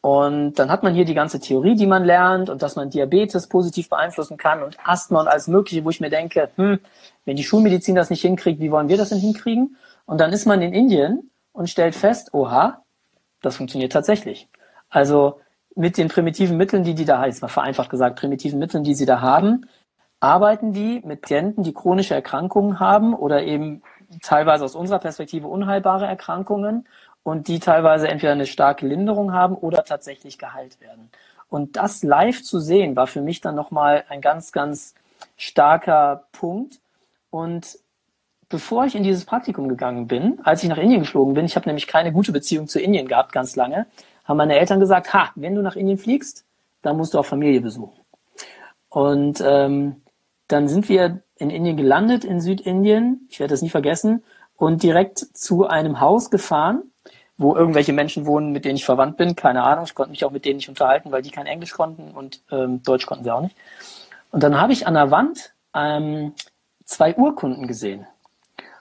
Und 0.07 0.61
dann 0.61 0.71
hat 0.71 0.85
man 0.85 0.95
hier 0.95 1.05
die 1.05 1.15
ganze 1.15 1.41
Theorie, 1.41 1.75
die 1.75 1.89
man 1.89 2.05
lernt 2.05 2.49
und 2.49 2.63
dass 2.63 2.77
man 2.77 2.91
Diabetes 2.91 3.49
positiv 3.49 3.89
beeinflussen 3.89 4.37
kann 4.37 4.63
und 4.63 4.79
Asthma 4.85 5.19
und 5.19 5.27
alles 5.27 5.49
Mögliche, 5.49 5.85
wo 5.85 5.91
ich 5.91 6.01
mir 6.01 6.11
denke, 6.11 6.49
hm, 6.55 6.79
wenn 7.25 7.35
die 7.35 7.43
Schulmedizin 7.43 7.97
das 7.97 8.09
nicht 8.09 8.23
hinkriegt, 8.23 8.61
wie 8.61 8.71
wollen 8.71 8.89
wir 8.89 8.99
das 8.99 9.09
denn 9.09 9.19
hinkriegen? 9.19 9.77
Und 10.05 10.21
dann 10.21 10.33
ist 10.33 10.47
man 10.47 10.63
in 10.63 10.73
Indien 10.73 11.33
und 11.51 11.69
stellt 11.69 11.97
fest, 11.97 12.35
oha, 12.35 12.85
das 13.43 13.57
funktioniert 13.57 13.91
tatsächlich. 13.91 14.49
Also 14.91 15.41
mit 15.75 15.99
den 15.99 16.07
primitiven 16.07 16.57
Mitteln, 16.57 16.85
die 16.85 16.95
die 16.95 17.05
da, 17.05 17.27
jetzt 17.27 17.43
mal 17.43 17.49
vereinfacht 17.49 17.91
gesagt, 17.91 18.21
primitiven 18.21 18.61
Mitteln, 18.61 18.85
die 18.85 18.95
sie 18.95 19.07
da 19.07 19.21
haben, 19.21 19.67
arbeiten 20.21 20.73
die 20.73 21.03
mit 21.05 21.23
Patienten, 21.23 21.65
die 21.65 21.75
chronische 21.75 22.15
Erkrankungen 22.15 22.79
haben 22.79 23.13
oder 23.13 23.43
eben 23.43 23.83
teilweise 24.23 24.65
aus 24.65 24.77
unserer 24.77 25.01
Perspektive 25.01 25.49
unheilbare 25.49 26.07
Erkrankungen 26.07 26.87
und 27.27 27.49
die 27.49 27.59
teilweise 27.59 28.07
entweder 28.07 28.35
eine 28.35 28.47
starke 28.47 28.87
Linderung 28.87 29.33
haben 29.33 29.57
oder 29.57 29.83
tatsächlich 29.83 30.39
geheilt 30.39 30.81
werden. 30.81 31.11
Und 31.49 31.75
das 31.75 32.05
live 32.05 32.41
zu 32.45 32.61
sehen, 32.61 32.95
war 32.95 33.09
für 33.09 33.21
mich 33.21 33.41
dann 33.41 33.57
nochmal 33.57 34.05
ein 34.09 34.21
ganz, 34.21 34.53
ganz 34.53 34.95
starker 35.37 36.29
Punkt. 36.31 36.79
Und 37.31 37.81
bevor 38.49 38.87
ich 38.87 38.95
in 38.95 39.03
dieses 39.03 39.25
Praktikum 39.25 39.69
gegangen 39.69 40.07
bin, 40.07 40.39
als 40.45 40.63
ich 40.63 40.69
nach 40.69 40.79
Indien 40.79 41.01
geflogen 41.01 41.35
bin, 41.35 41.47
ich 41.47 41.57
habe 41.57 41.69
nämlich 41.69 41.89
keine 41.89 42.13
gute 42.13 42.31
Beziehung 42.31 42.69
zu 42.69 42.79
Indien 42.81 43.09
gehabt, 43.09 43.33
ganz 43.33 43.57
lange, 43.57 43.87
haben 44.25 44.37
meine 44.37 44.57
Eltern 44.57 44.79
gesagt, 44.79 45.13
ha, 45.13 45.33
wenn 45.35 45.57
du 45.57 45.63
nach 45.63 45.75
Indien 45.75 45.99
fliegst, 45.99 46.45
dann 46.83 46.97
musst 46.97 47.13
du 47.13 47.19
auch 47.19 47.27
Familie 47.27 47.61
besuchen. 47.61 47.99
Und 48.89 49.43
ähm, 49.45 50.01
dann 50.47 50.69
sind 50.69 50.89
wir 50.89 51.23
in 51.35 51.51
Indien 51.51 51.77
gelandet, 51.77 52.25
in 52.25 52.41
Südindien, 52.41 53.27
ich 53.29 53.41
werde 53.41 53.53
das 53.53 53.63
nie 53.63 53.69
vergessen, 53.69 54.23
und 54.55 54.85
direkt 54.85 55.19
zu 55.19 55.67
einem 55.67 55.99
Haus 55.99 56.31
gefahren, 56.31 56.85
wo 57.39 57.55
irgendwelche 57.55 57.93
Menschen 57.93 58.27
wohnen, 58.27 58.53
mit 58.53 58.65
denen 58.65 58.77
ich 58.77 58.85
verwandt 58.85 59.17
bin. 59.17 59.37
Keine 59.37 59.63
Ahnung, 59.63 59.85
ich 59.85 59.95
konnte 59.95 60.11
mich 60.11 60.25
auch 60.25 60.31
mit 60.31 60.45
denen 60.45 60.57
nicht 60.57 60.69
unterhalten, 60.69 61.13
weil 61.13 61.23
die 61.23 61.31
kein 61.31 61.47
Englisch 61.47 61.73
konnten 61.73 62.11
und 62.13 62.43
ähm, 62.51 62.83
Deutsch 62.83 63.07
konnten 63.07 63.25
sie 63.25 63.31
auch 63.31 63.43
nicht. 63.43 63.57
Und 64.31 64.43
dann 64.43 64.61
habe 64.61 64.73
ich 64.73 64.87
an 64.87 64.95
der 64.95 65.11
Wand 65.11 65.53
ähm, 65.75 66.33
zwei 66.85 67.15
Urkunden 67.15 67.67
gesehen. 67.67 68.07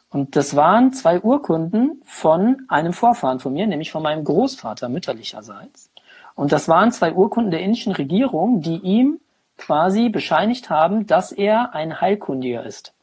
Und 0.09 0.37
das 0.37 0.55
waren 0.55 0.93
zwei 0.93 1.19
Urkunden 1.19 2.01
von 2.05 2.63
einem 2.69 2.93
Vorfahren 2.93 3.39
von 3.39 3.51
mir, 3.51 3.67
nämlich 3.67 3.91
von 3.91 4.01
meinem 4.01 4.23
Großvater 4.23 4.87
mütterlicherseits. 4.87 5.91
Und 6.35 6.51
das 6.51 6.67
waren 6.69 6.91
zwei 6.91 7.13
Urkunden 7.13 7.51
der 7.51 7.61
indischen 7.61 7.91
Regierung, 7.91 8.61
die 8.61 8.77
ihm 8.77 9.19
quasi 9.57 10.09
bescheinigt 10.09 10.69
haben, 10.69 11.07
dass 11.07 11.31
er 11.31 11.73
ein 11.73 11.99
Heilkundiger 11.99 12.63
ist. 12.63 12.94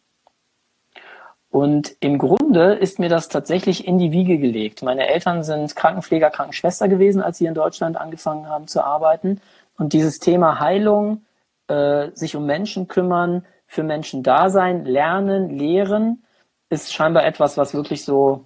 Und 1.53 1.97
im 2.01 2.17
Grunde 2.17 2.73
ist 2.73 2.99
mir 2.99 3.11
das 3.11 3.29
tatsächlich 3.29 3.87
in 3.87 3.99
die 3.99 4.11
Wiege 4.11 4.39
gelegt. 4.39 4.83
Meine 4.83 5.07
Eltern 5.07 5.45
sind 5.45 5.77
Krankenpfleger, 5.77 6.31
Krankenschwester 6.31 6.89
gewesen, 6.89 7.21
als 7.21 7.37
sie 7.37 7.45
in 7.45 7.53
Deutschland 7.53 7.99
angefangen 7.99 8.49
haben 8.49 8.69
zu 8.69 8.83
arbeiten. 8.83 9.39
Und 9.77 9.93
dieses 9.93 10.19
Thema 10.19 10.61
Heilung 10.61 11.27
äh, 11.69 12.09
sich 12.15 12.37
um 12.37 12.47
Menschen 12.47 12.89
kümmern, 12.89 13.45
für 13.67 13.83
Menschen 13.83 14.23
da 14.23 14.49
sein, 14.49 14.87
lernen, 14.87 15.51
lehren, 15.51 16.25
ist 16.71 16.95
scheinbar 16.95 17.27
etwas, 17.27 17.59
was 17.59 17.75
wirklich 17.75 18.03
so 18.07 18.45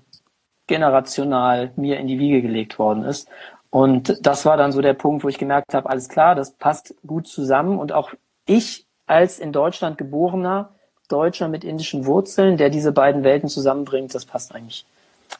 generational 0.66 1.70
mir 1.76 2.00
in 2.00 2.08
die 2.08 2.18
Wiege 2.18 2.42
gelegt 2.42 2.76
worden 2.80 3.04
ist. 3.04 3.28
Und 3.70 4.26
das 4.26 4.44
war 4.44 4.56
dann 4.56 4.72
so 4.72 4.80
der 4.80 4.94
Punkt, 4.94 5.22
wo 5.22 5.28
ich 5.28 5.38
gemerkt 5.38 5.74
habe, 5.74 5.88
alles 5.88 6.08
klar, 6.08 6.34
das 6.34 6.54
passt 6.54 6.96
gut 7.06 7.28
zusammen. 7.28 7.78
Und 7.78 7.92
auch 7.92 8.14
ich 8.46 8.84
als 9.06 9.38
in 9.38 9.52
Deutschland 9.52 9.96
geborener 9.96 10.75
Deutscher 11.08 11.48
mit 11.48 11.64
indischen 11.64 12.06
Wurzeln, 12.06 12.56
der 12.56 12.70
diese 12.70 12.92
beiden 12.92 13.24
Welten 13.24 13.48
zusammenbringt, 13.48 14.14
das 14.14 14.24
passt 14.24 14.54
eigentlich 14.54 14.84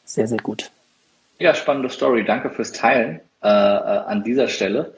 sehr, 0.03 0.27
sehr 0.27 0.39
gut. 0.39 0.71
Ja, 1.39 1.53
spannende 1.53 1.89
Story. 1.89 2.25
Danke 2.25 2.49
fürs 2.49 2.71
Teilen 2.71 3.21
äh, 3.43 3.47
äh, 3.47 3.49
an 3.49 4.23
dieser 4.23 4.47
Stelle. 4.47 4.93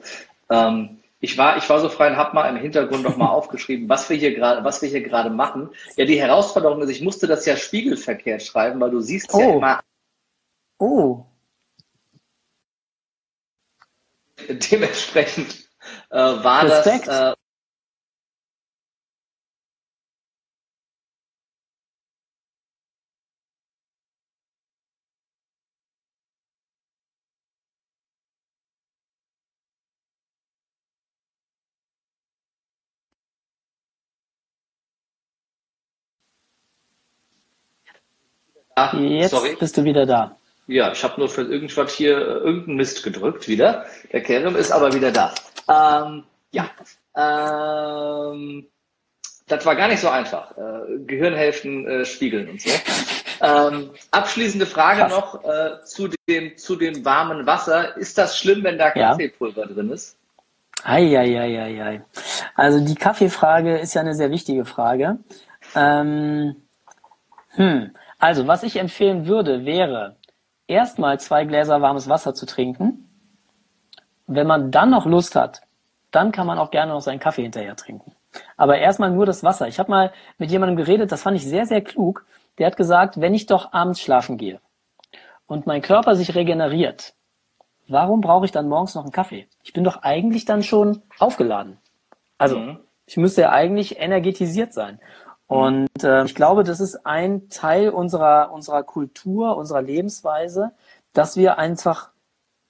Ähm, 0.48 1.00
ich 1.20 1.36
war, 1.36 1.58
ich 1.58 1.68
war 1.68 1.80
so 1.80 1.90
frei 1.90 2.08
und 2.08 2.16
habe 2.16 2.34
mal 2.34 2.48
im 2.48 2.56
Hintergrund 2.56 3.02
noch 3.02 3.16
mal 3.16 3.28
aufgeschrieben, 3.30 3.88
was 3.88 4.08
wir 4.08 4.16
hier 4.16 4.34
gerade, 4.34 4.64
was 4.64 4.80
wir 4.80 4.88
hier 4.88 5.02
gerade 5.02 5.30
machen. 5.30 5.70
Ja, 5.96 6.06
die 6.06 6.20
Herausforderung 6.20 6.80
ist, 6.82 6.88
ich 6.88 7.02
musste 7.02 7.26
das 7.26 7.44
ja 7.44 7.56
spiegelverkehrt 7.56 8.42
schreiben, 8.42 8.80
weil 8.80 8.90
du 8.90 9.00
siehst 9.00 9.32
oh. 9.34 9.40
ja 9.40 9.50
immer. 9.50 9.80
Oh. 10.78 11.24
Dementsprechend 14.48 15.68
äh, 16.08 16.16
war 16.16 16.64
Respekt. 16.64 17.06
das. 17.06 17.34
Äh, 17.34 17.39
Jetzt 38.94 39.30
sorry. 39.30 39.56
bist 39.58 39.76
du 39.76 39.84
wieder 39.84 40.06
da. 40.06 40.36
Ja, 40.66 40.92
ich 40.92 41.02
habe 41.02 41.18
nur 41.18 41.28
für 41.28 41.42
irgendwas 41.42 41.92
hier 41.92 42.16
äh, 42.16 42.20
irgendeinen 42.20 42.76
Mist 42.76 43.02
gedrückt 43.02 43.48
wieder. 43.48 43.86
Der 44.12 44.22
Kerem 44.22 44.56
ist 44.56 44.70
aber 44.70 44.92
wieder 44.92 45.10
da. 45.10 45.34
Ähm, 45.68 46.24
ja, 46.52 46.70
ähm, 47.16 48.66
das 49.48 49.66
war 49.66 49.74
gar 49.74 49.88
nicht 49.88 50.00
so 50.00 50.08
einfach. 50.08 50.52
Äh, 50.56 50.98
Gehirnhälften 51.06 51.86
äh, 51.88 52.04
spiegeln 52.04 52.50
und 52.50 52.60
so. 52.60 52.70
Ähm, 53.42 53.90
abschließende 54.10 54.66
Frage 54.66 55.00
Krass. 55.00 55.10
noch 55.10 55.44
äh, 55.44 55.82
zu, 55.84 56.08
dem, 56.28 56.56
zu 56.56 56.76
dem 56.76 57.04
warmen 57.04 57.46
Wasser. 57.46 57.96
Ist 57.96 58.18
das 58.18 58.38
schlimm, 58.38 58.62
wenn 58.62 58.78
da 58.78 58.90
Kaffeepulver 58.90 59.62
ja. 59.62 59.66
drin 59.66 59.90
ist? 59.90 60.16
Eieieiei. 60.84 62.02
Also 62.54 62.84
die 62.84 62.94
Kaffeefrage 62.94 63.78
ist 63.78 63.94
ja 63.94 64.02
eine 64.02 64.14
sehr 64.14 64.30
wichtige 64.30 64.64
Frage. 64.64 65.18
Ähm, 65.74 66.56
hm. 67.50 67.90
Also, 68.20 68.46
was 68.46 68.62
ich 68.62 68.76
empfehlen 68.76 69.26
würde, 69.26 69.64
wäre, 69.64 70.16
erstmal 70.66 71.18
zwei 71.18 71.46
Gläser 71.46 71.80
warmes 71.80 72.08
Wasser 72.08 72.34
zu 72.34 72.46
trinken. 72.46 73.08
Wenn 74.26 74.46
man 74.46 74.70
dann 74.70 74.90
noch 74.90 75.06
Lust 75.06 75.34
hat, 75.34 75.62
dann 76.10 76.30
kann 76.30 76.46
man 76.46 76.58
auch 76.58 76.70
gerne 76.70 76.92
noch 76.92 77.00
seinen 77.00 77.18
Kaffee 77.18 77.42
hinterher 77.42 77.74
trinken. 77.76 78.12
Aber 78.56 78.78
erstmal 78.78 79.10
nur 79.10 79.26
das 79.26 79.42
Wasser. 79.42 79.68
Ich 79.68 79.78
habe 79.78 79.90
mal 79.90 80.12
mit 80.38 80.50
jemandem 80.50 80.76
geredet, 80.76 81.10
das 81.10 81.22
fand 81.22 81.36
ich 81.36 81.46
sehr, 81.46 81.64
sehr 81.66 81.80
klug. 81.80 82.26
Der 82.58 82.66
hat 82.66 82.76
gesagt, 82.76 83.20
wenn 83.20 83.34
ich 83.34 83.46
doch 83.46 83.72
abends 83.72 84.00
schlafen 84.00 84.36
gehe 84.36 84.60
und 85.46 85.66
mein 85.66 85.80
Körper 85.82 86.14
sich 86.14 86.34
regeneriert, 86.34 87.14
warum 87.88 88.20
brauche 88.20 88.44
ich 88.44 88.52
dann 88.52 88.68
morgens 88.68 88.94
noch 88.94 89.02
einen 89.02 89.12
Kaffee? 89.12 89.48
Ich 89.62 89.72
bin 89.72 89.82
doch 89.82 90.02
eigentlich 90.02 90.44
dann 90.44 90.62
schon 90.62 91.02
aufgeladen. 91.18 91.78
Also, 92.36 92.58
mhm. 92.58 92.78
ich 93.06 93.16
müsste 93.16 93.40
ja 93.42 93.50
eigentlich 93.50 93.98
energetisiert 93.98 94.74
sein. 94.74 95.00
Und 95.50 96.04
äh, 96.04 96.22
ich 96.22 96.36
glaube, 96.36 96.62
das 96.62 96.78
ist 96.78 97.04
ein 97.04 97.48
Teil 97.48 97.88
unserer, 97.90 98.52
unserer 98.52 98.84
Kultur, 98.84 99.56
unserer 99.56 99.82
Lebensweise, 99.82 100.70
dass 101.12 101.36
wir 101.36 101.58
einfach 101.58 102.10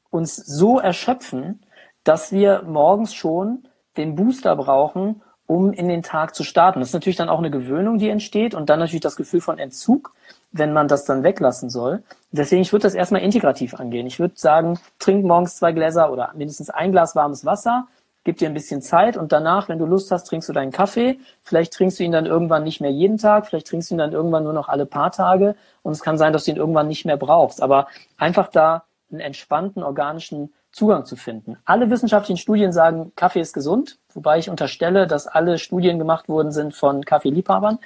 uns 0.08 0.34
so 0.34 0.80
erschöpfen, 0.80 1.60
dass 2.04 2.32
wir 2.32 2.62
morgens 2.62 3.12
schon 3.12 3.68
den 3.98 4.14
Booster 4.14 4.56
brauchen, 4.56 5.20
um 5.44 5.74
in 5.74 5.88
den 5.88 6.02
Tag 6.02 6.34
zu 6.34 6.42
starten. 6.42 6.80
Das 6.80 6.88
ist 6.88 6.94
natürlich 6.94 7.18
dann 7.18 7.28
auch 7.28 7.40
eine 7.40 7.50
Gewöhnung, 7.50 7.98
die 7.98 8.08
entsteht 8.08 8.54
und 8.54 8.70
dann 8.70 8.78
natürlich 8.78 9.02
das 9.02 9.16
Gefühl 9.16 9.42
von 9.42 9.58
Entzug, 9.58 10.14
wenn 10.50 10.72
man 10.72 10.88
das 10.88 11.04
dann 11.04 11.22
weglassen 11.22 11.68
soll. 11.68 12.02
Deswegen, 12.32 12.62
ich 12.62 12.72
würde 12.72 12.84
das 12.84 12.94
erstmal 12.94 13.20
integrativ 13.20 13.74
angehen. 13.74 14.06
Ich 14.06 14.18
würde 14.18 14.38
sagen, 14.38 14.80
trink 14.98 15.26
morgens 15.26 15.56
zwei 15.56 15.72
Gläser 15.72 16.10
oder 16.10 16.32
mindestens 16.34 16.70
ein 16.70 16.92
Glas 16.92 17.14
warmes 17.14 17.44
Wasser, 17.44 17.88
gib 18.24 18.38
dir 18.38 18.48
ein 18.48 18.54
bisschen 18.54 18.82
Zeit 18.82 19.16
und 19.16 19.32
danach, 19.32 19.68
wenn 19.68 19.78
du 19.78 19.86
Lust 19.86 20.10
hast, 20.10 20.24
trinkst 20.24 20.48
du 20.48 20.52
deinen 20.52 20.72
Kaffee. 20.72 21.18
Vielleicht 21.42 21.72
trinkst 21.72 21.98
du 21.98 22.04
ihn 22.04 22.12
dann 22.12 22.26
irgendwann 22.26 22.64
nicht 22.64 22.80
mehr 22.80 22.90
jeden 22.90 23.18
Tag, 23.18 23.46
vielleicht 23.46 23.68
trinkst 23.68 23.90
du 23.90 23.94
ihn 23.94 23.98
dann 23.98 24.12
irgendwann 24.12 24.44
nur 24.44 24.52
noch 24.52 24.68
alle 24.68 24.86
paar 24.86 25.10
Tage 25.10 25.56
und 25.82 25.92
es 25.92 26.02
kann 26.02 26.18
sein, 26.18 26.32
dass 26.32 26.44
du 26.44 26.50
ihn 26.50 26.56
irgendwann 26.56 26.88
nicht 26.88 27.04
mehr 27.04 27.16
brauchst. 27.16 27.62
Aber 27.62 27.88
einfach 28.18 28.48
da 28.48 28.84
einen 29.10 29.20
entspannten, 29.20 29.82
organischen 29.82 30.52
Zugang 30.72 31.04
zu 31.04 31.16
finden. 31.16 31.56
Alle 31.64 31.90
wissenschaftlichen 31.90 32.36
Studien 32.36 32.72
sagen, 32.72 33.12
Kaffee 33.16 33.40
ist 33.40 33.52
gesund, 33.52 33.98
wobei 34.14 34.38
ich 34.38 34.48
unterstelle, 34.48 35.06
dass 35.06 35.26
alle 35.26 35.58
Studien 35.58 35.98
gemacht 35.98 36.28
worden 36.28 36.52
sind 36.52 36.74
von 36.74 37.04
Kaffeeliebhabern. 37.04 37.78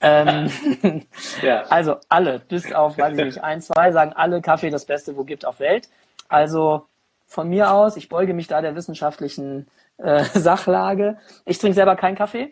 Ähm, 0.00 0.50
ja. 1.42 1.62
Also 1.70 1.96
alle, 2.08 2.40
bis 2.40 2.72
auf, 2.72 2.98
weiß 2.98 3.16
ich 3.16 3.24
nicht, 3.24 3.42
ein, 3.42 3.62
zwei 3.62 3.92
sagen 3.92 4.12
alle 4.14 4.42
Kaffee 4.42 4.70
das 4.70 4.84
Beste, 4.84 5.16
wo 5.16 5.24
gibt 5.24 5.46
auf 5.46 5.58
Welt. 5.60 5.88
Also 6.28 6.86
von 7.28 7.48
mir 7.48 7.70
aus. 7.72 7.96
Ich 7.96 8.08
beuge 8.08 8.34
mich 8.34 8.48
da 8.48 8.60
der 8.60 8.74
wissenschaftlichen 8.74 9.68
äh, 9.98 10.24
Sachlage. 10.34 11.18
Ich 11.44 11.58
trinke 11.58 11.74
selber 11.74 11.94
keinen 11.94 12.16
Kaffee. 12.16 12.50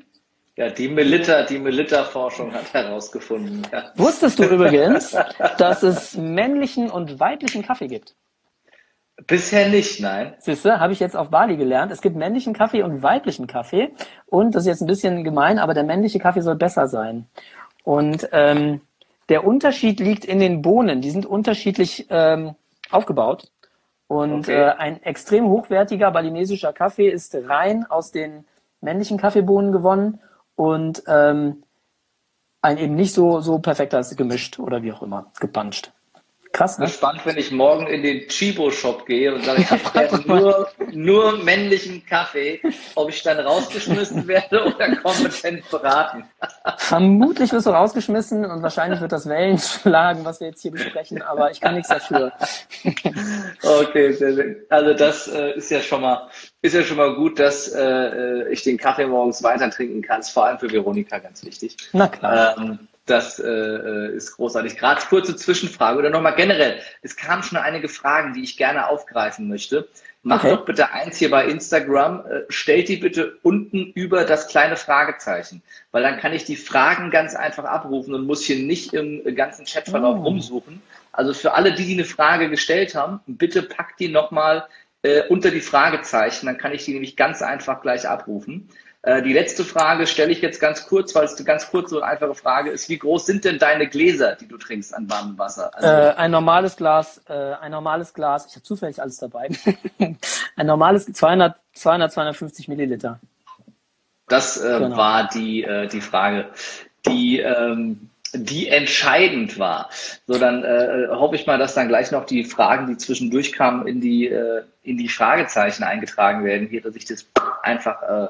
Ja, 0.56 0.70
die 0.70 0.88
Melitta, 0.88 1.42
die 1.42 1.58
Melitta-Forschung 1.58 2.54
hat 2.54 2.72
herausgefunden. 2.72 3.66
Ja. 3.70 3.84
Wusstest 3.96 4.38
du 4.38 4.44
übrigens, 4.44 5.14
dass 5.58 5.82
es 5.82 6.16
männlichen 6.16 6.88
und 6.90 7.20
weiblichen 7.20 7.62
Kaffee 7.62 7.88
gibt? 7.88 8.14
Bisher 9.26 9.68
nicht, 9.68 10.00
nein. 10.00 10.34
Siehste, 10.38 10.78
habe 10.78 10.92
ich 10.92 11.00
jetzt 11.00 11.16
auf 11.16 11.30
Bali 11.30 11.56
gelernt. 11.56 11.92
Es 11.92 12.00
gibt 12.00 12.16
männlichen 12.16 12.54
Kaffee 12.54 12.82
und 12.82 13.02
weiblichen 13.02 13.46
Kaffee. 13.46 13.90
Und 14.26 14.54
das 14.54 14.62
ist 14.64 14.68
jetzt 14.68 14.80
ein 14.82 14.86
bisschen 14.86 15.24
gemein, 15.24 15.58
aber 15.58 15.74
der 15.74 15.84
männliche 15.84 16.18
Kaffee 16.18 16.42
soll 16.42 16.56
besser 16.56 16.86
sein. 16.86 17.26
Und 17.82 18.28
ähm, 18.32 18.80
der 19.28 19.46
Unterschied 19.46 20.00
liegt 20.00 20.24
in 20.24 20.38
den 20.38 20.62
Bohnen. 20.62 21.00
Die 21.00 21.10
sind 21.10 21.26
unterschiedlich 21.26 22.06
ähm, 22.10 22.54
aufgebaut. 22.90 23.50
Und 24.08 24.40
okay. 24.40 24.62
äh, 24.62 24.70
ein 24.70 25.02
extrem 25.02 25.48
hochwertiger 25.48 26.10
balinesischer 26.10 26.72
Kaffee 26.72 27.08
ist 27.08 27.34
rein 27.34 27.84
aus 27.86 28.12
den 28.12 28.44
männlichen 28.80 29.18
Kaffeebohnen 29.18 29.72
gewonnen 29.72 30.20
und 30.54 31.02
ähm, 31.08 31.64
ein 32.62 32.78
eben 32.78 32.94
nicht 32.94 33.14
so, 33.14 33.40
so 33.40 33.58
perfekter 33.58 34.02
gemischt 34.16 34.58
oder 34.58 34.82
wie 34.82 34.92
auch 34.92 35.02
immer, 35.02 35.32
gepanscht. 35.40 35.92
Krass, 36.56 36.78
ne? 36.78 36.86
Gespannt, 36.86 37.20
wenn 37.24 37.36
ich 37.36 37.52
morgen 37.52 37.86
in 37.86 38.02
den 38.02 38.28
Chibo-Shop 38.28 39.04
gehe 39.04 39.34
und 39.34 39.44
sage, 39.44 39.60
ich 39.62 39.70
habe 39.70 40.22
nur, 40.26 40.68
nur 40.90 41.36
männlichen 41.44 42.04
Kaffee, 42.06 42.62
ob 42.94 43.10
ich 43.10 43.22
dann 43.22 43.38
rausgeschmissen 43.40 44.26
werde 44.26 44.64
oder 44.64 44.96
kompetent 44.96 45.68
beraten. 45.70 46.24
Vermutlich 46.78 47.52
wirst 47.52 47.66
du 47.66 47.70
rausgeschmissen 47.70 48.46
und 48.46 48.62
wahrscheinlich 48.62 49.02
wird 49.02 49.12
das 49.12 49.28
Wellen 49.28 49.58
schlagen, 49.58 50.24
was 50.24 50.40
wir 50.40 50.48
jetzt 50.48 50.62
hier 50.62 50.70
besprechen, 50.70 51.20
aber 51.20 51.50
ich 51.50 51.60
kann 51.60 51.74
nichts 51.74 51.90
dafür. 51.90 52.32
okay, 53.62 54.12
sehr, 54.12 54.34
sehr. 54.34 54.56
Also 54.70 54.94
das 54.94 55.28
äh, 55.28 55.58
ist 55.58 55.70
ja 55.70 55.80
schon 55.80 56.00
mal 56.00 56.30
ist 56.62 56.74
ja 56.74 56.82
schon 56.82 56.96
mal 56.96 57.14
gut, 57.16 57.38
dass 57.38 57.68
äh, 57.68 58.48
ich 58.50 58.62
den 58.62 58.78
Kaffee 58.78 59.06
morgens 59.06 59.42
weiter 59.42 59.70
trinken 59.70 60.00
kann. 60.00 60.20
Ist 60.20 60.30
vor 60.30 60.46
allem 60.46 60.58
für 60.58 60.70
Veronika 60.70 61.18
ganz 61.18 61.44
wichtig. 61.44 61.76
Na 61.92 62.08
klar. 62.08 62.56
Ähm, 62.58 62.88
das 63.06 63.38
äh, 63.38 64.08
ist 64.14 64.32
großartig. 64.32 64.76
Gerade 64.76 65.00
kurze 65.08 65.36
Zwischenfrage 65.36 65.98
oder 65.98 66.10
nochmal 66.10 66.34
generell. 66.34 66.80
Es 67.02 67.16
kamen 67.16 67.42
schon 67.42 67.56
einige 67.56 67.88
Fragen, 67.88 68.34
die 68.34 68.42
ich 68.42 68.56
gerne 68.56 68.88
aufgreifen 68.88 69.48
möchte. 69.48 69.88
Mach 70.22 70.42
okay. 70.42 70.56
doch 70.56 70.64
bitte 70.64 70.90
eins 70.90 71.18
hier 71.18 71.30
bei 71.30 71.46
Instagram. 71.46 72.26
Äh, 72.26 72.40
stellt 72.48 72.88
die 72.88 72.96
bitte 72.96 73.38
unten 73.42 73.92
über 73.92 74.24
das 74.24 74.48
kleine 74.48 74.76
Fragezeichen, 74.76 75.62
weil 75.92 76.02
dann 76.02 76.18
kann 76.18 76.32
ich 76.32 76.44
die 76.44 76.56
Fragen 76.56 77.12
ganz 77.12 77.36
einfach 77.36 77.64
abrufen 77.64 78.12
und 78.12 78.26
muss 78.26 78.42
hier 78.42 78.58
nicht 78.58 78.92
im 78.92 79.22
ganzen 79.36 79.64
Chatverlauf 79.66 80.18
oh. 80.18 80.24
rumsuchen. 80.24 80.82
Also 81.12 81.32
für 81.32 81.54
alle, 81.54 81.72
die, 81.74 81.86
die 81.86 81.94
eine 81.94 82.04
Frage 82.04 82.50
gestellt 82.50 82.96
haben, 82.96 83.20
bitte 83.26 83.62
packt 83.62 84.00
die 84.00 84.08
nochmal 84.08 84.66
äh, 85.02 85.22
unter 85.28 85.52
die 85.52 85.60
Fragezeichen. 85.60 86.46
Dann 86.46 86.58
kann 86.58 86.72
ich 86.72 86.84
die 86.84 86.92
nämlich 86.92 87.16
ganz 87.16 87.40
einfach 87.40 87.80
gleich 87.80 88.08
abrufen. 88.08 88.68
Äh, 89.06 89.22
die 89.22 89.32
letzte 89.32 89.62
Frage 89.62 90.04
stelle 90.08 90.32
ich 90.32 90.42
jetzt 90.42 90.60
ganz 90.60 90.84
kurz, 90.84 91.14
weil 91.14 91.26
es 91.26 91.36
eine 91.36 91.44
ganz 91.44 91.70
kurze 91.70 91.96
und 91.96 92.02
einfache 92.02 92.34
Frage 92.34 92.70
ist. 92.70 92.88
Wie 92.88 92.98
groß 92.98 93.24
sind 93.24 93.44
denn 93.44 93.56
deine 93.56 93.86
Gläser, 93.86 94.34
die 94.34 94.48
du 94.48 94.58
trinkst 94.58 94.92
an 94.92 95.08
warmem 95.08 95.38
Wasser? 95.38 95.70
Also, 95.76 95.88
äh, 95.88 96.14
ein 96.16 96.32
normales 96.32 96.76
Glas, 96.76 97.22
äh, 97.28 97.32
ein 97.32 97.70
normales 97.70 98.12
Glas, 98.12 98.46
ich 98.46 98.56
habe 98.56 98.64
zufällig 98.64 99.00
alles 99.00 99.18
dabei. 99.18 99.48
ein 100.56 100.66
normales 100.66 101.06
200, 101.06 101.56
200, 101.74 102.12
250 102.12 102.66
Milliliter. 102.66 103.20
Das 104.26 104.60
äh, 104.60 104.76
genau. 104.80 104.96
war 104.96 105.28
die, 105.28 105.62
äh, 105.62 105.86
die 105.86 106.00
Frage, 106.00 106.46
die, 107.06 107.38
ähm, 107.38 108.10
die 108.32 108.68
entscheidend 108.68 109.56
war. 109.60 109.88
So, 110.26 110.36
dann 110.36 110.64
äh, 110.64 111.06
hoffe 111.10 111.36
ich 111.36 111.46
mal, 111.46 111.58
dass 111.58 111.74
dann 111.74 111.86
gleich 111.86 112.10
noch 112.10 112.26
die 112.26 112.42
Fragen, 112.42 112.88
die 112.88 112.96
zwischendurch 112.96 113.52
kamen, 113.52 113.86
in 113.86 114.00
die, 114.00 114.26
äh, 114.26 114.64
in 114.82 114.96
die 114.96 115.08
Fragezeichen 115.08 115.84
eingetragen 115.84 116.44
werden, 116.44 116.66
hier, 116.66 116.82
dass 116.82 116.96
ich 116.96 117.04
das 117.04 117.24
einfach 117.62 118.02
äh, 118.02 118.28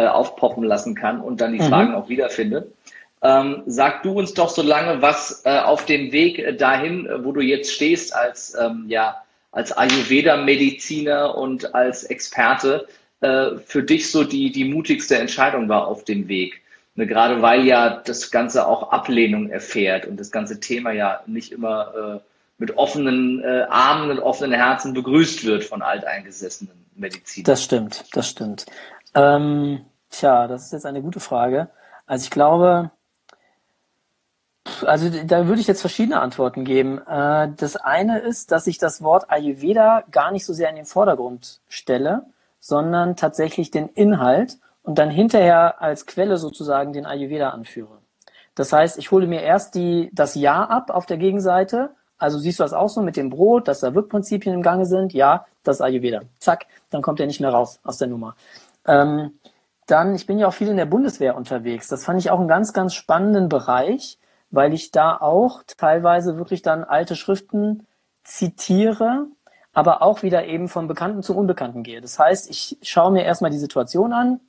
äh, 0.00 0.06
aufpoppen 0.06 0.64
lassen 0.64 0.94
kann 0.94 1.20
und 1.20 1.40
dann 1.40 1.52
die 1.52 1.60
mhm. 1.60 1.68
Fragen 1.68 1.94
auch 1.94 2.08
wiederfindet. 2.08 2.72
Ähm, 3.22 3.62
sag 3.66 4.02
du 4.02 4.12
uns 4.12 4.32
doch 4.32 4.48
so 4.48 4.62
lange, 4.62 5.02
was 5.02 5.42
äh, 5.44 5.58
auf 5.58 5.84
dem 5.84 6.10
Weg 6.12 6.58
dahin, 6.58 7.08
wo 7.18 7.32
du 7.32 7.40
jetzt 7.40 7.72
stehst, 7.72 8.14
als, 8.14 8.56
ähm, 8.58 8.86
ja, 8.88 9.22
als 9.52 9.76
Ayurveda-Mediziner 9.76 11.36
und 11.36 11.74
als 11.74 12.04
Experte, 12.04 12.86
äh, 13.20 13.56
für 13.66 13.82
dich 13.82 14.10
so 14.10 14.24
die, 14.24 14.50
die 14.50 14.64
mutigste 14.64 15.18
Entscheidung 15.18 15.68
war 15.68 15.86
auf 15.86 16.04
dem 16.04 16.28
Weg. 16.28 16.62
Ne, 16.94 17.06
gerade 17.06 17.42
weil 17.42 17.66
ja 17.66 18.02
das 18.04 18.30
Ganze 18.30 18.66
auch 18.66 18.90
Ablehnung 18.90 19.50
erfährt 19.50 20.06
und 20.06 20.18
das 20.18 20.30
ganze 20.30 20.58
Thema 20.58 20.92
ja 20.92 21.20
nicht 21.26 21.52
immer 21.52 21.92
äh, 21.94 22.30
mit 22.58 22.76
offenen 22.76 23.42
äh, 23.42 23.66
Armen 23.68 24.10
und 24.10 24.18
offenen 24.18 24.52
Herzen 24.52 24.92
begrüßt 24.92 25.44
wird 25.44 25.64
von 25.64 25.82
alteingesessenen 25.82 26.74
Medizinern. 26.96 27.44
Das 27.44 27.62
stimmt, 27.62 28.04
das 28.12 28.28
stimmt. 28.28 28.66
Ähm, 29.14 29.82
tja, 30.10 30.46
das 30.46 30.66
ist 30.66 30.72
jetzt 30.72 30.86
eine 30.86 31.02
gute 31.02 31.20
Frage. 31.20 31.68
Also 32.06 32.24
ich 32.24 32.30
glaube, 32.30 32.90
also 34.86 35.08
da 35.24 35.46
würde 35.46 35.60
ich 35.60 35.66
jetzt 35.66 35.80
verschiedene 35.80 36.20
Antworten 36.20 36.64
geben. 36.64 36.98
Äh, 37.06 37.50
das 37.56 37.76
eine 37.76 38.18
ist, 38.18 38.52
dass 38.52 38.66
ich 38.66 38.78
das 38.78 39.02
Wort 39.02 39.30
Ayurveda 39.30 40.04
gar 40.10 40.30
nicht 40.30 40.44
so 40.44 40.52
sehr 40.52 40.68
in 40.70 40.76
den 40.76 40.86
Vordergrund 40.86 41.60
stelle, 41.68 42.26
sondern 42.60 43.16
tatsächlich 43.16 43.70
den 43.70 43.88
Inhalt 43.88 44.58
und 44.82 44.98
dann 44.98 45.10
hinterher 45.10 45.80
als 45.80 46.06
Quelle 46.06 46.36
sozusagen 46.36 46.92
den 46.92 47.06
Ayurveda 47.06 47.50
anführe. 47.50 47.98
Das 48.54 48.72
heißt, 48.72 48.98
ich 48.98 49.10
hole 49.10 49.26
mir 49.26 49.42
erst 49.42 49.74
die, 49.74 50.10
das 50.12 50.34
Ja 50.34 50.64
ab 50.64 50.90
auf 50.90 51.06
der 51.06 51.16
Gegenseite. 51.16 51.90
Also 52.18 52.38
siehst 52.38 52.58
du 52.58 52.62
das 52.62 52.72
auch 52.72 52.88
so 52.88 53.00
mit 53.00 53.16
dem 53.16 53.30
Brot, 53.30 53.68
dass 53.68 53.80
da 53.80 53.94
Wirkprinzipien 53.94 54.54
im 54.54 54.62
Gange 54.62 54.84
sind? 54.84 55.14
Ja, 55.14 55.46
das 55.62 55.80
Ayurveda. 55.80 56.22
Zack, 56.38 56.66
dann 56.90 57.00
kommt 57.00 57.20
er 57.20 57.26
nicht 57.26 57.40
mehr 57.40 57.50
raus 57.50 57.80
aus 57.82 57.98
der 57.98 58.08
Nummer. 58.08 58.36
Ähm, 58.86 59.32
dann, 59.90 60.14
ich 60.14 60.26
bin 60.26 60.38
ja 60.38 60.48
auch 60.48 60.54
viel 60.54 60.68
in 60.68 60.76
der 60.76 60.86
Bundeswehr 60.86 61.36
unterwegs. 61.36 61.88
Das 61.88 62.04
fand 62.04 62.20
ich 62.20 62.30
auch 62.30 62.38
einen 62.38 62.48
ganz, 62.48 62.72
ganz 62.72 62.94
spannenden 62.94 63.48
Bereich, 63.48 64.18
weil 64.50 64.72
ich 64.72 64.90
da 64.90 65.16
auch 65.16 65.62
teilweise 65.76 66.36
wirklich 66.36 66.62
dann 66.62 66.84
alte 66.84 67.16
Schriften 67.16 67.86
zitiere, 68.24 69.26
aber 69.72 70.02
auch 70.02 70.22
wieder 70.22 70.46
eben 70.46 70.68
vom 70.68 70.88
Bekannten 70.88 71.22
zum 71.22 71.36
Unbekannten 71.36 71.82
gehe. 71.82 72.00
Das 72.00 72.18
heißt, 72.18 72.50
ich 72.50 72.78
schaue 72.82 73.12
mir 73.12 73.24
erstmal 73.24 73.50
die 73.50 73.58
Situation 73.58 74.12
an, 74.12 74.40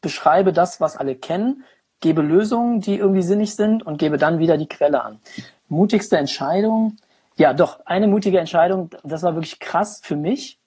beschreibe 0.00 0.52
das, 0.52 0.80
was 0.80 0.96
alle 0.96 1.16
kennen, 1.16 1.64
gebe 2.00 2.22
Lösungen, 2.22 2.80
die 2.80 2.96
irgendwie 2.96 3.22
sinnig 3.22 3.54
sind 3.54 3.84
und 3.84 3.98
gebe 3.98 4.18
dann 4.18 4.38
wieder 4.38 4.56
die 4.58 4.68
Quelle 4.68 5.02
an. 5.02 5.20
Mutigste 5.68 6.18
Entscheidung, 6.18 6.96
ja 7.36 7.54
doch, 7.54 7.80
eine 7.86 8.08
mutige 8.08 8.38
Entscheidung, 8.38 8.90
das 9.04 9.22
war 9.22 9.34
wirklich 9.34 9.58
krass 9.58 10.00
für 10.02 10.16
mich. 10.16 10.58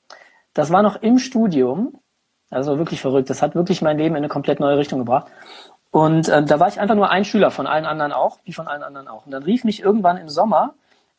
Das 0.53 0.72
war 0.72 0.82
noch 0.82 1.01
im 1.01 1.20
Studium, 1.20 1.99
das 2.49 2.67
war 2.67 2.77
wirklich 2.77 3.01
verrückt, 3.01 3.29
das 3.29 3.41
hat 3.41 3.55
wirklich 3.55 3.81
mein 3.81 3.97
Leben 3.97 4.15
in 4.15 4.19
eine 4.19 4.27
komplett 4.27 4.59
neue 4.59 4.77
Richtung 4.77 4.99
gebracht. 4.99 5.27
Und 5.91 6.27
äh, 6.29 6.43
da 6.43 6.59
war 6.59 6.67
ich 6.67 6.79
einfach 6.79 6.95
nur 6.95 7.09
ein 7.09 7.25
Schüler 7.25 7.51
von 7.51 7.67
allen 7.67 7.85
anderen 7.85 8.11
auch, 8.11 8.39
wie 8.43 8.53
von 8.53 8.67
allen 8.67 8.83
anderen 8.83 9.07
auch. 9.07 9.25
Und 9.25 9.31
dann 9.31 9.43
rief 9.43 9.63
mich 9.63 9.81
irgendwann 9.81 10.17
im 10.17 10.29
Sommer 10.29 10.73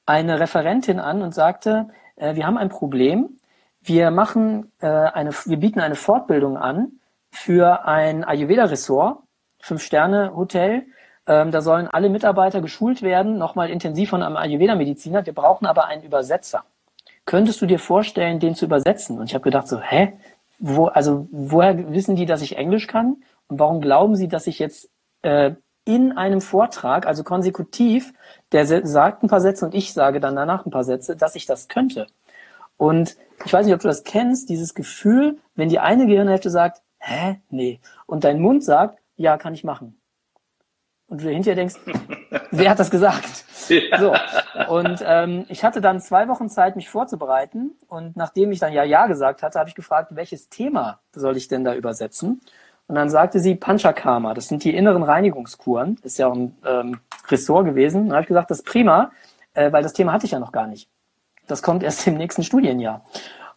eine 0.05 0.39
Referentin 0.39 1.01
an 1.01 1.23
und 1.23 1.35
sagte, 1.35 1.89
äh, 2.17 2.35
wir 2.35 2.47
haben 2.47 2.59
ein 2.59 2.69
Problem. 2.69 3.39
Wir 3.81 4.11
machen 4.11 4.73
äh, 4.81 4.87
eine, 4.87 5.31
wir 5.33 5.57
bieten 5.57 5.81
eine 5.81 5.95
Fortbildung 5.95 6.57
an 6.57 6.93
für 7.31 7.87
ein 7.87 8.25
Ayurveda-Ressort, 8.25 9.19
Fünf-Sterne-Hotel. 9.61 10.87
Ähm, 11.27 11.51
da 11.51 11.61
sollen 11.61 11.89
alle 11.89 12.09
Mitarbeiter 12.09 12.61
geschult 12.61 13.03
werden, 13.03 13.39
nochmal 13.39 13.71
intensiv 13.71 14.11
von 14.11 14.23
einem 14.23 14.37
Ayurveda-Mediziner. 14.37 15.27
Wir 15.27 15.35
brauchen 15.35 15.67
aber 15.67 15.87
einen 15.87 16.03
Übersetzer. 16.03 16.65
Könntest 17.25 17.61
du 17.61 17.67
dir 17.67 17.79
vorstellen, 17.81 18.39
den 18.39 18.55
zu 18.55 18.67
übersetzen? 18.67 19.19
Und 19.19 19.25
ich 19.25 19.35
habe 19.35 19.43
gedacht 19.43 19.67
so, 19.67 19.81
hä? 19.81 20.13
Wo, 20.59 20.87
also 20.87 21.29
woher 21.31 21.93
wissen 21.93 22.17
die, 22.17 22.27
dass 22.27 22.43
ich 22.43 22.57
Englisch 22.57 22.87
kann? 22.87 23.23
Und 23.49 23.59
warum 23.59 23.81
glauben 23.81 24.17
Sie, 24.17 24.29
dass 24.29 24.47
ich 24.47 24.59
jetzt 24.59 24.91
äh, 25.23 25.53
in 25.85 26.13
einem 26.13 26.41
Vortrag, 26.41 27.07
also 27.07 27.23
konsekutiv, 27.25 28.13
der 28.53 28.67
sagt 28.87 29.23
ein 29.23 29.29
paar 29.29 29.41
Sätze 29.41 29.65
und 29.65 29.75
ich 29.75 29.93
sage 29.93 30.21
dann 30.21 30.35
danach 30.35 30.67
ein 30.67 30.71
paar 30.71 30.85
Sätze, 30.85 31.17
dass 31.17 31.37
ich 31.37 31.47
das 31.47 31.69
könnte? 31.69 32.07
Und 32.77 33.17
ich 33.45 33.53
weiß 33.53 33.67
nicht, 33.67 33.75
ob 33.75 33.81
du 33.81 33.89
das 33.89 34.05
kennst, 34.05 34.49
dieses 34.49 34.75
Gefühl, 34.75 35.39
wenn 35.55 35.69
die 35.69 35.79
eine 35.79 36.07
Gehirnhälfte 36.07 36.51
sagt, 36.51 36.83
hä, 36.99 37.41
nee, 37.51 37.81
und 38.07 38.25
dein 38.25 38.41
Mund 38.41 38.65
sagt, 38.65 38.99
ja, 39.17 39.39
kann 39.39 39.55
ich 39.55 39.65
machen. 39.65 40.01
Und 41.09 41.23
du 41.23 41.31
hinterher 41.31 41.57
denkst, 41.57 41.77
wer 42.51 42.71
hat 42.71 42.79
das 42.79 42.91
gesagt? 42.91 43.46
So. 43.99 44.15
Und 44.69 45.03
ähm, 45.05 45.47
ich 45.49 45.65
hatte 45.65 45.81
dann 45.81 46.01
zwei 46.01 46.29
Wochen 46.29 46.49
Zeit, 46.49 46.77
mich 46.77 46.89
vorzubereiten. 46.89 47.73
Und 47.89 48.17
nachdem 48.17 48.53
ich 48.53 48.59
dann 48.59 48.73
ja 48.73 48.85
Ja 48.85 49.07
gesagt 49.07 49.43
hatte, 49.43 49.59
habe 49.59 49.69
ich 49.69 49.75
gefragt, 49.75 50.15
welches 50.15 50.49
Thema 50.49 51.01
soll 51.13 51.37
ich 51.37 51.49
denn 51.49 51.65
da 51.65 51.75
übersetzen? 51.75 52.41
Und 52.89 52.95
dann 52.95 53.11
sagte 53.11 53.41
sie 53.41 53.55
Panchakarma, 53.57 54.35
das 54.35 54.49
sind 54.49 54.63
die 54.63 54.75
inneren 54.75 55.03
Reinigungskuren, 55.03 55.99
ist 56.03 56.19
ja 56.19 56.29
auch 56.29 56.35
ein 56.35 56.57
ähm, 56.65 57.01
Ressort 57.29 57.67
gewesen. 57.67 58.03
Und 58.03 58.09
dann 58.09 58.17
habe 58.17 58.23
ich 58.23 58.29
gesagt, 58.29 58.51
das 58.51 58.59
ist 58.59 58.67
prima, 58.67 59.11
äh, 59.55 59.73
weil 59.73 59.83
das 59.83 59.93
Thema 59.93 60.13
hatte 60.13 60.27
ich 60.27 60.33
ja 60.33 60.39
noch 60.39 60.53
gar 60.53 60.67
nicht. 60.67 60.89
Das 61.47 61.63
kommt 61.63 61.83
erst 61.83 62.07
im 62.07 62.15
nächsten 62.15 62.43
Studienjahr. 62.43 63.05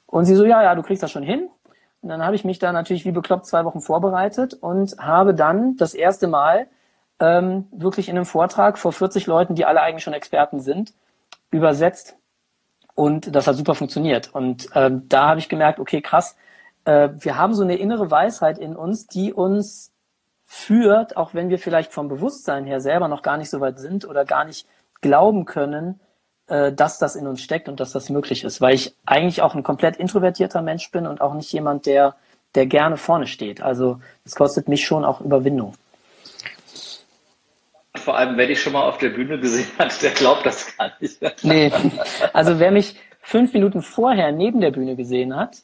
Und 0.06 0.26
sie 0.26 0.36
so, 0.36 0.46
ja, 0.46 0.64
ja, 0.64 0.74
du 0.74 0.82
kriegst 0.82 1.04
das 1.04 1.12
schon 1.12 1.24
hin. 1.24 1.50
Und 2.02 2.10
dann 2.10 2.24
habe 2.24 2.36
ich 2.36 2.46
mich 2.46 2.60
da 2.60 2.72
natürlich 2.72 3.06
wie 3.06 3.12
bekloppt 3.12 3.46
zwei 3.46 3.66
Wochen 3.66 3.82
vorbereitet 3.82 4.54
und 4.54 4.98
habe 4.98 5.36
dann 5.36 5.76
das 5.78 5.94
erste 5.94 6.28
Mal 6.28 6.68
ähm, 7.20 7.68
wirklich 7.72 8.10
in 8.10 8.16
einem 8.16 8.26
Vortrag 8.26 8.78
vor 8.78 8.94
40 8.94 9.28
Leuten, 9.28 9.56
die 9.56 9.66
alle 9.66 9.82
eigentlich 9.82 10.04
schon 10.04 10.14
Experten 10.14 10.60
sind, 10.60 10.94
übersetzt. 11.52 12.16
Und 12.96 13.36
das 13.36 13.48
hat 13.48 13.56
super 13.56 13.76
funktioniert. 13.76 14.34
Und 14.34 14.70
ähm, 14.76 15.08
da 15.08 15.30
habe 15.30 15.40
ich 15.40 15.50
gemerkt, 15.50 15.80
okay, 15.80 16.02
krass, 16.02 16.36
äh, 16.86 17.10
wir 17.18 17.38
haben 17.38 17.54
so 17.54 17.64
eine 17.64 17.76
innere 17.76 18.12
Weisheit 18.12 18.58
in 18.58 18.76
uns, 18.76 19.08
die 19.08 19.34
uns 19.34 19.92
führt, 20.46 21.16
auch 21.16 21.34
wenn 21.34 21.50
wir 21.50 21.60
vielleicht 21.60 21.94
vom 21.94 22.08
Bewusstsein 22.10 22.66
her 22.66 22.82
selber 22.82 23.08
noch 23.08 23.22
gar 23.22 23.38
nicht 23.38 23.50
so 23.50 23.62
weit 23.62 23.80
sind 23.80 24.06
oder 24.06 24.26
gar 24.26 24.46
nicht 24.46 24.68
glauben 25.02 25.46
können, 25.46 26.00
äh, 26.48 26.74
dass 26.74 26.98
das 26.98 27.16
in 27.16 27.28
uns 27.28 27.42
steckt 27.42 27.70
und 27.70 27.80
dass 27.80 27.92
das 27.92 28.10
möglich 28.10 28.44
ist, 28.44 28.60
weil 28.60 28.74
ich 28.74 28.96
eigentlich 29.06 29.42
auch 29.42 29.56
ein 29.56 29.64
komplett 29.64 29.98
introvertierter 29.98 30.62
Mensch 30.62 30.92
bin 30.92 31.06
und 31.06 31.22
auch 31.22 31.36
nicht 31.36 31.52
jemand, 31.54 31.86
der, 31.86 32.16
der 32.56 32.66
gerne 32.66 32.98
vorne 32.98 33.28
steht. 33.28 33.62
Also 33.62 34.00
es 34.26 34.36
kostet 34.36 34.68
mich 34.68 34.84
schon 34.84 35.06
auch 35.06 35.22
Überwindung. 35.22 35.74
Vor 38.10 38.18
allem, 38.18 38.38
wenn 38.38 38.50
ich 38.50 38.60
schon 38.60 38.74
mal 38.74 38.90
auf 38.90 38.98
der 38.98 39.10
Bühne 39.10 39.40
gesehen 39.40 39.68
hat, 39.78 40.02
der 40.02 40.10
glaubt 40.10 40.44
das 40.44 40.76
gar 40.76 40.92
nicht. 41.00 41.22
nee, 41.44 41.72
also 42.34 42.58
wer 42.58 42.72
mich 42.72 42.96
fünf 43.22 43.54
Minuten 43.54 43.84
vorher 43.84 44.32
neben 44.32 44.62
der 44.62 44.72
Bühne 44.72 44.96
gesehen 44.96 45.36
hat, 45.36 45.62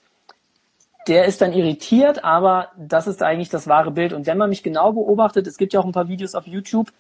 der 1.07 1.25
ist 1.25 1.41
dann 1.41 1.53
irritiert, 1.53 2.23
aber 2.23 2.69
das 2.77 3.07
ist 3.07 3.23
eigentlich 3.23 3.49
das 3.49 3.67
wahre 3.67 3.89
Bild. 3.89 4.13
Und 4.13 4.27
wenn 4.27 4.37
man 4.37 4.49
mich 4.49 4.61
genau 4.61 4.91
beobachtet, 4.91 5.47
es 5.47 5.57
gibt 5.57 5.73
ja 5.73 5.79
auch 5.79 5.85
ein 5.85 5.91
paar 5.91 6.07
Videos 6.07 6.35
auf 6.35 6.45
YouTube, 6.45 6.91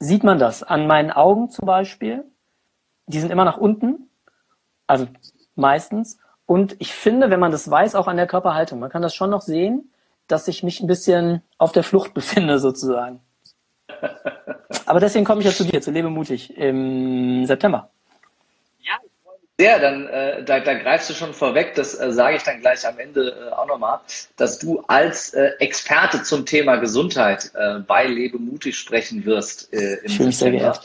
sieht 0.00 0.24
man 0.24 0.40
das. 0.40 0.64
An 0.64 0.88
meinen 0.88 1.12
Augen 1.12 1.50
zum 1.50 1.66
Beispiel. 1.66 2.24
Die 3.06 3.20
sind 3.20 3.30
immer 3.30 3.44
nach 3.44 3.58
unten. 3.58 4.10
Also 4.88 5.06
meistens. 5.54 6.18
Und 6.46 6.74
ich 6.80 6.92
finde, 6.92 7.30
wenn 7.30 7.38
man 7.38 7.52
das 7.52 7.70
weiß, 7.70 7.94
auch 7.94 8.08
an 8.08 8.16
der 8.16 8.26
Körperhaltung. 8.26 8.80
Man 8.80 8.90
kann 8.90 9.02
das 9.02 9.14
schon 9.14 9.30
noch 9.30 9.42
sehen, 9.42 9.92
dass 10.26 10.48
ich 10.48 10.64
mich 10.64 10.80
ein 10.80 10.88
bisschen 10.88 11.42
auf 11.58 11.70
der 11.70 11.84
Flucht 11.84 12.12
befinde, 12.12 12.58
sozusagen. 12.58 13.20
Aber 14.86 15.00
deswegen 15.00 15.24
komme 15.24 15.40
ich 15.40 15.46
ja 15.46 15.52
zu 15.52 15.64
dir, 15.64 15.80
zu 15.80 15.90
Lebe 15.90 16.10
mutig 16.10 16.56
im 16.56 17.46
September 17.46 17.90
sehr, 19.60 19.78
dann 19.78 20.06
äh, 20.06 20.42
da, 20.42 20.60
da 20.60 20.72
greifst 20.72 21.10
du 21.10 21.14
schon 21.14 21.34
vorweg, 21.34 21.74
das 21.74 21.94
äh, 22.00 22.12
sage 22.12 22.36
ich 22.36 22.42
dann 22.44 22.60
gleich 22.60 22.86
am 22.86 22.98
Ende 22.98 23.50
äh, 23.50 23.52
auch 23.52 23.66
nochmal, 23.66 24.00
dass 24.38 24.58
du 24.58 24.82
als 24.86 25.34
äh, 25.34 25.50
Experte 25.58 26.22
zum 26.22 26.46
Thema 26.46 26.76
Gesundheit 26.76 27.50
äh, 27.54 27.80
bei 27.80 28.06
Lebe 28.06 28.38
mutig 28.38 28.78
sprechen 28.78 29.26
wirst 29.26 29.70
äh, 29.74 29.96
im 30.02 30.08
Schön, 30.08 30.32
September. 30.32 30.80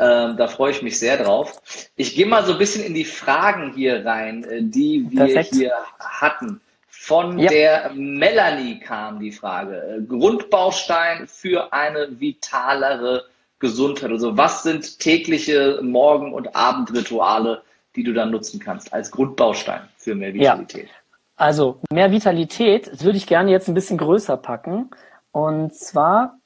Ähm, 0.00 0.36
da 0.36 0.48
freue 0.48 0.72
ich 0.72 0.82
mich 0.82 0.98
sehr 0.98 1.16
drauf. 1.16 1.60
Ich 1.94 2.16
gehe 2.16 2.26
mal 2.26 2.44
so 2.44 2.52
ein 2.52 2.58
bisschen 2.58 2.84
in 2.84 2.94
die 2.94 3.04
Fragen 3.04 3.72
hier 3.74 4.04
rein, 4.04 4.42
äh, 4.42 4.62
die 4.62 5.06
wir 5.10 5.26
Perfekt. 5.26 5.54
hier 5.54 5.72
hatten. 6.00 6.60
Von 7.08 7.38
ja. 7.38 7.48
der 7.48 7.90
Melanie 7.94 8.80
kam 8.80 9.18
die 9.18 9.32
Frage. 9.32 10.04
Grundbaustein 10.06 11.26
für 11.26 11.72
eine 11.72 12.20
vitalere 12.20 13.24
Gesundheit. 13.58 14.10
Also 14.10 14.36
was 14.36 14.62
sind 14.62 14.98
tägliche 14.98 15.80
Morgen- 15.82 16.34
und 16.34 16.54
Abendrituale, 16.54 17.62
die 17.96 18.04
du 18.04 18.12
dann 18.12 18.30
nutzen 18.30 18.60
kannst 18.60 18.92
als 18.92 19.10
Grundbaustein 19.10 19.88
für 19.96 20.14
mehr 20.14 20.34
Vitalität? 20.34 20.88
Ja. 20.88 20.94
Also 21.36 21.80
mehr 21.90 22.12
Vitalität 22.12 22.92
das 22.92 23.02
würde 23.02 23.16
ich 23.16 23.26
gerne 23.26 23.52
jetzt 23.52 23.68
ein 23.68 23.74
bisschen 23.74 23.96
größer 23.96 24.36
packen. 24.36 24.90
Und 25.32 25.74
zwar, 25.74 26.36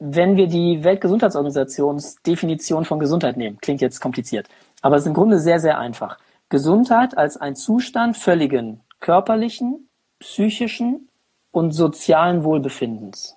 wenn 0.00 0.36
wir 0.36 0.48
die 0.48 0.84
Weltgesundheitsorganisationsdefinition 0.84 2.84
von 2.84 3.00
Gesundheit 3.00 3.38
nehmen, 3.38 3.56
klingt 3.62 3.80
jetzt 3.80 4.00
kompliziert, 4.00 4.48
aber 4.82 4.96
es 4.96 5.04
ist 5.04 5.08
im 5.08 5.14
Grunde 5.14 5.38
sehr, 5.38 5.60
sehr 5.60 5.78
einfach. 5.78 6.18
Gesundheit 6.50 7.16
als 7.16 7.38
ein 7.38 7.56
Zustand 7.56 8.18
völligen 8.18 8.82
körperlichen, 8.98 9.86
psychischen 10.20 11.08
und 11.50 11.72
sozialen 11.72 12.44
Wohlbefindens. 12.44 13.36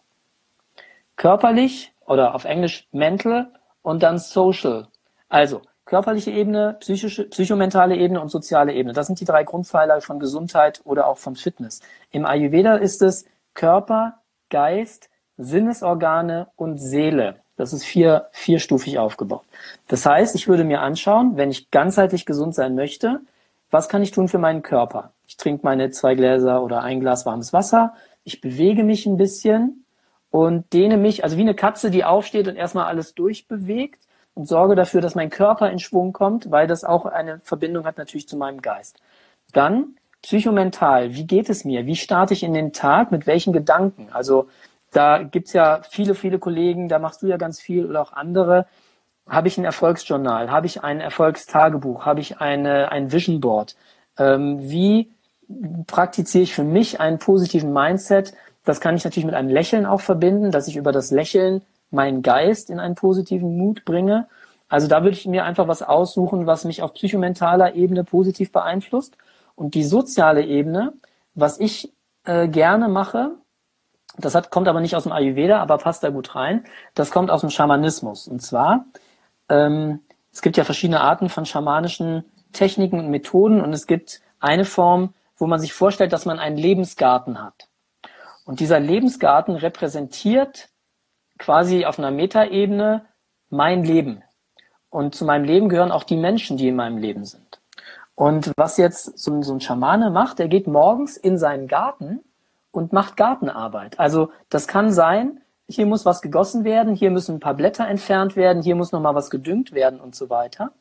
Körperlich 1.16 1.94
oder 2.06 2.36
auf 2.36 2.46
Englisch 2.46 2.88
mental 2.92 3.52
und 3.82 4.04
dann 4.04 4.20
social. 4.20 4.88
Also 5.30 5.62
körperliche 5.86 6.32
Ebene, 6.32 6.78
psychische, 6.80 7.26
psychomentale 7.30 7.96
Ebene 7.96 8.22
und 8.22 8.30
soziale 8.30 8.74
Ebene. 8.74 8.94
Das 8.94 9.08
sind 9.08 9.20
die 9.20 9.26
drei 9.26 9.44
Grundpfeiler 9.44 10.02
von 10.02 10.20
Gesundheit 10.20 10.82
oder 10.84 11.08
auch 11.08 11.18
von 11.18 11.36
Fitness. 11.36 11.82
Im 12.12 12.26
Ayurveda 12.26 12.76
ist 12.76 13.02
es 13.02 13.26
Körper, 13.54 14.20
Geist, 14.50 15.10
Sinnesorgane 15.38 16.48
und 16.56 16.78
Seele. 16.78 17.38
Das 17.56 17.74
ist 17.74 17.86
vier, 17.86 18.28
vierstufig 18.32 18.98
aufgebaut. 18.98 19.46
Das 19.88 20.06
heißt, 20.06 20.36
ich 20.36 20.48
würde 20.48 20.64
mir 20.64 20.82
anschauen, 20.82 21.38
wenn 21.38 21.52
ich 21.52 21.70
ganzheitlich 21.72 22.26
gesund 22.26 22.56
sein 22.56 22.76
möchte, 22.76 23.22
was 23.70 23.90
kann 23.90 24.04
ich 24.04 24.12
tun 24.12 24.28
für 24.28 24.40
meinen 24.40 24.62
Körper? 24.62 25.14
Ich 25.34 25.38
trinke 25.38 25.62
meine 25.64 25.90
zwei 25.90 26.14
Gläser 26.14 26.62
oder 26.62 26.84
ein 26.84 27.00
Glas 27.00 27.26
warmes 27.26 27.54
Wasser, 27.54 27.96
ich 28.24 28.40
bewege 28.40 28.84
mich 28.84 29.08
ein 29.08 29.18
bisschen 29.18 29.84
und 30.30 30.72
dehne 30.74 30.96
mich, 30.96 31.24
also 31.24 31.38
wie 31.38 31.42
eine 31.42 31.56
Katze, 31.56 31.90
die 31.90 32.04
aufsteht 32.04 32.48
und 32.48 32.56
erstmal 32.56 32.86
alles 32.86 33.16
durchbewegt 33.16 34.04
und 34.36 34.48
sorge 34.48 34.76
dafür, 34.76 35.02
dass 35.02 35.16
mein 35.16 35.32
Körper 35.32 35.72
in 35.72 35.80
Schwung 35.80 36.14
kommt, 36.14 36.52
weil 36.52 36.68
das 36.68 36.84
auch 36.84 37.08
eine 37.08 37.40
Verbindung 37.40 37.86
hat 37.86 37.98
natürlich 37.98 38.28
zu 38.28 38.38
meinem 38.38 38.62
Geist. 38.62 39.02
Dann 39.54 39.96
psychomental, 40.22 41.16
wie 41.16 41.26
geht 41.26 41.50
es 41.50 41.66
mir? 41.66 41.88
Wie 41.88 41.96
starte 41.96 42.36
ich 42.36 42.44
in 42.44 42.54
den 42.54 42.72
Tag? 42.72 43.12
Mit 43.12 43.26
welchen 43.26 43.54
Gedanken? 43.54 44.10
Also 44.12 44.50
da 44.92 45.24
gibt's 45.24 45.54
ja 45.54 45.82
viele, 45.90 46.14
viele 46.14 46.38
Kollegen, 46.38 46.90
da 46.90 47.00
machst 47.00 47.24
du 47.24 47.28
ja 47.28 47.38
ganz 47.38 47.60
viel 47.60 47.88
oder 47.88 48.04
auch 48.04 48.14
andere. 48.14 48.68
Habe 49.28 49.48
ich 49.48 49.58
ein 49.58 49.66
Erfolgsjournal? 49.66 50.52
Habe 50.52 50.68
ich 50.68 50.84
ein 50.84 51.02
Erfolgstagebuch? 51.02 52.06
Habe 52.06 52.20
ich 52.20 52.40
eine, 52.40 52.92
ein 52.92 53.12
Vision 53.12 53.42
Board? 53.42 53.76
Ähm, 54.20 54.60
wie 54.62 55.12
praktiziere 55.88 56.44
ich 56.44 56.54
für 56.54 56.64
mich 56.64 57.00
einen 57.00 57.20
positiven 57.20 57.74
Mindset? 57.74 58.34
Das 58.66 58.80
kann 58.80 58.96
ich 58.96 59.04
natürlich 59.04 59.26
mit 59.26 59.36
einem 59.36 59.50
Lächeln 59.50 59.86
auch 59.86 60.02
verbinden, 60.02 60.52
dass 60.52 60.68
ich 60.68 60.78
über 60.78 60.92
das 60.92 61.12
Lächeln 61.12 61.62
meinen 61.92 62.22
Geist 62.22 62.70
in 62.70 62.80
einen 62.80 62.96
positiven 62.96 63.58
Mut 63.58 63.86
bringe. 63.86 64.28
Also 64.70 64.88
da 64.88 65.04
würde 65.04 65.16
ich 65.16 65.28
mir 65.28 65.46
einfach 65.46 65.68
was 65.68 65.84
aussuchen, 65.84 66.48
was 66.48 66.66
mich 66.66 66.82
auf 66.82 66.94
psychomentaler 66.94 67.76
Ebene 67.76 68.04
positiv 68.04 68.52
beeinflusst. 68.52 69.18
Und 69.56 69.76
die 69.76 69.84
soziale 69.84 70.44
Ebene, 70.44 70.94
was 71.36 71.60
ich 71.60 71.94
äh, 72.26 72.48
gerne 72.48 72.88
mache, 72.88 73.32
das 74.18 74.36
hat, 74.36 74.52
kommt 74.52 74.68
aber 74.68 74.80
nicht 74.80 74.96
aus 74.96 75.04
dem 75.04 75.12
Ayurveda, 75.12 75.60
aber 75.60 75.78
passt 75.78 76.04
da 76.04 76.10
gut 76.10 76.36
rein. 76.36 76.66
Das 76.96 77.12
kommt 77.12 77.30
aus 77.32 77.42
dem 77.42 77.50
Schamanismus. 77.50 78.28
Und 78.28 78.42
zwar, 78.42 78.86
ähm, 79.50 80.00
es 80.32 80.42
gibt 80.42 80.58
ja 80.58 80.64
verschiedene 80.64 81.02
Arten 81.02 81.30
von 81.30 81.46
schamanischen 81.46 82.24
Techniken 82.52 83.00
und 83.00 83.10
Methoden 83.10 83.62
und 83.62 83.74
es 83.74 83.88
gibt 83.88 84.22
eine 84.40 84.66
Form, 84.66 85.14
wo 85.38 85.48
man 85.48 85.60
sich 85.60 85.74
vorstellt, 85.74 86.14
dass 86.14 86.26
man 86.26 86.40
einen 86.40 86.58
Lebensgarten 86.58 87.42
hat. 87.42 87.68
Und 88.46 88.60
dieser 88.60 88.80
Lebensgarten 88.80 89.56
repräsentiert 89.56 90.70
quasi 91.38 91.86
auf 91.86 91.98
einer 91.98 92.12
Metaebene 92.12 93.06
mein 93.50 93.84
Leben. 93.84 94.24
Und 94.90 95.16
zu 95.16 95.26
meinem 95.26 95.46
Leben 95.46 95.70
gehören 95.70 95.92
auch 95.92 96.04
die 96.04 96.18
Menschen, 96.18 96.58
die 96.58 96.68
in 96.68 96.76
meinem 96.76 96.98
Leben 96.98 97.26
sind. 97.26 97.62
Und 98.16 98.52
was 98.58 98.78
jetzt 98.78 99.18
so, 99.18 99.32
ein 99.32 99.62
Schamane 99.62 100.12
macht, 100.12 100.40
der 100.40 100.48
geht 100.48 100.68
morgens 100.68 101.18
in 101.18 101.38
seinen 101.38 101.68
Garten 101.68 102.20
und 102.72 102.94
macht 102.94 103.18
Gartenarbeit. 103.18 104.00
Also 104.00 104.32
das 104.50 104.68
kann 104.68 104.92
sein, 104.92 105.42
hier 105.68 105.86
muss 105.86 106.06
was 106.06 106.22
gegossen 106.22 106.64
werden, 106.64 106.94
hier 106.94 107.10
müssen 107.10 107.38
ein 107.38 107.40
paar 107.40 107.56
Blätter 107.56 107.88
entfernt 107.88 108.36
werden, 108.36 108.62
hier 108.62 108.76
muss 108.76 108.92
nochmal 108.92 109.16
was 109.16 109.30
gedüngt 109.30 109.72
werden 109.72 110.00
und 110.00 110.16
so 110.16 110.30
weiter. 110.30 110.72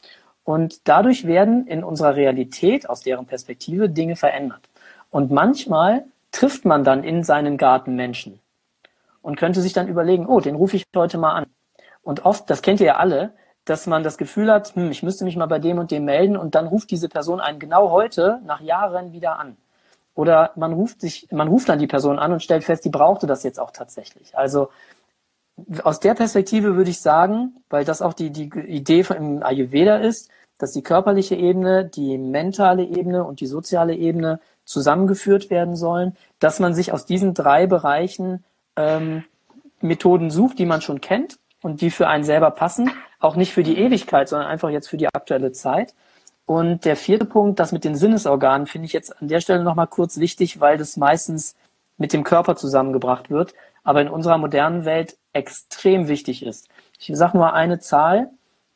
Und 0.45 0.89
dadurch 0.89 1.27
werden 1.27 1.67
in 1.67 1.85
unserer 1.85 2.17
Realität, 2.17 2.89
aus 2.89 3.01
deren 3.01 3.27
Perspektive, 3.27 3.89
Dinge 3.89 4.17
verändert. 4.17 4.69
Und 5.11 5.31
manchmal 5.31 6.05
trifft 6.33 6.65
man 6.65 6.85
dann 6.85 7.05
in 7.05 7.23
seinen 7.23 7.57
Garten 7.57 7.95
Menschen 7.95 8.41
und 9.21 9.37
könnte 9.37 9.61
sich 9.61 9.73
dann 9.73 9.89
überlegen, 9.89 10.27
oh, 10.27 10.41
den 10.41 10.57
rufe 10.57 10.77
ich 10.77 10.85
heute 10.97 11.19
mal 11.19 11.35
an. 11.35 11.47
Und 12.03 12.25
oft, 12.25 12.51
das 12.51 12.63
kennt 12.63 12.81
ihr 12.81 12.87
ja 12.87 12.97
alle, 12.97 13.33
dass 13.65 13.87
man 13.87 14.03
das 14.03 14.19
Gefühl 14.19 14.51
hat, 14.51 14.75
hm, 14.75 14.91
ich 14.91 15.03
müsste 15.03 15.25
mich 15.25 15.37
mal 15.37 15.47
bei 15.47 15.61
dem 15.61 15.79
und 15.79 15.91
dem 15.91 16.05
melden 16.05 16.37
und 16.37 16.55
dann 16.57 16.67
ruft 16.67 16.91
diese 16.91 17.09
Person 17.09 17.41
einen 17.41 17.61
genau 17.61 17.91
heute 17.91 18.41
nach 18.45 18.61
Jahren 18.61 19.13
wieder 19.13 19.39
an. 19.39 19.57
Oder 20.15 20.51
man 20.57 20.73
ruft 20.73 21.01
sich, 21.01 21.29
man 21.31 21.49
ruft 21.49 21.69
dann 21.69 21.79
die 21.79 21.87
Person 21.87 22.19
an 22.19 22.33
und 22.33 22.43
stellt 22.43 22.65
fest, 22.65 22.85
die 22.85 22.91
brauchte 22.91 23.27
das 23.27 23.45
jetzt 23.45 23.61
auch 23.61 23.71
tatsächlich. 23.71 24.37
Also 24.37 24.69
aus 25.85 26.01
der 26.01 26.15
Perspektive 26.15 26.77
würde 26.77 26.91
ich 26.91 27.01
sagen, 27.01 27.57
weil 27.71 27.85
das 27.85 28.03
auch 28.03 28.15
die, 28.15 28.31
die 28.31 28.51
Idee 28.67 29.05
im 29.17 29.43
Ayurveda 29.43 29.97
ist, 29.97 30.31
dass 30.59 30.73
die 30.73 30.83
körperliche 30.83 31.35
Ebene, 31.35 31.85
die 31.85 32.19
mentale 32.19 32.85
Ebene 32.85 33.25
und 33.25 33.41
die 33.41 33.47
soziale 33.47 33.95
Ebene 33.95 34.41
zusammengeführt 34.65 35.51
werden 35.51 35.77
sollen, 35.77 36.17
dass 36.39 36.61
man 36.61 36.75
sich 36.75 36.93
aus 36.93 37.05
diesen 37.05 37.35
drei 37.35 37.67
Bereichen 37.67 38.45
ähm, 38.77 39.25
Methoden 39.81 40.31
sucht, 40.31 40.59
die 40.59 40.67
man 40.67 40.81
schon 40.81 41.01
kennt 41.01 41.39
und 41.63 41.81
die 41.81 41.91
für 41.91 42.09
einen 42.09 42.25
selber 42.25 42.51
passen, 42.51 42.91
auch 43.19 43.37
nicht 43.37 43.53
für 43.53 43.63
die 43.63 43.79
Ewigkeit, 43.79 44.29
sondern 44.29 44.49
einfach 44.49 44.71
jetzt 44.71 44.89
für 44.89 44.97
die 44.97 45.09
aktuelle 45.09 45.53
Zeit. 45.53 45.95
Und 46.47 46.85
der 46.85 46.97
vierte 46.97 47.25
Punkt, 47.25 47.59
das 47.61 47.73
mit 47.73 47.85
den 47.85 47.97
Sinnesorganen, 47.97 48.67
finde 48.67 48.87
ich 48.87 48.93
jetzt 48.93 49.21
an 49.21 49.29
der 49.29 49.41
Stelle 49.41 49.65
nochmal 49.65 49.87
kurz 49.87 50.19
wichtig, 50.19 50.61
weil 50.61 50.77
das 50.77 50.97
meistens 50.97 51.57
mit 51.99 52.13
dem 52.13 52.25
Körper 52.25 52.57
zusammengebracht 52.57 53.31
wird, 53.31 53.55
aber 53.85 54.01
in 54.01 54.09
unserer 54.09 54.39
modernen 54.39 54.85
Welt 54.85 55.17
extrem 55.33 56.09
wichtig 56.09 56.45
ist. 56.45 56.69
Ich 56.99 57.11
sage 57.15 57.37
nur 57.37 57.53
eine 57.53 57.79
Zahl, 57.79 58.31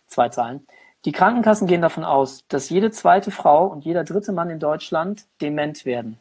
zwei 0.07 0.29
Zahlen. 0.29 0.67
Die 1.05 1.13
Krankenkassen 1.13 1.67
gehen 1.67 1.83
davon 1.83 2.05
aus, 2.05 2.45
dass 2.49 2.69
jede 2.69 2.91
zweite 2.91 3.31
Frau 3.31 3.67
und 3.67 3.85
jeder 3.85 4.05
dritte 4.05 4.33
Mann 4.33 4.51
in 4.51 4.59
Deutschland 4.59 5.27
dement 5.41 5.85
werden. 5.85 6.19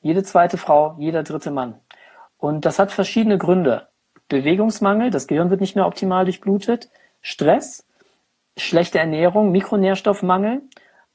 Jede 0.00 0.22
zweite 0.24 0.58
Frau, 0.58 0.96
jeder 0.98 1.22
dritte 1.22 1.50
Mann. 1.50 1.80
Und 2.36 2.64
das 2.64 2.78
hat 2.78 2.92
verschiedene 2.92 3.38
Gründe. 3.38 3.88
Bewegungsmangel, 4.28 5.10
das 5.10 5.26
Gehirn 5.26 5.50
wird 5.50 5.60
nicht 5.60 5.76
mehr 5.76 5.86
optimal 5.86 6.24
durchblutet, 6.24 6.90
Stress, 7.20 7.86
schlechte 8.56 8.98
Ernährung, 8.98 9.52
Mikronährstoffmangel 9.52 10.62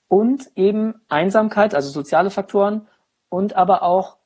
und 0.07 0.49
eben 0.55 1.01
Einsamkeit, 1.09 1.75
also 1.75 1.89
soziale 1.89 2.30
Faktoren 2.30 2.88
und 3.30 3.55
aber 3.55 3.84
auch 3.84 4.17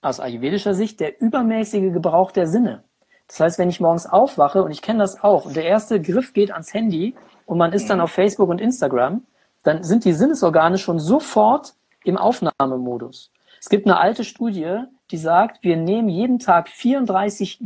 aus 0.00 0.20
ayurvedischer 0.20 0.74
Sicht 0.74 1.00
der 1.00 1.20
übermäßige 1.20 1.92
Gebrauch 1.92 2.30
der 2.30 2.46
Sinne. 2.46 2.84
Das 3.26 3.40
heißt, 3.40 3.58
wenn 3.58 3.68
ich 3.68 3.80
morgens 3.80 4.06
aufwache 4.06 4.62
und 4.62 4.70
ich 4.70 4.82
kenne 4.82 5.00
das 5.00 5.22
auch 5.22 5.44
und 5.44 5.56
der 5.56 5.64
erste 5.64 6.00
Griff 6.00 6.32
geht 6.32 6.50
ans 6.50 6.72
Handy 6.72 7.14
und 7.46 7.58
man 7.58 7.72
ist 7.72 7.90
dann 7.90 8.00
auf 8.00 8.10
Facebook 8.10 8.48
und 8.48 8.60
Instagram, 8.60 9.26
dann 9.64 9.82
sind 9.82 10.04
die 10.04 10.12
Sinnesorgane 10.12 10.78
schon 10.78 10.98
sofort 10.98 11.74
im 12.04 12.16
Aufnahmemodus. 12.16 13.32
Es 13.60 13.68
gibt 13.68 13.86
eine 13.86 13.98
alte 13.98 14.24
Studie, 14.24 14.84
die 15.10 15.18
sagt, 15.18 15.62
wir 15.62 15.76
nehmen 15.76 16.08
jeden 16.08 16.38
Tag 16.38 16.68
34, 16.68 17.60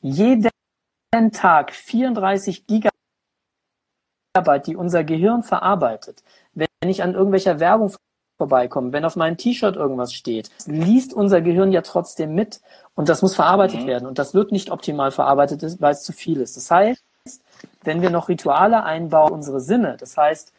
jeden 0.00 0.50
Tag 1.32 1.72
34 1.72 2.66
Gigabyte 2.66 2.96
Arbeit, 4.36 4.66
die 4.66 4.76
unser 4.76 5.02
Gehirn 5.02 5.42
verarbeitet, 5.42 6.22
wenn 6.52 6.68
ich 6.82 7.02
an 7.02 7.14
irgendwelcher 7.14 7.58
Werbung 7.58 7.92
vorbeikomme, 8.36 8.92
wenn 8.92 9.04
auf 9.04 9.16
meinem 9.16 9.36
T-Shirt 9.36 9.76
irgendwas 9.76 10.12
steht, 10.12 10.50
liest 10.66 11.14
unser 11.14 11.40
Gehirn 11.40 11.72
ja 11.72 11.82
trotzdem 11.82 12.34
mit 12.34 12.60
und 12.94 13.08
das 13.08 13.22
muss 13.22 13.34
verarbeitet 13.34 13.82
mhm. 13.82 13.86
werden 13.86 14.06
und 14.06 14.18
das 14.18 14.34
wird 14.34 14.52
nicht 14.52 14.70
optimal 14.70 15.10
verarbeitet, 15.10 15.80
weil 15.80 15.92
es 15.92 16.02
zu 16.02 16.12
viel 16.12 16.40
ist. 16.40 16.56
Das 16.56 16.70
heißt, 16.70 17.02
wenn 17.82 18.02
wir 18.02 18.10
noch 18.10 18.28
Rituale 18.28 18.84
einbauen, 18.84 19.32
unsere 19.32 19.60
Sinne, 19.60 19.96
das 19.98 20.16
heißt, 20.16 20.52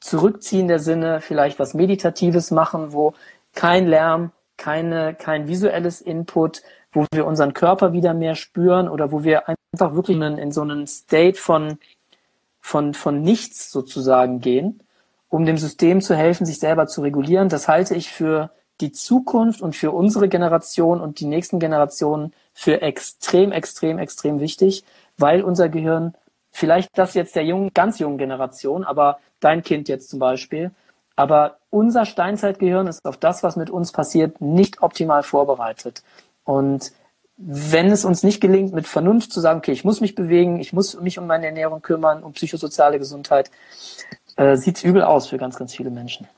zurückziehen 0.00 0.68
der 0.68 0.78
Sinne, 0.78 1.20
vielleicht 1.20 1.58
was 1.58 1.74
Meditatives 1.74 2.50
machen, 2.50 2.92
wo 2.92 3.14
kein 3.54 3.86
Lärm, 3.86 4.32
keine, 4.56 5.14
kein 5.14 5.48
visuelles 5.48 6.00
Input, 6.00 6.62
wo 6.92 7.06
wir 7.12 7.26
unseren 7.26 7.54
Körper 7.54 7.92
wieder 7.92 8.12
mehr 8.14 8.34
spüren 8.34 8.88
oder 8.88 9.12
wo 9.12 9.24
wir 9.24 9.48
einfach 9.48 9.94
wirklich 9.94 10.16
in, 10.16 10.22
in 10.22 10.52
so 10.52 10.62
einen 10.62 10.86
State 10.86 11.38
von 11.38 11.78
von, 12.62 12.94
von 12.94 13.20
nichts 13.20 13.70
sozusagen 13.70 14.40
gehen, 14.40 14.80
um 15.32 15.46
dem 15.46 15.56
System 15.56 16.02
zu 16.02 16.14
helfen, 16.14 16.44
sich 16.44 16.58
selber 16.58 16.86
zu 16.86 17.00
regulieren. 17.00 17.48
Das 17.48 17.66
halte 17.66 17.94
ich 17.94 18.10
für 18.10 18.50
die 18.82 18.92
Zukunft 18.92 19.62
und 19.62 19.74
für 19.74 19.90
unsere 19.90 20.28
Generation 20.28 21.00
und 21.00 21.20
die 21.20 21.24
nächsten 21.24 21.58
Generationen 21.58 22.34
für 22.52 22.82
extrem, 22.82 23.50
extrem, 23.50 23.98
extrem 23.98 24.40
wichtig, 24.40 24.84
weil 25.16 25.42
unser 25.42 25.70
Gehirn, 25.70 26.12
vielleicht 26.50 26.90
das 26.98 27.14
jetzt 27.14 27.34
der 27.34 27.46
jungen, 27.46 27.70
ganz 27.72 27.98
jungen 27.98 28.18
Generation, 28.18 28.84
aber 28.84 29.20
dein 29.40 29.62
Kind 29.62 29.88
jetzt 29.88 30.10
zum 30.10 30.18
Beispiel, 30.18 30.70
aber 31.16 31.56
unser 31.70 32.04
Steinzeitgehirn 32.04 32.86
ist 32.86 33.02
auf 33.06 33.16
das, 33.16 33.42
was 33.42 33.56
mit 33.56 33.70
uns 33.70 33.90
passiert, 33.90 34.42
nicht 34.42 34.82
optimal 34.82 35.22
vorbereitet. 35.22 36.02
Und 36.44 36.92
wenn 37.38 37.90
es 37.90 38.04
uns 38.04 38.22
nicht 38.22 38.42
gelingt, 38.42 38.74
mit 38.74 38.86
Vernunft 38.86 39.32
zu 39.32 39.40
sagen, 39.40 39.60
okay, 39.60 39.72
ich 39.72 39.84
muss 39.84 40.02
mich 40.02 40.14
bewegen, 40.14 40.60
ich 40.60 40.74
muss 40.74 41.00
mich 41.00 41.18
um 41.18 41.26
meine 41.26 41.46
Ernährung 41.46 41.80
kümmern, 41.80 42.22
um 42.22 42.32
psychosoziale 42.32 42.98
Gesundheit, 42.98 43.50
äh, 44.36 44.56
sieht 44.56 44.76
es 44.76 44.84
übel 44.84 45.02
aus 45.02 45.28
für 45.28 45.38
ganz, 45.38 45.56
ganz 45.56 45.74
viele 45.74 45.90
Menschen. 45.90 46.28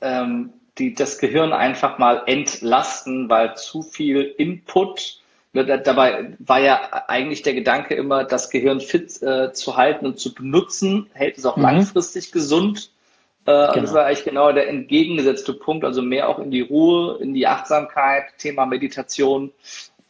Ähm, 0.00 0.52
die, 0.78 0.94
das 0.94 1.18
Gehirn 1.18 1.52
einfach 1.52 1.98
mal 1.98 2.22
entlasten, 2.26 3.28
weil 3.28 3.56
zu 3.56 3.82
viel 3.82 4.22
Input, 4.38 5.20
ne, 5.52 5.64
dabei 5.80 6.36
war 6.38 6.60
ja 6.60 7.04
eigentlich 7.08 7.42
der 7.42 7.54
Gedanke 7.54 7.94
immer, 7.94 8.24
das 8.24 8.50
Gehirn 8.50 8.80
fit 8.80 9.20
äh, 9.22 9.52
zu 9.52 9.76
halten 9.76 10.06
und 10.06 10.18
zu 10.20 10.34
benutzen, 10.34 11.10
hält 11.12 11.38
es 11.38 11.46
auch 11.46 11.56
mhm. 11.56 11.64
langfristig 11.64 12.30
gesund. 12.32 12.90
Äh, 13.44 13.50
genau. 13.50 13.80
Das 13.80 13.94
war 13.94 14.04
eigentlich 14.04 14.24
genau 14.24 14.52
der 14.52 14.68
entgegengesetzte 14.68 15.54
Punkt, 15.54 15.84
also 15.84 16.02
mehr 16.02 16.28
auch 16.28 16.38
in 16.38 16.50
die 16.50 16.60
Ruhe, 16.60 17.18
in 17.20 17.34
die 17.34 17.46
Achtsamkeit, 17.46 18.24
Thema 18.38 18.66
Meditation 18.66 19.50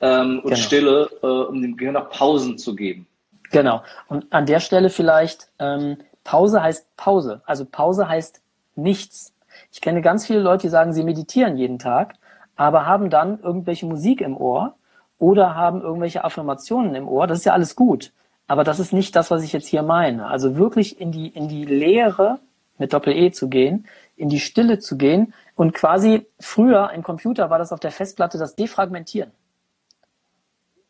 ähm, 0.00 0.40
und 0.40 0.50
genau. 0.50 0.56
Stille, 0.56 1.10
äh, 1.22 1.26
um 1.26 1.62
dem 1.62 1.76
Gehirn 1.76 1.96
auch 1.96 2.10
Pausen 2.10 2.58
zu 2.58 2.74
geben. 2.74 3.06
Genau. 3.50 3.82
Und 4.08 4.26
an 4.30 4.44
der 4.44 4.60
Stelle 4.60 4.90
vielleicht, 4.90 5.48
ähm, 5.58 5.96
Pause 6.28 6.62
heißt 6.62 6.94
Pause. 6.98 7.40
Also 7.46 7.64
Pause 7.64 8.06
heißt 8.06 8.42
nichts. 8.76 9.32
Ich 9.72 9.80
kenne 9.80 10.02
ganz 10.02 10.26
viele 10.26 10.40
Leute, 10.40 10.66
die 10.66 10.68
sagen, 10.68 10.92
sie 10.92 11.02
meditieren 11.02 11.56
jeden 11.56 11.78
Tag. 11.78 12.16
aber 12.54 12.84
haben 12.84 13.08
dann 13.08 13.40
irgendwelche 13.40 13.86
Musik 13.86 14.20
im 14.20 14.36
Ohr 14.36 14.74
oder 15.18 15.54
haben 15.54 15.80
irgendwelche 15.80 16.24
Affirmationen 16.24 16.94
im 16.96 17.08
Ohr. 17.08 17.26
Das 17.26 17.38
ist 17.38 17.44
ja 17.44 17.54
alles 17.54 17.76
gut. 17.76 18.12
Aber 18.46 18.62
das 18.62 18.78
ist 18.78 18.92
nicht 18.92 19.16
das, 19.16 19.30
was 19.30 19.42
ich 19.42 19.54
jetzt 19.54 19.68
hier 19.68 19.82
meine. 19.82 20.26
Also 20.26 20.56
wirklich 20.56 21.00
in 21.00 21.12
die, 21.12 21.28
in 21.28 21.48
die 21.48 21.64
Leere 21.64 22.40
mit 22.76 22.92
Doppel-E 22.92 23.30
zu 23.30 23.48
gehen, 23.48 23.86
in 24.16 24.28
die 24.28 24.40
Stille 24.40 24.80
zu 24.80 24.98
gehen 24.98 25.32
und 25.54 25.72
quasi 25.72 26.26
früher 26.40 26.90
im 26.90 27.02
Computer 27.02 27.48
war 27.48 27.58
das 27.58 27.72
auf 27.72 27.80
der 27.80 27.90
Festplatte 27.90 28.36
das 28.36 28.54
Defragmentieren. 28.54 29.30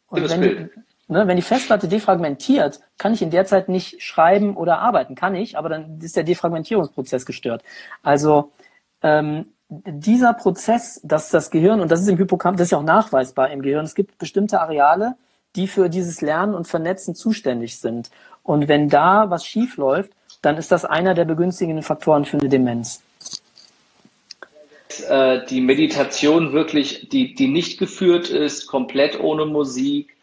Und 0.09 0.29
wenn 0.31 0.43
die, 0.43 0.71
ne, 1.09 1.27
wenn 1.27 1.37
die 1.37 1.43
Festplatte 1.43 1.89
defragmentiert, 1.89 2.81
kann 2.99 3.13
ich 3.13 3.23
in 3.23 3.31
der 3.31 3.47
Zeit 3.47 3.69
nicht 3.69 4.03
schreiben 4.03 4.57
oder 4.57 4.79
arbeiten. 4.79 5.15
Kann 5.15 5.35
ich, 5.35 5.59
aber 5.59 5.69
dann 5.69 5.99
ist 6.01 6.17
der 6.17 6.25
Defragmentierungsprozess 6.25 7.27
gestört. 7.27 7.63
Also 8.03 8.53
ähm, 9.03 9.47
dieser 9.69 10.33
Prozess, 10.33 11.01
dass 11.03 11.31
das 11.31 11.51
Gehirn, 11.51 11.81
und 11.81 11.91
das 11.91 12.01
ist 12.01 12.09
im 12.09 12.17
Hippocampus, 12.17 12.59
das 12.59 12.67
ist 12.69 12.73
ja 12.73 12.79
auch 12.79 12.83
nachweisbar 12.83 13.51
im 13.51 13.63
Gehirn, 13.63 13.85
es 13.85 13.95
gibt 13.95 14.19
bestimmte 14.19 14.61
Areale, 14.61 15.17
die 15.57 15.67
für 15.67 15.89
dieses 15.89 16.21
Lernen 16.21 16.55
und 16.55 16.69
Vernetzen 16.69 17.15
zuständig 17.15 17.79
sind. 17.79 18.11
Und 18.43 18.69
wenn 18.69 18.89
da 18.89 19.31
was 19.31 19.45
schief 19.45 19.77
läuft, 19.77 20.13
dann 20.41 20.57
ist 20.57 20.71
das 20.71 20.85
einer 20.85 21.15
der 21.15 21.25
begünstigenden 21.25 21.83
Faktoren 21.83 22.25
für 22.25 22.39
eine 22.39 22.49
Demenz. 22.49 23.03
Äh, 25.09 25.45
die 25.47 25.61
Meditation 25.61 26.53
wirklich, 26.53 27.09
die, 27.11 27.35
die 27.35 27.49
nicht 27.49 27.79
geführt 27.79 28.31
ist, 28.31 28.67
komplett 28.67 29.21
ohne 29.21 29.45
Musik, 29.47 30.15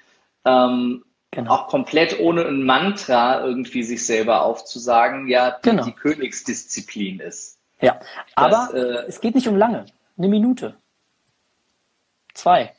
ähm, 0.45 1.03
genau. 1.31 1.51
auch 1.51 1.67
komplett 1.67 2.19
ohne 2.19 2.45
ein 2.45 2.63
Mantra 2.63 3.43
irgendwie 3.43 3.83
sich 3.83 4.05
selber 4.05 4.43
aufzusagen, 4.43 5.27
ja, 5.27 5.51
die, 5.51 5.69
genau. 5.69 5.85
die 5.85 5.91
Königsdisziplin 5.91 7.19
ist. 7.19 7.59
Ja, 7.81 7.99
aber 8.35 8.69
das, 8.71 8.73
äh, 8.73 9.05
es 9.07 9.21
geht 9.21 9.35
nicht 9.35 9.47
um 9.47 9.57
lange. 9.57 9.85
Eine 10.17 10.27
Minute. 10.29 10.75
Zwei. 12.33 12.73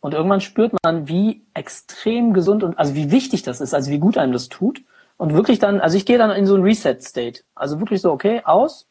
Und 0.00 0.14
irgendwann 0.14 0.40
spürt 0.40 0.72
man, 0.82 1.08
wie 1.08 1.42
extrem 1.54 2.32
gesund 2.32 2.62
und 2.62 2.78
also 2.78 2.94
wie 2.94 3.10
wichtig 3.10 3.42
das 3.42 3.60
ist, 3.60 3.74
also 3.74 3.90
wie 3.90 3.98
gut 3.98 4.16
einem 4.16 4.32
das 4.32 4.48
tut. 4.48 4.82
Und 5.16 5.34
wirklich 5.34 5.58
dann, 5.58 5.80
also 5.80 5.96
ich 5.96 6.06
gehe 6.06 6.18
dann 6.18 6.30
in 6.30 6.46
so 6.46 6.54
ein 6.54 6.62
Reset-State. 6.62 7.42
Also 7.54 7.80
wirklich 7.80 8.00
so, 8.00 8.12
okay, 8.12 8.42
aus, 8.44 8.86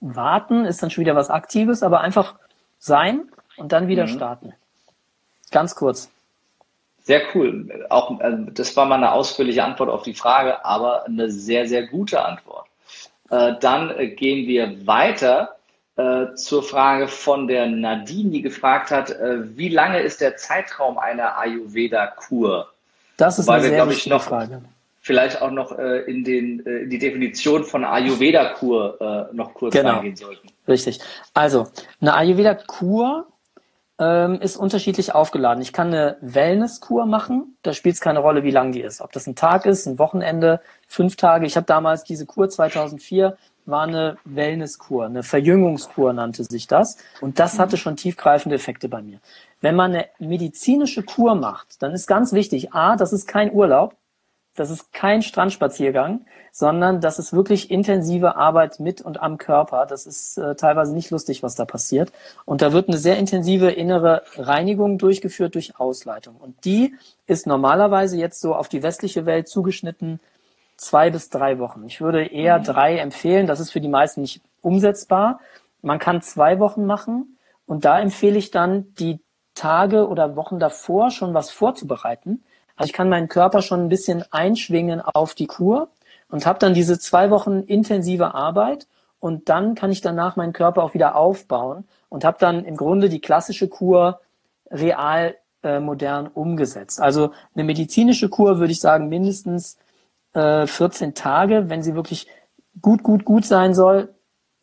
warten 0.00 0.64
ist 0.64 0.82
dann 0.82 0.90
schon 0.90 1.02
wieder 1.02 1.14
was 1.14 1.30
Aktives, 1.30 1.82
aber 1.82 2.00
einfach 2.00 2.34
sein 2.78 3.30
und 3.56 3.72
dann 3.72 3.88
wieder 3.88 4.04
mhm. 4.04 4.10
starten. 4.10 4.52
Ganz 5.54 5.76
kurz. 5.76 6.10
Sehr 7.04 7.22
cool. 7.32 7.86
Auch 7.88 8.18
also 8.18 8.44
das 8.50 8.76
war 8.76 8.86
mal 8.86 8.96
eine 8.96 9.12
ausführliche 9.12 9.62
Antwort 9.62 9.88
auf 9.88 10.02
die 10.02 10.14
Frage, 10.14 10.64
aber 10.64 11.06
eine 11.06 11.30
sehr, 11.30 11.68
sehr 11.68 11.86
gute 11.86 12.24
Antwort. 12.24 12.66
Äh, 13.30 13.52
dann 13.60 13.96
äh, 13.96 14.08
gehen 14.08 14.48
wir 14.48 14.84
weiter 14.84 15.54
äh, 15.96 16.34
zur 16.34 16.64
Frage 16.64 17.06
von 17.06 17.46
der 17.46 17.66
Nadine, 17.66 18.30
die 18.30 18.42
gefragt 18.42 18.90
hat, 18.90 19.10
äh, 19.10 19.56
wie 19.56 19.68
lange 19.68 20.00
ist 20.00 20.20
der 20.20 20.36
Zeitraum 20.36 20.98
einer 20.98 21.38
Ayurveda-Kur? 21.38 22.68
Das 23.16 23.38
ist 23.38 23.46
Wobei 23.46 23.58
eine 23.58 23.68
sehr 23.68 23.86
wir, 23.86 23.92
ich, 23.92 24.06
noch, 24.08 24.22
Frage. 24.24 24.60
Vielleicht 25.02 25.40
auch 25.40 25.52
noch 25.52 25.78
äh, 25.78 26.00
in, 26.10 26.24
den, 26.24 26.58
in 26.60 26.90
die 26.90 26.98
Definition 26.98 27.62
von 27.62 27.84
Ayurveda-Kur 27.84 29.28
noch 29.32 29.54
kurz 29.54 29.72
genau. 29.72 29.90
reingehen 29.90 30.16
sollten. 30.16 30.48
Richtig. 30.66 30.98
Also, 31.32 31.68
eine 32.00 32.14
Ayurveda-Kur 32.14 33.28
ähm, 33.98 34.40
ist 34.40 34.56
unterschiedlich 34.56 35.14
aufgeladen. 35.14 35.62
Ich 35.62 35.72
kann 35.72 35.88
eine 35.88 36.16
Wellness-Kur 36.20 37.06
machen, 37.06 37.56
da 37.62 37.72
spielt 37.72 37.94
es 37.94 38.00
keine 38.00 38.18
Rolle, 38.18 38.42
wie 38.42 38.50
lang 38.50 38.72
die 38.72 38.80
ist. 38.80 39.00
Ob 39.00 39.12
das 39.12 39.26
ein 39.26 39.36
Tag 39.36 39.66
ist, 39.66 39.86
ein 39.86 39.98
Wochenende, 39.98 40.60
fünf 40.86 41.16
Tage. 41.16 41.46
Ich 41.46 41.56
habe 41.56 41.66
damals 41.66 42.04
diese 42.04 42.26
Kur 42.26 42.48
2004 42.48 43.36
war 43.66 43.84
eine 43.84 44.18
Wellnesskur, 44.24 45.06
eine 45.06 45.22
Verjüngungskur 45.22 46.12
nannte 46.12 46.44
sich 46.44 46.66
das. 46.66 46.98
Und 47.20 47.38
das 47.38 47.58
hatte 47.58 47.76
schon 47.76 47.96
tiefgreifende 47.96 48.56
Effekte 48.56 48.88
bei 48.88 49.00
mir. 49.00 49.20
Wenn 49.60 49.74
man 49.74 49.92
eine 49.92 50.06
medizinische 50.18 51.02
Kur 51.02 51.34
macht, 51.34 51.82
dann 51.82 51.92
ist 51.92 52.06
ganz 52.06 52.32
wichtig, 52.32 52.74
a, 52.74 52.96
das 52.96 53.12
ist 53.12 53.26
kein 53.26 53.52
Urlaub, 53.52 53.96
das 54.54 54.70
ist 54.70 54.92
kein 54.92 55.22
Strandspaziergang, 55.22 56.26
sondern 56.52 57.00
das 57.00 57.18
ist 57.18 57.32
wirklich 57.32 57.70
intensive 57.70 58.36
Arbeit 58.36 58.78
mit 58.78 59.00
und 59.02 59.20
am 59.20 59.38
Körper. 59.38 59.86
Das 59.86 60.06
ist 60.06 60.38
äh, 60.38 60.54
teilweise 60.54 60.94
nicht 60.94 61.10
lustig, 61.10 61.42
was 61.42 61.56
da 61.56 61.64
passiert. 61.64 62.12
Und 62.44 62.62
da 62.62 62.72
wird 62.72 62.88
eine 62.88 62.98
sehr 62.98 63.18
intensive 63.18 63.70
innere 63.70 64.22
Reinigung 64.36 64.98
durchgeführt 64.98 65.56
durch 65.56 65.80
Ausleitung. 65.80 66.36
Und 66.36 66.64
die 66.64 66.94
ist 67.26 67.46
normalerweise 67.46 68.16
jetzt 68.16 68.40
so 68.40 68.54
auf 68.54 68.68
die 68.68 68.82
westliche 68.82 69.26
Welt 69.26 69.48
zugeschnitten 69.48 70.20
zwei 70.76 71.10
bis 71.10 71.30
drei 71.30 71.58
Wochen. 71.58 71.84
Ich 71.86 72.00
würde 72.00 72.24
eher 72.24 72.58
mhm. 72.58 72.64
drei 72.64 72.98
empfehlen. 72.98 73.46
Das 73.46 73.60
ist 73.60 73.70
für 73.70 73.80
die 73.80 73.88
meisten 73.88 74.20
nicht 74.20 74.40
umsetzbar. 74.60 75.40
Man 75.82 75.98
kann 75.98 76.22
zwei 76.22 76.58
Wochen 76.58 76.86
machen 76.86 77.38
und 77.66 77.84
da 77.84 78.00
empfehle 78.00 78.38
ich 78.38 78.50
dann, 78.50 78.94
die 78.94 79.20
Tage 79.54 80.08
oder 80.08 80.36
Wochen 80.36 80.58
davor 80.58 81.10
schon 81.10 81.34
was 81.34 81.50
vorzubereiten. 81.50 82.44
Also 82.76 82.88
ich 82.88 82.92
kann 82.92 83.08
meinen 83.08 83.28
Körper 83.28 83.62
schon 83.62 83.84
ein 83.84 83.88
bisschen 83.88 84.24
einschwingen 84.30 85.00
auf 85.00 85.34
die 85.34 85.46
Kur 85.46 85.88
und 86.28 86.46
habe 86.46 86.58
dann 86.58 86.74
diese 86.74 86.98
zwei 86.98 87.30
Wochen 87.30 87.60
intensive 87.60 88.34
Arbeit 88.34 88.86
und 89.20 89.48
dann 89.48 89.74
kann 89.74 89.92
ich 89.92 90.00
danach 90.00 90.36
meinen 90.36 90.52
Körper 90.52 90.82
auch 90.82 90.94
wieder 90.94 91.16
aufbauen 91.16 91.84
und 92.08 92.24
habe 92.24 92.36
dann 92.38 92.64
im 92.64 92.76
Grunde 92.76 93.08
die 93.08 93.20
klassische 93.20 93.68
Kur 93.68 94.20
real 94.70 95.36
äh, 95.62 95.80
modern 95.80 96.26
umgesetzt. 96.26 97.00
Also 97.00 97.30
eine 97.54 97.64
medizinische 97.64 98.28
Kur 98.28 98.58
würde 98.58 98.72
ich 98.72 98.80
sagen 98.80 99.08
mindestens 99.08 99.78
äh, 100.34 100.66
14 100.66 101.14
Tage, 101.14 101.70
wenn 101.70 101.82
sie 101.82 101.94
wirklich 101.94 102.26
gut, 102.82 103.02
gut, 103.02 103.24
gut 103.24 103.46
sein 103.46 103.74
soll. 103.74 104.12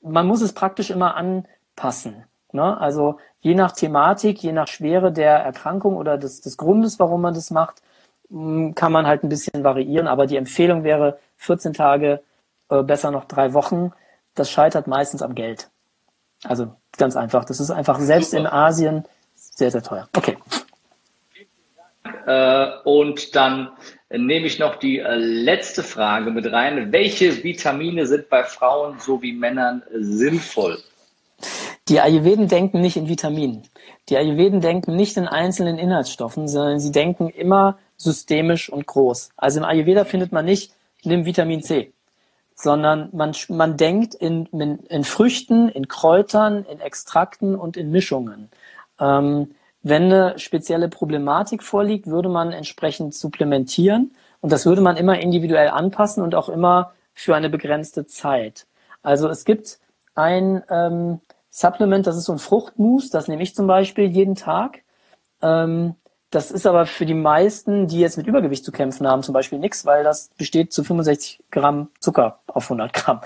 Man 0.02 0.28
muss 0.28 0.42
es 0.42 0.54
praktisch 0.54 0.90
immer 0.90 1.16
anpassen. 1.16 2.26
Ne? 2.52 2.80
Also 2.80 3.18
je 3.40 3.56
nach 3.56 3.72
Thematik, 3.72 4.44
je 4.44 4.52
nach 4.52 4.68
Schwere 4.68 5.12
der 5.12 5.38
Erkrankung 5.38 5.96
oder 5.96 6.18
des, 6.18 6.42
des 6.42 6.58
Grundes, 6.58 7.00
warum 7.00 7.22
man 7.22 7.34
das 7.34 7.52
macht, 7.52 7.82
kann 8.76 8.92
man 8.92 9.08
halt 9.08 9.24
ein 9.24 9.30
bisschen 9.30 9.64
variieren. 9.64 10.08
Aber 10.08 10.26
die 10.26 10.38
Empfehlung 10.38 10.84
wäre 10.84 11.20
14 11.38 11.74
Tage, 11.74 12.22
äh, 12.70 12.84
besser 12.84 13.12
noch 13.12 13.26
drei 13.26 13.54
Wochen. 13.54 13.92
Das 14.36 14.50
scheitert 14.50 14.88
meistens 14.88 15.22
am 15.22 15.36
Geld. 15.36 15.70
Also 16.44 16.74
ganz 16.98 17.16
einfach. 17.16 17.46
Das 17.46 17.60
ist 17.60 17.72
einfach 17.72 18.00
selbst 18.00 18.32
Super. 18.32 18.42
in 18.42 18.48
Asien 18.48 19.06
sehr, 19.36 19.72
sehr 19.72 19.84
teuer. 19.84 20.08
Okay. 20.16 20.38
Äh, 22.26 22.68
und 22.84 23.36
dann 23.36 23.70
nehme 24.10 24.46
ich 24.46 24.60
noch 24.60 24.76
die 24.76 25.00
äh, 25.00 25.16
letzte 25.16 25.84
Frage 25.84 26.32
mit 26.32 26.52
rein. 26.52 26.92
Welche 26.92 27.44
Vitamine 27.44 28.06
sind 28.08 28.30
bei 28.30 28.44
Frauen 28.44 29.00
sowie 29.00 29.34
Männern 29.34 29.84
sinnvoll? 29.94 30.78
Die 31.88 32.00
Ayurveden 32.00 32.48
denken 32.48 32.82
nicht 32.82 32.98
in 32.98 33.10
Vitaminen. 33.10 33.64
Die 34.12 34.18
Ayurveden 34.18 34.60
denken 34.60 34.98
nicht 34.98 35.16
in 35.16 35.26
einzelnen 35.26 35.78
Inhaltsstoffen, 35.78 36.50
sondern 36.50 36.82
sie 36.82 36.92
denken 36.92 37.30
immer 37.30 37.78
systemisch 37.96 38.70
und 38.70 38.86
groß. 38.86 39.30
Also 39.38 39.60
im 39.60 39.66
Ayurveda 39.66 40.04
findet 40.04 40.34
man 40.34 40.44
nicht, 40.44 40.74
nimm 41.06 41.26
Vitamin 41.26 41.64
C, 41.64 41.94
sondern 42.54 43.08
man, 43.14 43.34
man 43.48 43.78
denkt 43.78 44.14
in, 44.14 44.48
in, 44.48 44.80
in 44.80 45.06
Früchten, 45.06 45.70
in 45.70 45.88
Kräutern, 45.88 46.66
in 46.66 46.82
Extrakten 46.82 47.56
und 47.56 47.78
in 47.78 47.90
Mischungen. 47.90 48.50
Ähm, 49.00 49.56
wenn 49.82 50.04
eine 50.04 50.38
spezielle 50.38 50.90
Problematik 50.90 51.64
vorliegt, 51.64 52.08
würde 52.08 52.28
man 52.28 52.52
entsprechend 52.52 53.16
supplementieren 53.16 54.12
und 54.42 54.52
das 54.52 54.66
würde 54.66 54.82
man 54.82 54.98
immer 54.98 55.20
individuell 55.20 55.70
anpassen 55.70 56.22
und 56.22 56.36
auch 56.36 56.50
immer 56.50 56.92
für 57.14 57.34
eine 57.34 57.50
begrenzte 57.50 58.06
Zeit. 58.06 58.68
Also 59.04 59.30
es 59.30 59.46
gibt 59.46 59.80
ein 60.16 60.64
ähm, 60.70 61.22
Supplement, 61.52 62.08
das 62.08 62.18
ist 62.18 62.26
so 62.26 62.32
ein 62.32 62.40
Fruchtmus, 62.40 63.10
das 63.10 63.28
nehme 63.28 63.44
ich 63.44 63.54
zum 63.54 63.68
Beispiel 63.68 64.06
jeden 64.06 64.36
Tag. 64.36 64.80
Ähm, 65.42 65.96
das 66.32 66.50
ist 66.50 66.66
aber 66.66 66.86
für 66.86 67.06
die 67.06 67.14
meisten, 67.14 67.88
die 67.88 68.00
jetzt 68.00 68.16
mit 68.18 68.26
Übergewicht 68.26 68.64
zu 68.64 68.72
kämpfen 68.72 69.06
haben, 69.06 69.22
zum 69.22 69.34
Beispiel 69.34 69.60
nichts, 69.60 69.86
weil 69.86 70.06
das 70.06 70.30
besteht 70.38 70.72
zu 70.72 70.82
65 70.82 71.44
Gramm 71.52 71.90
Zucker 72.00 72.40
auf 72.48 72.64
100 72.64 72.94
Gramm. 72.94 73.20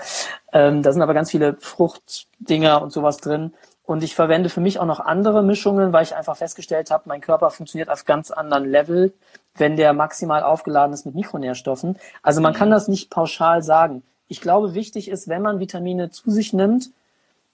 Ähm, 0.52 0.82
da 0.82 0.92
sind 0.92 1.02
aber 1.02 1.14
ganz 1.14 1.30
viele 1.30 1.56
Fruchtdinger 1.60 2.82
und 2.82 2.92
sowas 2.92 3.18
drin. 3.18 3.54
Und 3.84 4.02
ich 4.02 4.16
verwende 4.16 4.48
für 4.48 4.60
mich 4.60 4.80
auch 4.80 4.86
noch 4.86 4.98
andere 4.98 5.44
Mischungen, 5.44 5.92
weil 5.92 6.02
ich 6.02 6.16
einfach 6.16 6.36
festgestellt 6.36 6.90
habe, 6.90 7.04
mein 7.06 7.20
Körper 7.20 7.50
funktioniert 7.50 7.88
auf 7.88 8.04
ganz 8.04 8.32
anderen 8.32 8.68
Level, 8.68 9.14
wenn 9.54 9.76
der 9.76 9.92
maximal 9.92 10.42
aufgeladen 10.42 10.92
ist 10.92 11.06
mit 11.06 11.14
Mikronährstoffen. 11.14 11.96
Also 12.22 12.40
man 12.40 12.54
kann 12.54 12.68
mhm. 12.68 12.72
das 12.72 12.88
nicht 12.88 13.08
pauschal 13.08 13.62
sagen. 13.62 14.02
Ich 14.26 14.40
glaube, 14.40 14.74
wichtig 14.74 15.08
ist, 15.08 15.28
wenn 15.28 15.42
man 15.42 15.60
Vitamine 15.60 16.10
zu 16.10 16.32
sich 16.32 16.52
nimmt, 16.52 16.90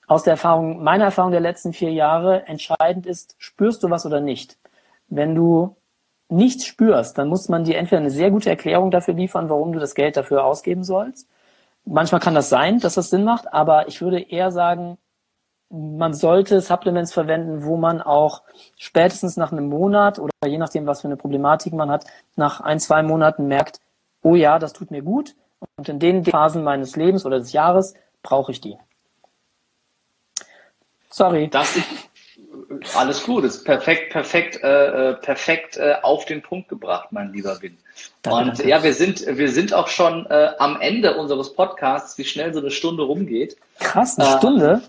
aus 0.06 0.24
der 0.24 0.32
Erfahrung, 0.32 0.82
meiner 0.82 1.04
Erfahrung 1.04 1.30
der 1.30 1.40
letzten 1.40 1.72
vier 1.72 1.92
Jahre, 1.92 2.46
entscheidend 2.46 3.06
ist, 3.06 3.34
spürst 3.38 3.82
du 3.82 3.90
was 3.90 4.04
oder 4.06 4.20
nicht. 4.20 4.58
Wenn 5.08 5.34
du 5.34 5.76
nichts 6.28 6.66
spürst, 6.66 7.18
dann 7.18 7.28
muss 7.28 7.48
man 7.48 7.64
dir 7.64 7.76
entweder 7.76 8.00
eine 8.00 8.10
sehr 8.10 8.30
gute 8.30 8.50
Erklärung 8.50 8.90
dafür 8.90 9.14
liefern, 9.14 9.48
warum 9.48 9.72
du 9.72 9.78
das 9.78 9.94
Geld 9.94 10.16
dafür 10.16 10.44
ausgeben 10.44 10.82
sollst. 10.84 11.28
Manchmal 11.84 12.20
kann 12.20 12.34
das 12.34 12.48
sein, 12.48 12.78
dass 12.78 12.94
das 12.94 13.10
Sinn 13.10 13.24
macht, 13.24 13.52
aber 13.52 13.88
ich 13.88 14.00
würde 14.00 14.20
eher 14.20 14.50
sagen, 14.50 14.98
man 15.68 16.12
sollte 16.12 16.60
Supplements 16.60 17.12
verwenden, 17.12 17.64
wo 17.64 17.76
man 17.76 18.02
auch 18.02 18.42
spätestens 18.76 19.36
nach 19.36 19.52
einem 19.52 19.68
Monat 19.68 20.18
oder 20.18 20.32
je 20.46 20.58
nachdem, 20.58 20.86
was 20.86 21.00
für 21.00 21.08
eine 21.08 21.16
Problematik 21.16 21.72
man 21.72 21.90
hat, 21.90 22.04
nach 22.36 22.60
ein, 22.60 22.78
zwei 22.78 23.02
Monaten 23.02 23.48
merkt, 23.48 23.80
oh 24.22 24.34
ja, 24.34 24.58
das 24.58 24.74
tut 24.74 24.90
mir 24.90 25.02
gut 25.02 25.34
und 25.76 25.88
in 25.88 25.98
den 25.98 26.24
Phasen 26.24 26.62
meines 26.62 26.96
Lebens 26.96 27.24
oder 27.24 27.38
des 27.38 27.52
Jahres 27.52 27.94
brauche 28.22 28.52
ich 28.52 28.60
die. 28.60 28.76
Sorry. 31.12 31.48
Das, 31.48 31.78
alles 32.94 33.22
gut, 33.22 33.44
ist 33.44 33.64
perfekt, 33.64 34.12
perfekt, 34.12 34.62
äh, 34.62 35.10
äh, 35.10 35.14
perfekt 35.14 35.76
äh, 35.76 35.94
auf 36.02 36.24
den 36.24 36.42
Punkt 36.42 36.68
gebracht, 36.68 37.08
mein 37.10 37.32
lieber 37.32 37.60
Win. 37.60 37.76
Und 38.26 38.64
ja, 38.64 38.82
wir 38.82 38.94
sind, 38.94 39.24
wir 39.26 39.50
sind 39.50 39.74
auch 39.74 39.88
schon 39.88 40.26
äh, 40.26 40.50
am 40.58 40.80
Ende 40.80 41.16
unseres 41.16 41.52
Podcasts, 41.54 42.18
wie 42.18 42.24
schnell 42.24 42.52
so 42.52 42.60
eine 42.60 42.70
Stunde 42.70 43.02
rumgeht. 43.02 43.56
Krass, 43.78 44.18
eine 44.18 44.28
äh, 44.28 44.38
Stunde? 44.38 44.82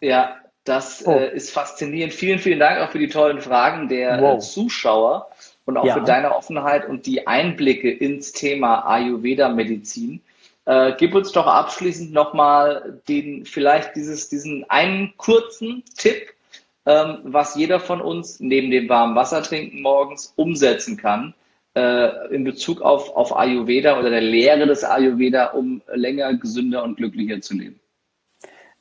Ja, 0.00 0.36
das 0.64 1.06
oh. 1.06 1.16
ist 1.16 1.50
faszinierend. 1.50 2.12
Vielen, 2.12 2.38
vielen 2.38 2.58
Dank 2.58 2.80
auch 2.80 2.90
für 2.90 2.98
die 2.98 3.08
tollen 3.08 3.40
Fragen 3.40 3.88
der 3.88 4.20
wow. 4.20 4.42
Zuschauer 4.42 5.28
und 5.64 5.76
auch 5.76 5.84
ja. 5.84 5.94
für 5.94 6.02
deine 6.02 6.34
Offenheit 6.34 6.88
und 6.88 7.06
die 7.06 7.26
Einblicke 7.26 7.90
ins 7.90 8.32
Thema 8.32 8.86
Ayurveda-Medizin. 8.86 10.22
Äh, 10.66 10.94
gib 10.98 11.14
uns 11.14 11.32
doch 11.32 11.46
abschließend 11.46 12.12
nochmal 12.12 13.00
den, 13.08 13.44
vielleicht 13.44 13.94
dieses, 13.94 14.28
diesen 14.28 14.68
einen 14.68 15.16
kurzen 15.16 15.84
Tipp, 15.96 16.32
ähm, 16.84 17.18
was 17.22 17.54
jeder 17.54 17.80
von 17.80 18.00
uns 18.00 18.40
neben 18.40 18.70
dem 18.70 18.88
warmen 18.88 19.14
Wasser 19.16 19.42
trinken 19.42 19.80
morgens 19.80 20.32
umsetzen 20.36 20.96
kann 20.96 21.34
äh, 21.76 22.34
in 22.34 22.42
Bezug 22.42 22.80
auf, 22.80 23.14
auf 23.14 23.36
Ayurveda 23.36 23.98
oder 23.98 24.10
der 24.10 24.22
Lehre 24.22 24.66
des 24.66 24.82
Ayurveda, 24.82 25.46
um 25.48 25.82
länger, 25.92 26.34
gesünder 26.34 26.82
und 26.82 26.96
glücklicher 26.96 27.40
zu 27.40 27.54
leben. 27.54 27.78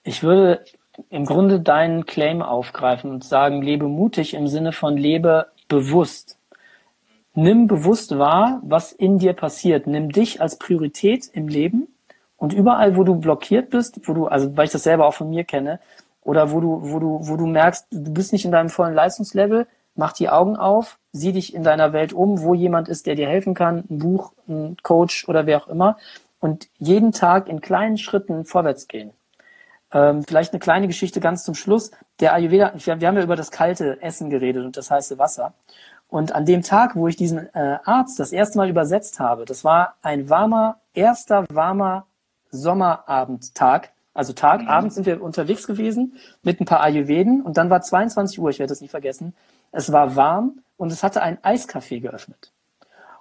Ich 0.04 0.24
würde 0.24 0.66
im 1.10 1.26
Grunde 1.26 1.60
deinen 1.60 2.06
Claim 2.06 2.42
aufgreifen 2.42 3.12
und 3.12 3.24
sagen, 3.24 3.62
lebe 3.62 3.88
mutig 3.88 4.34
im 4.34 4.48
Sinne 4.48 4.72
von 4.72 4.98
lebe 4.98 5.48
bewusst. 5.68 6.40
Nimm 7.38 7.68
bewusst 7.68 8.18
wahr, 8.18 8.62
was 8.64 8.94
in 8.94 9.20
dir 9.20 9.34
passiert. 9.34 9.88
Nimm 9.88 10.10
dich 10.10 10.42
als 10.42 10.58
Priorität 10.58 11.30
im 11.34 11.50
Leben 11.50 11.88
und 12.38 12.54
überall, 12.54 12.96
wo 12.96 13.04
du 13.04 13.16
blockiert 13.16 13.70
bist, 13.70 14.08
wo 14.08 14.14
du, 14.14 14.28
also 14.28 14.56
weil 14.56 14.66
ich 14.66 14.72
das 14.72 14.84
selber 14.84 15.06
auch 15.06 15.14
von 15.14 15.30
mir 15.30 15.44
kenne, 15.44 15.80
oder 16.22 16.52
wo 16.52 16.62
du, 16.62 16.80
wo 16.82 17.00
du, 17.00 17.20
wo 17.22 17.36
du 17.36 17.46
merkst, 17.46 17.88
du 17.92 18.14
bist 18.14 18.34
nicht 18.34 18.46
in 18.46 18.52
deinem 18.52 18.70
vollen 18.70 18.96
Leistungslevel, 18.96 19.68
mach 19.96 20.14
die 20.14 20.30
Augen 20.30 20.56
auf, 20.56 20.98
sieh 21.12 21.34
dich 21.34 21.54
in 21.54 21.64
deiner 21.64 21.94
Welt 21.94 22.14
um, 22.14 22.42
wo 22.42 22.54
jemand 22.54 22.88
ist, 22.88 23.06
der 23.06 23.16
dir 23.16 23.28
helfen 23.28 23.54
kann, 23.54 23.84
ein 23.90 24.00
Buch, 24.00 24.32
ein 24.48 24.78
Coach 24.82 25.28
oder 25.28 25.46
wer 25.46 25.62
auch 25.62 25.68
immer, 25.68 25.98
und 26.40 26.68
jeden 26.78 27.12
Tag 27.12 27.48
in 27.50 27.60
kleinen 27.60 27.98
Schritten 27.98 28.46
vorwärts 28.46 28.88
gehen. 28.88 29.12
Ähm, 29.92 30.24
vielleicht 30.24 30.54
eine 30.54 30.60
kleine 30.60 30.88
Geschichte 30.88 31.20
ganz 31.20 31.44
zum 31.44 31.56
Schluss. 31.56 31.92
Der 32.20 32.34
Ayurveda, 32.34 32.74
wir, 32.76 33.00
wir 33.00 33.08
haben 33.08 33.18
ja 33.18 33.24
über 33.24 33.36
das 33.36 33.52
kalte 33.52 34.02
Essen 34.02 34.30
geredet 34.30 34.66
und 34.66 34.78
das 34.78 34.90
heiße 34.90 35.18
Wasser. 35.18 35.54
Und 36.08 36.34
an 36.34 36.46
dem 36.46 36.62
Tag, 36.62 36.96
wo 36.96 37.08
ich 37.08 37.16
diesen 37.16 37.54
äh, 37.54 37.80
Arzt 37.84 38.20
das 38.20 38.32
erste 38.32 38.58
Mal 38.58 38.70
übersetzt 38.70 39.20
habe, 39.20 39.46
das 39.46 39.64
war 39.64 39.96
ein 40.02 40.30
warmer, 40.30 40.80
erster 40.94 41.46
warmer 41.50 42.06
Sommerabendtag. 42.52 43.92
Also 44.14 44.32
Tag, 44.34 44.62
mhm. 44.62 44.68
abends 44.70 44.96
sind 44.96 45.06
wir 45.06 45.22
unterwegs 45.22 45.68
gewesen 45.68 46.16
mit 46.42 46.62
ein 46.62 46.66
paar 46.66 46.82
Ayurveden 46.82 47.42
und 47.42 47.58
dann 47.58 47.70
war 47.70 47.82
22 47.82 48.40
Uhr, 48.40 48.50
ich 48.50 48.60
werde 48.60 48.72
das 48.72 48.82
nicht 48.82 48.92
vergessen. 48.92 49.34
Es 49.72 49.92
war 49.92 50.16
warm 50.16 50.60
und 50.78 50.92
es 50.92 51.04
hatte 51.04 51.22
ein 51.22 51.38
Eiscafé 51.40 52.00
geöffnet. 52.00 52.52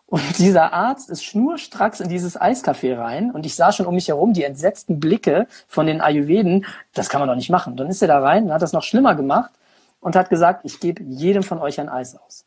Und 0.06 0.22
dieser 0.38 0.72
Arzt 0.72 1.10
ist 1.10 1.24
schnurstracks 1.24 2.00
in 2.00 2.08
dieses 2.08 2.40
Eiscafé 2.40 2.96
rein 2.96 3.32
und 3.32 3.46
ich 3.46 3.56
sah 3.56 3.72
schon 3.72 3.86
um 3.86 3.94
mich 3.94 4.08
herum 4.08 4.34
die 4.34 4.44
entsetzten 4.44 5.00
Blicke 5.00 5.48
von 5.66 5.86
den 5.86 6.00
Ayurveden. 6.00 6.66
Das 6.92 7.08
kann 7.08 7.20
man 7.20 7.28
doch 7.28 7.36
nicht 7.36 7.50
machen. 7.50 7.76
Dann 7.76 7.88
ist 7.88 8.02
er 8.02 8.08
da 8.08 8.20
rein 8.20 8.44
und 8.44 8.52
hat 8.52 8.62
das 8.62 8.72
noch 8.72 8.82
schlimmer 8.82 9.16
gemacht 9.16 9.50
und 10.00 10.14
hat 10.14 10.30
gesagt, 10.30 10.60
ich 10.64 10.78
gebe 10.78 11.02
jedem 11.02 11.42
von 11.42 11.58
euch 11.58 11.80
ein 11.80 11.88
Eis 11.88 12.14
aus. 12.14 12.44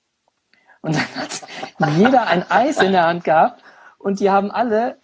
Und 0.87 0.95
dann 0.95 1.15
hat 1.15 1.97
jeder 1.97 2.27
ein 2.27 2.49
Eis 2.49 2.81
in 2.81 2.93
der 2.93 3.05
Hand 3.05 3.23
gehabt 3.23 3.61
und 3.97 4.19
die 4.19 4.31
haben 4.31 4.51
alle 4.51 4.97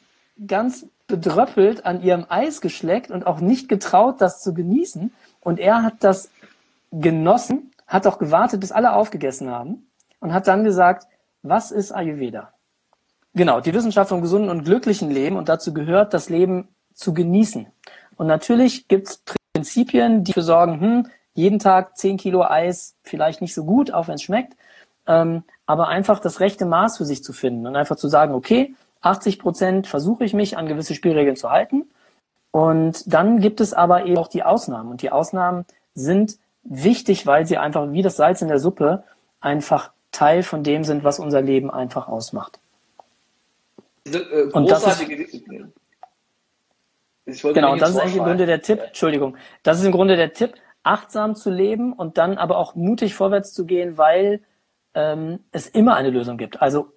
ganz 0.48 0.86
bedröppelt 1.08 1.86
an 1.86 2.02
ihrem 2.02 2.26
Eis 2.30 2.62
geschleckt 2.62 3.12
und 3.12 3.28
auch 3.28 3.40
nicht 3.40 3.68
getraut, 3.68 4.22
das 4.22 4.42
zu 4.42 4.54
genießen. 4.54 5.14
Und 5.42 5.60
er 5.60 5.84
hat 5.84 5.96
das 6.00 6.30
genossen, 6.92 7.72
hat 7.86 8.08
auch 8.08 8.18
gewartet, 8.18 8.62
bis 8.62 8.72
alle 8.72 8.94
aufgegessen 8.94 9.52
haben 9.52 9.88
und 10.20 10.34
hat 10.34 10.48
dann 10.48 10.64
gesagt, 10.64 11.08
was 11.42 11.72
ist 11.72 11.92
Ayurveda? 11.92 12.54
Genau, 13.36 13.60
die 13.60 13.74
Wissenschaft 13.74 14.10
vom 14.10 14.22
gesunden 14.22 14.50
und 14.50 14.64
glücklichen 14.64 15.12
Leben 15.12 15.36
und 15.36 15.50
dazu 15.50 15.74
gehört, 15.74 16.14
das 16.14 16.30
Leben 16.30 16.70
zu 16.94 17.14
genießen. 17.14 17.68
Und 18.16 18.28
natürlich 18.28 18.88
gibt 18.88 19.08
es 19.10 19.24
Prinzipien, 19.54 20.24
die 20.24 20.32
dafür 20.32 20.44
sorgen, 20.44 20.80
hm, 20.80 21.08
jeden 21.34 21.60
Tag 21.60 21.98
10 21.98 22.18
Kilo 22.18 22.44
Eis 22.44 22.96
vielleicht 23.04 23.42
nicht 23.42 23.54
so 23.54 23.66
gut, 23.66 23.92
auch 23.92 24.08
wenn 24.08 24.16
es 24.16 24.24
schmeckt. 24.24 24.56
Ähm, 25.08 25.44
aber 25.66 25.88
einfach 25.88 26.20
das 26.20 26.40
rechte 26.40 26.66
Maß 26.66 26.98
für 26.98 27.06
sich 27.06 27.24
zu 27.24 27.34
finden 27.34 27.68
und 27.68 27.76
einfach 27.76 27.96
zu 27.96 28.08
sagen, 28.08 28.34
okay, 28.34 28.76
80 29.02 29.40
Prozent 29.40 29.88
versuche 29.88 30.24
ich 30.24 30.34
mich 30.34 30.58
an 30.58 30.68
gewisse 30.68 30.96
Spielregeln 30.96 31.36
zu 31.36 31.50
halten. 31.50 31.90
Und 32.52 33.12
dann 33.12 33.40
gibt 33.40 33.62
es 33.62 33.74
aber 33.74 34.06
eben 34.06 34.18
auch 34.18 34.28
die 34.28 34.44
Ausnahmen. 34.44 34.92
Und 34.92 35.02
die 35.02 35.12
Ausnahmen 35.12 35.66
sind 35.96 36.38
wichtig, 36.64 37.26
weil 37.26 37.46
sie 37.46 37.58
einfach 37.58 37.92
wie 37.92 38.02
das 38.02 38.16
Salz 38.16 38.42
in 38.42 38.48
der 38.48 38.60
Suppe 38.60 39.04
einfach 39.42 39.92
Teil 40.12 40.44
von 40.44 40.64
dem 40.64 40.84
sind, 40.84 41.04
was 41.04 41.20
unser 41.20 41.42
Leben 41.42 41.72
einfach 41.72 42.08
ausmacht. 42.08 42.60
Äh, 44.06 44.44
und 44.54 44.70
das 44.70 44.86
ist, 44.86 45.06
genau, 47.42 47.76
das 47.76 47.92
ist 47.92 47.98
eigentlich 47.98 48.18
im 48.18 48.24
Grunde 48.24 48.46
der 48.46 48.62
Tipp, 48.62 48.80
Entschuldigung, 48.80 49.36
das 49.64 49.80
ist 49.80 49.86
im 49.86 49.92
Grunde 49.92 50.16
der 50.16 50.34
Tipp, 50.34 50.54
achtsam 50.84 51.36
zu 51.36 51.50
leben 51.50 51.94
und 51.94 52.18
dann 52.18 52.38
aber 52.38 52.58
auch 52.58 52.76
mutig 52.76 53.16
vorwärts 53.16 53.54
zu 53.54 53.66
gehen, 53.66 53.98
weil 53.98 54.42
ähm, 54.96 55.40
es 55.52 55.68
immer 55.68 55.96
eine 55.96 56.10
Lösung 56.10 56.38
gibt. 56.38 56.62
Also 56.62 56.88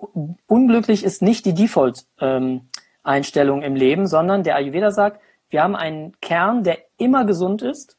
unglücklich 0.47 1.05
ist 1.05 1.23
nicht 1.23 1.47
die 1.47 1.55
Default-Einstellung 1.55 3.63
ähm, 3.63 3.65
im 3.65 3.75
Leben, 3.75 4.07
sondern 4.07 4.43
der 4.43 4.57
Ayurveda 4.57 4.91
sagt, 4.91 5.21
wir 5.49 5.63
haben 5.63 5.77
einen 5.77 6.19
Kern, 6.21 6.65
der 6.65 6.79
immer 6.99 7.25
gesund 7.25 7.63
ist 7.63 7.97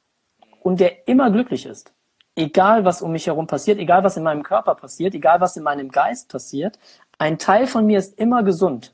und 0.62 0.80
der 0.80 1.08
immer 1.08 1.32
glücklich 1.32 1.66
ist. 1.66 1.94
Egal, 2.36 2.86
was 2.86 3.02
um 3.02 3.12
mich 3.12 3.28
herum 3.28 3.48
passiert, 3.48 3.80
egal, 3.80 4.04
was 4.04 4.18
in 4.18 4.24
meinem 4.24 4.44
Körper 4.44 4.76
passiert, 4.76 5.16
egal, 5.16 5.42
was 5.42 5.58
in 5.58 5.64
meinem 5.64 5.90
Geist 5.90 6.30
passiert, 6.30 6.78
ein 7.18 7.40
Teil 7.40 7.66
von 7.66 7.86
mir 7.86 7.98
ist 7.98 8.20
immer 8.20 8.44
gesund. 8.44 8.94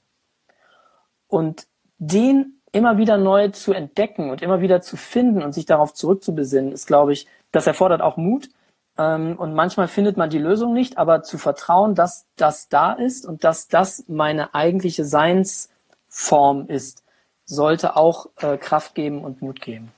Und 1.28 1.68
den 1.98 2.62
immer 2.72 2.98
wieder 2.98 3.18
neu 3.18 3.50
zu 3.50 3.74
entdecken 3.74 4.30
und 4.30 4.42
immer 4.42 4.62
wieder 4.62 4.82
zu 4.82 4.98
finden 4.98 5.44
und 5.44 5.54
sich 5.54 5.66
darauf 5.66 5.94
zurückzubesinnen, 5.94 6.72
ist, 6.72 6.88
glaube 6.88 7.14
ich, 7.14 7.28
das 7.52 7.68
erfordert 7.68 8.02
auch 8.02 8.18
Mut, 8.18 8.50
und 8.96 9.56
manchmal 9.56 9.88
findet 9.88 10.18
man 10.18 10.30
die 10.30 10.38
Lösung 10.38 10.74
nicht, 10.74 10.98
aber 10.98 11.24
zu 11.24 11.38
vertrauen, 11.38 11.96
dass 11.96 12.26
das 12.36 12.70
da 12.70 12.94
ist 12.94 13.26
und 13.26 13.44
dass 13.44 13.68
das 13.68 14.06
meine 14.08 14.54
eigentliche 14.54 15.04
Seinsform 15.04 16.68
ist, 16.68 17.04
sollte 17.46 17.96
auch 17.96 18.28
äh, 18.38 18.58
Kraft 18.58 18.96
geben 18.96 19.24
und 19.24 19.42
Mut 19.42 19.62
geben. 19.62 19.92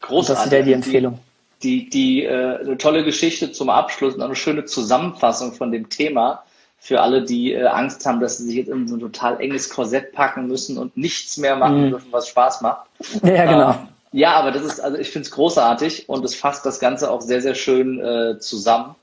Großartig. 0.00 0.44
das 0.44 0.50
wäre 0.50 0.64
die 0.64 0.72
Empfehlung. 0.72 1.18
Die, 1.62 1.90
die, 1.90 1.90
die 1.90 2.24
äh, 2.24 2.60
eine 2.60 2.78
tolle 2.78 3.04
Geschichte 3.04 3.52
zum 3.52 3.70
Abschluss 3.70 4.14
und 4.14 4.22
eine 4.22 4.34
schöne 4.34 4.64
Zusammenfassung 4.64 5.52
von 5.52 5.70
dem 5.70 5.88
Thema 5.90 6.42
für 6.78 7.00
alle, 7.00 7.22
die 7.22 7.52
äh, 7.52 7.66
Angst 7.66 8.04
haben, 8.06 8.18
dass 8.18 8.38
sie 8.38 8.44
sich 8.44 8.56
jetzt 8.56 8.68
in 8.68 8.88
so 8.88 8.96
ein 8.96 9.00
total 9.00 9.40
enges 9.40 9.68
Korsett 9.68 10.12
packen 10.12 10.48
müssen 10.48 10.78
und 10.78 10.96
nichts 10.96 11.36
mehr 11.36 11.54
machen 11.54 11.86
mm. 11.86 11.90
dürfen, 11.90 12.08
was 12.10 12.26
Spaß 12.26 12.62
macht. 12.62 12.88
Ja, 13.22 13.44
genau. 13.44 13.70
Ähm, 13.70 13.88
ja, 14.12 14.34
aber 14.34 14.50
das 14.50 14.62
ist, 14.62 14.80
also 14.80 14.98
ich 14.98 15.10
finde 15.10 15.26
es 15.26 15.32
großartig 15.32 16.08
und 16.08 16.24
es 16.24 16.34
fasst 16.34 16.66
das 16.66 16.80
Ganze 16.80 17.10
auch 17.10 17.22
sehr, 17.22 17.40
sehr 17.40 17.54
schön 17.54 17.98
äh, 17.98 18.38
zusammen. 18.38 18.94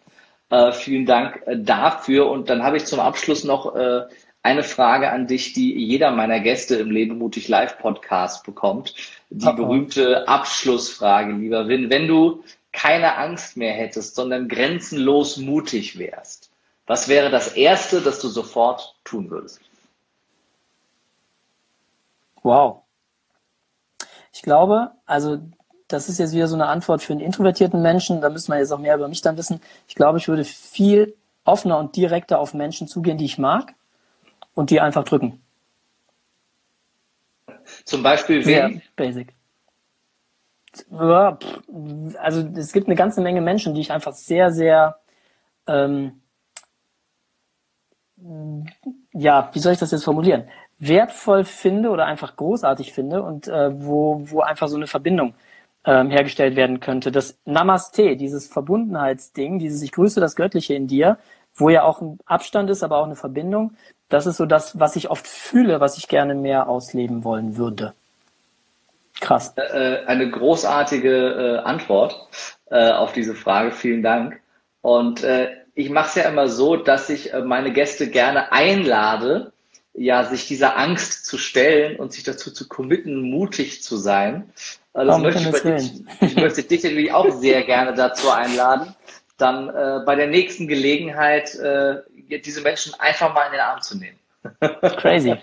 Äh, 0.49 0.72
vielen 0.72 1.05
Dank 1.05 1.43
äh, 1.45 1.57
dafür. 1.57 2.30
Und 2.30 2.49
dann 2.49 2.64
habe 2.64 2.78
ich 2.78 2.86
zum 2.86 2.99
Abschluss 2.99 3.43
noch 3.43 3.76
äh, 3.76 4.03
eine 4.43 4.64
Frage 4.64 5.12
an 5.12 5.28
dich, 5.28 5.53
die 5.53 5.74
jeder 5.74 6.12
meiner 6.12 6.39
Gäste 6.39 6.76
im 6.76 6.91
Leben 6.91 7.18
mutig 7.18 7.47
Live 7.47 7.80
Podcast 7.80 8.45
bekommt. 8.45 8.93
Die 9.30 9.47
oh. 9.47 9.53
berühmte 9.53 10.28
Abschlussfrage, 10.28 11.34
lieber 11.34 11.68
Win. 11.68 11.89
Wenn 11.89 12.07
du 12.07 12.43
keine 12.72 13.18
Angst 13.18 13.57
mehr 13.57 13.74
hättest, 13.74 14.16
sondern 14.16 14.47
grenzenlos 14.47 15.38
mutig 15.38 15.97
wärst, 15.97 16.51
was 16.86 17.07
wäre 17.07 17.30
das 17.30 17.53
Erste, 17.53 18.01
das 18.01 18.20
du 18.20 18.28
sofort 18.28 18.95
tun 19.03 19.30
würdest? 19.30 19.60
Wow. 22.41 22.84
Ich 24.34 24.41
glaube, 24.41 24.91
also 25.05 25.39
das 25.88 26.07
ist 26.07 26.19
jetzt 26.19 26.34
wieder 26.34 26.47
so 26.47 26.55
eine 26.55 26.67
Antwort 26.67 27.01
für 27.01 27.13
einen 27.13 27.21
introvertierten 27.21 27.82
Menschen, 27.82 28.21
da 28.21 28.30
müssen 28.30 28.51
wir 28.51 28.59
jetzt 28.59 28.71
auch 28.71 28.80
mehr 28.80 28.95
über 28.95 29.07
mich 29.07 29.21
dann 29.21 29.38
wissen. 29.38 29.59
Ich 29.88 29.95
glaube, 29.95 30.19
ich 30.19 30.27
würde 30.27 30.43
viel 30.43 31.15
offener 31.45 31.80
und 31.80 31.95
direkter 31.95 32.39
auf 32.39 32.53
Menschen 32.53 32.88
zugehen, 32.88 33.17
die 33.17 33.25
ich 33.25 33.38
mag 33.38 33.73
und 34.53 34.69
die 34.69 34.80
einfach 34.80 35.03
drücken. 35.03 35.41
Zum 37.86 38.03
Beispiel? 38.03 38.43
Sehr 38.43 38.71
basic. 38.95 39.34
Ja, 40.91 41.39
also 42.19 42.41
es 42.55 42.71
gibt 42.71 42.88
eine 42.88 42.95
ganze 42.95 43.21
Menge 43.21 43.41
Menschen, 43.41 43.73
die 43.73 43.82
ich 43.82 43.91
einfach 43.91 44.13
sehr, 44.13 44.51
sehr 44.51 44.99
ähm, 45.67 46.21
ja, 49.13 49.49
wie 49.53 49.59
soll 49.59 49.73
ich 49.73 49.80
das 49.80 49.91
jetzt 49.91 50.03
formulieren? 50.03 50.45
Wertvoll 50.80 51.43
finde 51.43 51.89
oder 51.89 52.05
einfach 52.05 52.36
großartig 52.36 52.93
finde 52.93 53.21
und 53.21 53.47
äh, 53.47 53.69
wo, 53.73 54.21
wo 54.25 54.41
einfach 54.41 54.67
so 54.67 54.77
eine 54.77 54.88
Verbindung 54.88 55.34
ähm, 55.86 56.09
hergestellt 56.09 56.55
werden 56.55 56.80
könnte. 56.80 57.11
Das 57.11 57.38
Namaste, 57.45 58.15
dieses 58.15 58.47
Verbundenheitsding, 58.47 59.59
dieses 59.59 59.82
Ich 59.82 59.91
grüße 59.91 60.19
das 60.19 60.36
Göttliche 60.36 60.73
in 60.73 60.88
dir, 60.88 61.17
wo 61.55 61.69
ja 61.69 61.84
auch 61.84 62.01
ein 62.01 62.19
Abstand 62.25 62.69
ist, 62.69 62.84
aber 62.84 62.97
auch 62.97 63.05
eine 63.05 63.15
Verbindung, 63.15 63.75
das 64.07 64.25
ist 64.25 64.38
so 64.38 64.45
das, 64.45 64.80
was 64.80 64.95
ich 64.95 65.09
oft 65.09 65.27
fühle, 65.27 65.80
was 65.80 65.97
ich 65.97 66.07
gerne 66.07 66.34
mehr 66.34 66.67
ausleben 66.67 67.23
wollen 67.23 67.57
würde. 67.57 67.93
Krass. 69.19 69.53
Äh, 69.57 70.05
eine 70.05 70.30
großartige 70.30 71.59
äh, 71.61 71.67
Antwort 71.67 72.27
äh, 72.71 72.91
auf 72.91 73.11
diese 73.11 73.36
Frage. 73.36 73.71
Vielen 73.71 74.01
Dank. 74.01 74.39
Und 74.82 75.23
äh, 75.23 75.49
ich 75.75 75.89
mache 75.89 76.07
es 76.07 76.15
ja 76.15 76.30
immer 76.30 76.47
so, 76.47 76.77
dass 76.77 77.09
ich 77.09 77.34
äh, 77.34 77.41
meine 77.41 77.71
Gäste 77.71 78.09
gerne 78.09 78.51
einlade, 78.51 79.51
ja, 80.00 80.24
sich 80.24 80.47
dieser 80.47 80.78
Angst 80.78 81.26
zu 81.26 81.38
stellen 81.38 81.97
und 81.97 82.14
sich 82.14 82.24
dazu 82.24 82.52
zu 82.52 82.70
committen, 82.70 83.22
mutig 83.22 83.84
zu 83.84 83.97
sein. 83.97 84.52
Äh, 84.93 85.06
das 85.06 85.18
möchte 85.20 85.41
ich, 85.41 85.91
dich, 85.91 86.04
ich 86.22 86.36
möchte 86.36 86.64
dich 86.64 86.84
natürlich 86.84 87.12
auch 87.12 87.30
sehr 87.32 87.64
gerne 87.64 87.93
dazu 87.93 88.32
einladen, 88.32 88.95
dann 89.38 89.70
äh, 89.70 90.00
bei 90.06 90.16
der 90.16 90.28
nächsten 90.28 90.68
Gelegenheit 90.68 91.54
äh, 91.56 91.97
diese 92.39 92.62
Menschen 92.62 92.93
einfach 92.97 93.34
mal 93.34 93.47
in 93.47 93.52
den 93.52 93.62
Arm 93.62 93.82
zu 93.82 93.97
nehmen. 93.97 94.18
Crazy. 94.97 95.36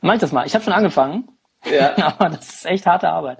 Mach 0.00 0.14
ich 0.14 0.20
das 0.20 0.32
mal. 0.32 0.46
Ich 0.46 0.54
habe 0.54 0.64
schon 0.64 0.72
angefangen. 0.72 1.28
Ja. 1.64 1.96
Aber 2.18 2.30
das 2.30 2.56
ist 2.56 2.66
echt 2.66 2.86
harte 2.86 3.08
Arbeit. 3.08 3.38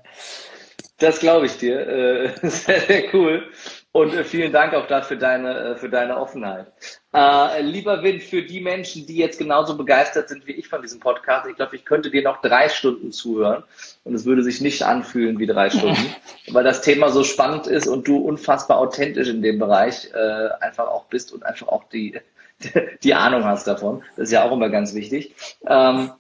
Das 0.99 1.19
glaube 1.19 1.47
ich 1.47 1.59
dir. 1.59 1.87
Äh, 1.89 2.49
sehr, 2.49 2.81
sehr 2.81 3.15
cool. 3.15 3.51
Und 3.97 4.13
äh, 4.13 4.25
vielen 4.25 4.53
Dank 4.53 4.75
auch 4.75 4.87
dafür 4.87 5.17
deine, 5.17 5.59
äh, 5.59 5.77
für 5.77 5.89
deine 5.89 6.19
Offenheit. 6.19 6.67
Äh, 7.15 7.63
lieber 7.63 8.03
Win, 8.03 8.21
für 8.21 8.43
die 8.43 8.61
Menschen, 8.61 9.07
die 9.07 9.17
jetzt 9.17 9.39
genauso 9.39 9.75
begeistert 9.75 10.29
sind 10.29 10.47
wie 10.47 10.53
ich 10.53 10.69
von 10.69 10.83
diesem 10.83 11.01
Podcast, 11.01 11.49
ich 11.49 11.57
glaube, 11.57 11.77
ich 11.77 11.87
könnte 11.87 12.11
dir 12.11 12.23
noch 12.23 12.43
drei 12.43 12.69
Stunden 12.69 13.11
zuhören 13.11 13.65
und 14.05 14.15
es 14.15 14.27
würde 14.27 14.43
sich 14.43 14.61
nicht 14.61 14.83
anfühlen 14.83 15.39
wie 15.39 15.47
drei 15.47 15.71
Stunden, 15.71 16.15
weil 16.49 16.63
das 16.63 16.83
Thema 16.83 17.09
so 17.09 17.25
spannend 17.25 17.69
ist 17.69 17.87
und 17.87 18.07
du 18.07 18.19
unfassbar 18.19 18.77
authentisch 18.77 19.29
in 19.29 19.41
dem 19.41 19.59
Bereich 19.59 20.11
äh, 20.13 20.49
einfach 20.61 20.89
auch 20.89 21.07
bist 21.07 21.33
und 21.33 21.47
einfach 21.47 21.69
auch 21.69 21.85
die, 21.89 22.21
die 23.03 23.15
Ahnung 23.15 23.45
hast 23.45 23.67
davon. 23.67 24.03
Das 24.19 24.25
ist 24.25 24.33
ja 24.33 24.45
auch 24.45 24.53
immer 24.53 24.69
ganz 24.69 24.93
wichtig. 24.93 25.35
Ähm, 25.67 26.11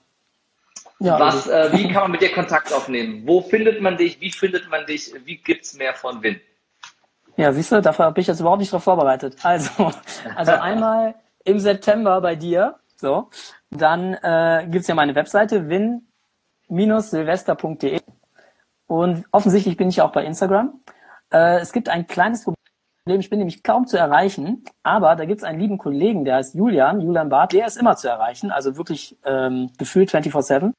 ja, 0.98 1.20
was, 1.20 1.46
also. 1.46 1.76
äh, 1.76 1.78
wie 1.78 1.92
kann 1.92 2.04
man 2.04 2.12
mit 2.12 2.22
dir 2.22 2.32
Kontakt 2.32 2.72
aufnehmen? 2.72 3.24
Wo 3.26 3.42
findet 3.42 3.82
man 3.82 3.98
dich? 3.98 4.18
Wie 4.22 4.30
findet 4.30 4.70
man 4.70 4.86
dich? 4.86 5.12
Wie 5.26 5.36
gibt's 5.36 5.74
mehr 5.74 5.92
von 5.92 6.22
Win? 6.22 6.40
Ja, 7.36 7.52
siehst 7.52 7.70
du, 7.70 7.82
dafür 7.82 8.06
habe 8.06 8.18
ich 8.20 8.26
jetzt 8.26 8.40
überhaupt 8.40 8.60
nicht 8.60 8.72
drauf 8.72 8.84
vorbereitet. 8.84 9.36
Also, 9.42 9.90
also 10.36 10.52
einmal 10.52 11.14
im 11.44 11.60
September 11.60 12.18
bei 12.20 12.34
dir, 12.34 12.76
so, 12.96 13.28
dann 13.70 14.14
äh, 14.14 14.66
gibt 14.70 14.88
ja 14.88 14.94
meine 14.94 15.14
Webseite 15.14 15.68
win-silvester.de 15.68 18.00
und 18.86 19.26
offensichtlich 19.32 19.76
bin 19.76 19.90
ich 19.90 20.00
auch 20.00 20.12
bei 20.12 20.24
Instagram. 20.24 20.80
Äh, 21.30 21.60
es 21.60 21.72
gibt 21.72 21.90
ein 21.90 22.06
kleines 22.06 22.44
Problem, 22.44 23.20
ich 23.20 23.28
bin 23.28 23.38
nämlich 23.38 23.62
kaum 23.62 23.86
zu 23.86 23.98
erreichen, 23.98 24.64
aber 24.82 25.14
da 25.14 25.26
gibt 25.26 25.40
es 25.40 25.44
einen 25.44 25.60
lieben 25.60 25.76
Kollegen, 25.78 26.24
der 26.24 26.36
heißt 26.36 26.54
Julian, 26.54 27.00
Julian 27.00 27.28
Barth, 27.28 27.52
der 27.52 27.66
ist 27.66 27.76
immer 27.76 27.96
zu 27.96 28.08
erreichen, 28.08 28.50
also 28.50 28.78
wirklich 28.78 29.18
ähm, 29.24 29.70
gefühlt 29.78 30.10
24-7. 30.10 30.72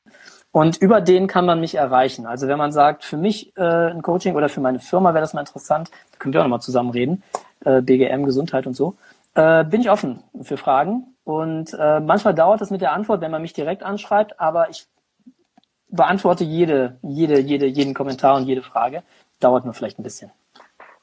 Und 0.52 0.78
über 0.78 1.02
den 1.02 1.28
kann 1.28 1.45
man 1.45 1.60
mich 1.60 1.76
erreichen. 1.76 2.26
Also 2.26 2.48
wenn 2.48 2.58
man 2.58 2.72
sagt, 2.72 3.04
für 3.04 3.18
mich 3.18 3.56
äh, 3.58 3.91
ein 3.91 4.02
Coaching 4.02 4.36
oder 4.36 4.50
für 4.50 4.62
meine 4.62 4.80
Firma 4.80 5.14
wäre 5.14 5.22
das 5.22 5.34
mal 5.34 5.41
interessant, 5.41 5.91
können 6.20 6.34
wir 6.34 6.39
auch 6.39 6.45
nochmal 6.45 6.62
zusammen 6.62 6.89
reden, 6.89 7.24
äh, 7.66 7.82
BGM, 7.82 8.24
Gesundheit 8.24 8.66
und 8.66 8.74
so, 8.74 8.95
äh, 9.36 9.64
bin 9.66 9.82
ich 9.82 9.89
offen 9.89 10.24
für 10.41 10.58
Fragen. 10.58 11.16
Und 11.24 11.74
äh, 11.74 12.00
manchmal 12.00 12.34
dauert 12.34 12.62
es 12.62 12.72
mit 12.72 12.82
der 12.82 12.93
Antwort, 12.93 13.22
wenn 13.22 13.32
man 13.32 13.41
mich 13.41 13.54
direkt 13.54 13.84
anschreibt, 13.84 14.39
aber 14.39 14.70
ich 14.70 14.88
beantworte 15.89 16.43
jede, 16.43 16.98
jede, 17.02 17.39
jede, 17.39 17.66
jeden 17.66 17.93
Kommentar 17.93 18.36
und 18.38 18.45
jede 18.45 18.62
Frage. 18.62 19.04
Dauert 19.39 19.66
nur 19.66 19.74
vielleicht 19.74 20.00
ein 20.00 20.04
bisschen. 20.04 20.32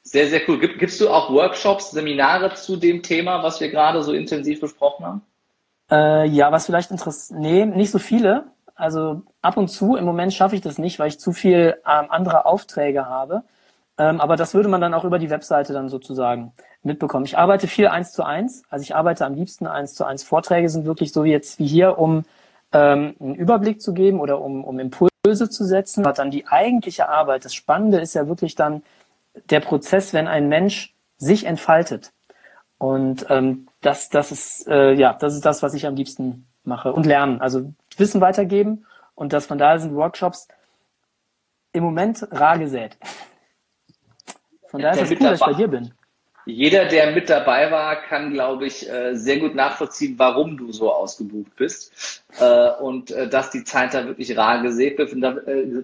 Sehr, 0.01 0.27
sehr 0.27 0.41
cool. 0.47 0.59
Gib, 0.59 0.77
gibst 0.77 1.01
du 1.01 1.09
auch 1.09 1.31
Workshops, 1.31 1.91
Seminare 1.91 2.53
zu 2.53 2.75
dem 2.75 3.01
Thema, 3.01 3.41
was 3.41 3.59
wir 3.59 3.69
gerade 3.69 4.03
so 4.03 4.13
intensiv 4.13 4.61
besprochen 4.61 5.05
haben? 5.05 5.21
Äh, 5.89 6.27
ja, 6.27 6.51
was 6.51 6.65
vielleicht 6.65 6.91
interessiert, 6.91 7.39
nee, 7.39 7.65
nicht 7.65 7.91
so 7.91 7.99
viele. 7.99 8.45
Also 8.75 9.23
ab 9.41 9.57
und 9.57 9.69
zu, 9.69 9.95
im 9.95 10.05
Moment 10.05 10.33
schaffe 10.33 10.55
ich 10.55 10.61
das 10.61 10.77
nicht, 10.77 10.99
weil 10.99 11.07
ich 11.07 11.19
zu 11.19 11.31
viel 11.31 11.77
ähm, 11.85 12.05
andere 12.09 12.45
Aufträge 12.45 13.07
habe. 13.07 13.43
Ähm, 13.97 14.19
aber 14.19 14.35
das 14.35 14.53
würde 14.53 14.67
man 14.67 14.81
dann 14.81 14.93
auch 14.93 15.05
über 15.05 15.19
die 15.19 15.29
Webseite 15.29 15.71
dann 15.71 15.87
sozusagen 15.87 16.51
mitbekommen. 16.83 17.25
Ich 17.25 17.37
arbeite 17.37 17.67
viel 17.67 17.87
eins 17.87 18.11
zu 18.11 18.23
eins. 18.23 18.63
Also 18.69 18.83
ich 18.83 18.95
arbeite 18.95 19.25
am 19.25 19.33
liebsten 19.33 19.67
eins 19.67 19.93
zu 19.93 20.03
eins. 20.03 20.23
Vorträge 20.23 20.69
sind 20.69 20.85
wirklich 20.85 21.13
so 21.13 21.23
wie 21.23 21.31
jetzt 21.31 21.59
wie 21.59 21.67
hier, 21.67 21.97
um 21.97 22.25
ähm, 22.73 23.15
einen 23.19 23.35
Überblick 23.35 23.81
zu 23.81 23.93
geben 23.93 24.19
oder 24.19 24.41
um, 24.41 24.65
um 24.65 24.79
Impulse 24.79 25.49
zu 25.49 25.63
setzen. 25.63 26.05
Aber 26.05 26.13
dann 26.13 26.29
die 26.29 26.47
eigentliche 26.47 27.07
Arbeit. 27.07 27.45
Das 27.45 27.53
Spannende 27.53 27.99
ist 27.99 28.13
ja 28.13 28.27
wirklich 28.27 28.55
dann, 28.55 28.83
der 29.49 29.61
Prozess, 29.61 30.13
wenn 30.13 30.27
ein 30.27 30.49
Mensch 30.49 30.93
sich 31.17 31.45
entfaltet. 31.45 32.11
Und 32.77 33.25
ähm, 33.29 33.67
das, 33.81 34.09
das 34.09 34.31
ist 34.31 34.67
äh, 34.67 34.93
ja, 34.93 35.13
das 35.13 35.33
ist 35.33 35.45
das, 35.45 35.63
was 35.63 35.73
ich 35.73 35.87
am 35.87 35.95
liebsten 35.95 36.45
mache 36.65 36.91
und 36.91 37.05
lernen. 37.05 37.39
Also 37.41 37.71
Wissen 37.99 38.21
weitergeben 38.21 38.85
und 39.15 39.33
das 39.33 39.45
von 39.45 39.57
daher 39.57 39.79
sind 39.79 39.95
Workshops 39.95 40.47
im 41.71 41.83
Moment 41.83 42.27
rar 42.31 42.57
gesät. 42.57 42.97
Von 44.67 44.81
daher 44.81 45.01
ist 45.01 45.11
es 45.11 45.19
cool, 45.19 45.27
dass 45.27 45.39
ich 45.39 45.45
bei 45.45 45.53
dir 45.53 45.67
bin. 45.67 45.93
Jeder, 46.47 46.85
der 46.85 47.11
mit 47.11 47.27
dabei 47.27 47.71
war, 47.71 47.95
kann, 47.95 48.31
glaube 48.31 48.67
ich, 48.67 48.87
äh, 48.87 49.15
sehr 49.15 49.39
gut 49.39 49.55
nachvollziehen, 49.55 50.13
warum 50.17 50.57
du 50.57 50.71
so 50.71 50.93
ausgebucht 50.93 51.55
bist 51.55 52.23
äh, 52.39 52.69
und 52.79 53.09
äh, 53.09 53.27
dass 53.27 53.49
die 53.49 53.63
Zeit 53.63 53.95
da 53.95 54.05
wirklich 54.05 54.37
rar 54.37 54.61
gesät, 54.61 54.99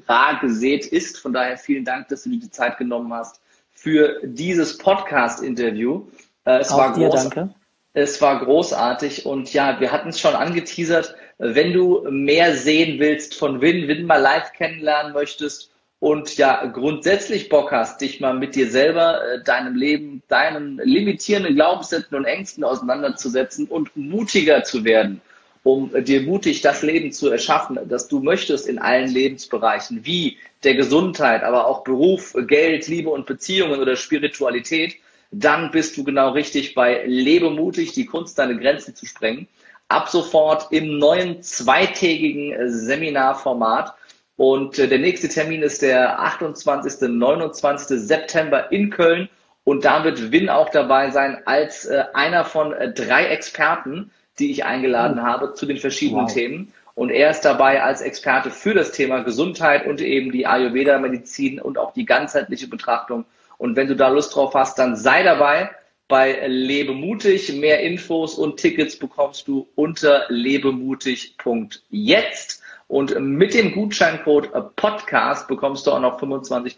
rar 0.07 0.39
gesät 0.39 0.85
ist. 0.85 1.17
Von 1.17 1.33
daher 1.33 1.57
vielen 1.57 1.83
Dank, 1.83 2.09
dass 2.09 2.23
du 2.23 2.29
dir 2.29 2.39
die 2.39 2.51
Zeit 2.51 2.77
genommen 2.77 3.11
hast 3.11 3.41
für 3.71 4.19
dieses 4.23 4.77
Podcast-Interview. 4.77 6.07
Es 6.43 6.71
Auch 6.71 6.77
war 6.77 6.93
dir, 6.93 7.09
groß, 7.09 7.29
danke. 7.29 7.55
Es 7.93 8.21
war 8.21 8.39
großartig 8.45 9.25
und 9.25 9.51
ja, 9.53 9.79
wir 9.79 9.91
hatten 9.91 10.09
es 10.09 10.19
schon 10.19 10.35
angeteasert. 10.35 11.15
Wenn 11.43 11.73
du 11.73 12.07
mehr 12.09 12.55
sehen 12.55 12.99
willst 12.99 13.35
von 13.35 13.61
Win, 13.61 13.87
Win 13.87 14.05
mal 14.05 14.17
live 14.17 14.53
kennenlernen 14.53 15.13
möchtest, 15.13 15.71
und 16.01 16.35
ja 16.37 16.65
grundsätzlich 16.65 17.47
Bock 17.47 17.71
hast, 17.71 18.01
dich 18.01 18.19
mal 18.19 18.33
mit 18.33 18.55
dir 18.55 18.69
selber, 18.69 19.21
äh, 19.23 19.43
deinem 19.43 19.75
Leben, 19.75 20.23
deinen 20.27 20.81
limitierenden 20.83 21.53
Glaubenssätzen 21.53 22.17
und 22.17 22.25
Ängsten 22.25 22.63
auseinanderzusetzen 22.63 23.67
und 23.67 23.95
mutiger 23.95 24.63
zu 24.63 24.83
werden, 24.83 25.21
um 25.61 25.91
dir 26.03 26.23
mutig 26.23 26.61
das 26.61 26.81
Leben 26.81 27.11
zu 27.11 27.29
erschaffen, 27.29 27.77
das 27.87 28.07
du 28.07 28.19
möchtest 28.19 28.67
in 28.67 28.79
allen 28.79 29.11
Lebensbereichen, 29.11 30.03
wie 30.03 30.39
der 30.63 30.73
Gesundheit, 30.73 31.43
aber 31.43 31.67
auch 31.67 31.83
Beruf, 31.83 32.33
Geld, 32.47 32.87
Liebe 32.87 33.11
und 33.11 33.27
Beziehungen 33.27 33.79
oder 33.79 33.95
Spiritualität, 33.95 34.95
dann 35.29 35.69
bist 35.69 35.95
du 35.97 36.03
genau 36.03 36.31
richtig 36.31 36.73
bei 36.73 37.03
Lebe 37.05 37.51
mutig, 37.51 37.91
die 37.91 38.07
Kunst, 38.07 38.39
deine 38.39 38.57
Grenzen 38.57 38.95
zu 38.95 39.05
sprengen. 39.05 39.47
Ab 39.91 40.09
sofort 40.09 40.71
im 40.71 40.97
neuen 40.97 41.41
zweitägigen 41.41 42.69
Seminarformat 42.69 43.93
und 44.41 44.79
äh, 44.79 44.87
der 44.87 44.97
nächste 44.97 45.29
Termin 45.29 45.61
ist 45.61 45.83
der 45.83 46.19
28. 46.19 47.09
29. 47.09 47.99
September 47.99 48.71
in 48.71 48.89
Köln. 48.89 49.29
Und 49.63 49.85
da 49.85 50.03
wird 50.03 50.31
Win 50.31 50.49
auch 50.49 50.69
dabei 50.69 51.11
sein 51.11 51.43
als 51.45 51.85
äh, 51.85 52.05
einer 52.15 52.43
von 52.43 52.73
äh, 52.73 52.91
drei 52.91 53.25
Experten, 53.25 54.09
die 54.39 54.49
ich 54.49 54.65
eingeladen 54.65 55.19
oh. 55.19 55.23
habe 55.23 55.53
zu 55.53 55.67
den 55.67 55.77
verschiedenen 55.77 56.25
wow. 56.25 56.33
Themen. 56.33 56.73
Und 56.95 57.11
er 57.11 57.29
ist 57.29 57.41
dabei 57.41 57.83
als 57.83 58.01
Experte 58.01 58.49
für 58.49 58.73
das 58.73 58.91
Thema 58.91 59.19
Gesundheit 59.19 59.85
und 59.85 60.01
eben 60.01 60.31
die 60.31 60.47
Ayurveda-Medizin 60.47 61.61
und 61.61 61.77
auch 61.77 61.93
die 61.93 62.05
ganzheitliche 62.05 62.67
Betrachtung. 62.67 63.25
Und 63.59 63.75
wenn 63.75 63.87
du 63.87 63.95
da 63.95 64.07
Lust 64.09 64.35
drauf 64.35 64.55
hast, 64.55 64.79
dann 64.79 64.95
sei 64.95 65.21
dabei 65.21 65.69
bei 66.11 66.45
Lebe 66.45 66.93
mutig. 66.93 67.51
Mehr 67.53 67.79
Infos 67.79 68.35
und 68.35 68.57
Tickets 68.57 68.95
bekommst 68.97 69.47
du 69.47 69.67
unter 69.75 70.25
lebemutig.jetzt. 70.27 72.61
Und 72.87 73.19
mit 73.19 73.55
dem 73.55 73.71
Gutscheincode 73.71 74.75
Podcast 74.75 75.47
bekommst 75.47 75.87
du 75.87 75.91
auch 75.91 76.01
noch 76.01 76.19
25 76.19 76.75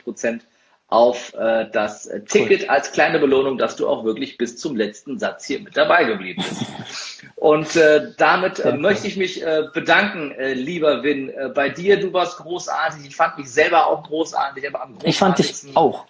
auf 0.93 1.33
äh, 1.33 1.65
das 1.71 2.07
Ticket 2.27 2.61
cool. 2.61 2.69
als 2.69 2.91
kleine 2.91 3.17
Belohnung, 3.17 3.57
dass 3.57 3.75
du 3.75 3.87
auch 3.89 4.05
wirklich 4.05 4.37
bis 4.37 4.57
zum 4.57 4.75
letzten 4.75 5.17
Satz 5.17 5.45
hier 5.45 5.59
mit 5.59 5.75
dabei 5.75 6.03
geblieben 6.03 6.43
bist. 6.47 6.71
Und 7.35 7.75
äh, 7.75 8.11
damit 8.17 8.59
äh, 8.59 8.73
möchte 8.73 9.07
ich 9.07 9.17
mich 9.17 9.43
äh, 9.43 9.63
bedanken, 9.73 10.31
äh, 10.31 10.53
lieber 10.53 11.03
Win, 11.03 11.29
äh, 11.29 11.49
bei 11.49 11.69
dir. 11.69 11.99
Du 11.99 12.13
warst 12.13 12.37
großartig. 12.37 13.07
Ich 13.07 13.15
fand 13.15 13.39
mich 13.39 13.49
selber 13.51 13.87
auch 13.87 14.03
großartig, 14.03 14.67
aber 14.67 14.83
am 14.83 14.97
Ich 15.03 15.17
fand 15.17 15.39
dich 15.39 15.51
auch. 15.73 16.05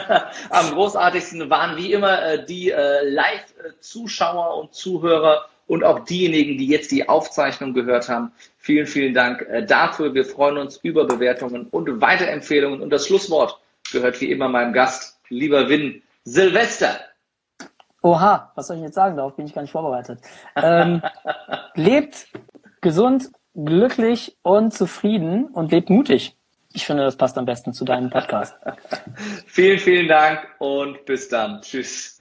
am 0.50 0.70
großartigsten 0.70 1.50
waren 1.50 1.76
wie 1.76 1.92
immer 1.92 2.22
äh, 2.22 2.44
die 2.46 2.70
äh, 2.70 3.08
Live-Zuschauer 3.08 4.56
und 4.56 4.72
Zuhörer 4.72 5.46
und 5.66 5.84
auch 5.84 6.00
diejenigen, 6.00 6.56
die 6.56 6.66
jetzt 6.66 6.90
die 6.90 7.08
Aufzeichnung 7.08 7.74
gehört 7.74 8.08
haben. 8.08 8.32
Vielen, 8.58 8.86
vielen 8.86 9.12
Dank 9.12 9.42
äh, 9.42 9.64
dafür. 9.64 10.14
Wir 10.14 10.24
freuen 10.24 10.56
uns 10.56 10.78
über 10.78 11.04
Bewertungen 11.04 11.66
und 11.70 12.00
Weiterempfehlungen. 12.00 12.80
Und 12.80 12.90
das 12.90 13.06
Schlusswort 13.06 13.58
gehört 13.92 14.20
wie 14.20 14.30
immer 14.30 14.48
meinem 14.48 14.72
Gast, 14.72 15.20
lieber 15.28 15.68
Win, 15.68 16.02
Silvester. 16.24 17.00
Oha, 18.02 18.50
was 18.54 18.66
soll 18.66 18.76
ich 18.78 18.82
jetzt 18.82 18.94
sagen? 18.94 19.16
Darauf 19.16 19.36
bin 19.36 19.46
ich 19.46 19.54
gar 19.54 19.62
nicht 19.62 19.70
vorbereitet. 19.70 20.20
Ähm, 20.56 21.02
lebt 21.74 22.26
gesund, 22.80 23.30
glücklich 23.54 24.36
und 24.42 24.74
zufrieden 24.74 25.46
und 25.46 25.70
lebt 25.70 25.88
mutig. 25.88 26.36
Ich 26.74 26.86
finde, 26.86 27.04
das 27.04 27.16
passt 27.16 27.36
am 27.38 27.44
besten 27.44 27.72
zu 27.72 27.84
deinem 27.84 28.10
Podcast. 28.10 28.56
vielen, 29.46 29.78
vielen 29.78 30.08
Dank 30.08 30.40
und 30.58 31.04
bis 31.04 31.28
dann. 31.28 31.60
Tschüss. 31.60 32.18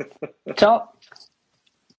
Ciao. 0.56 0.90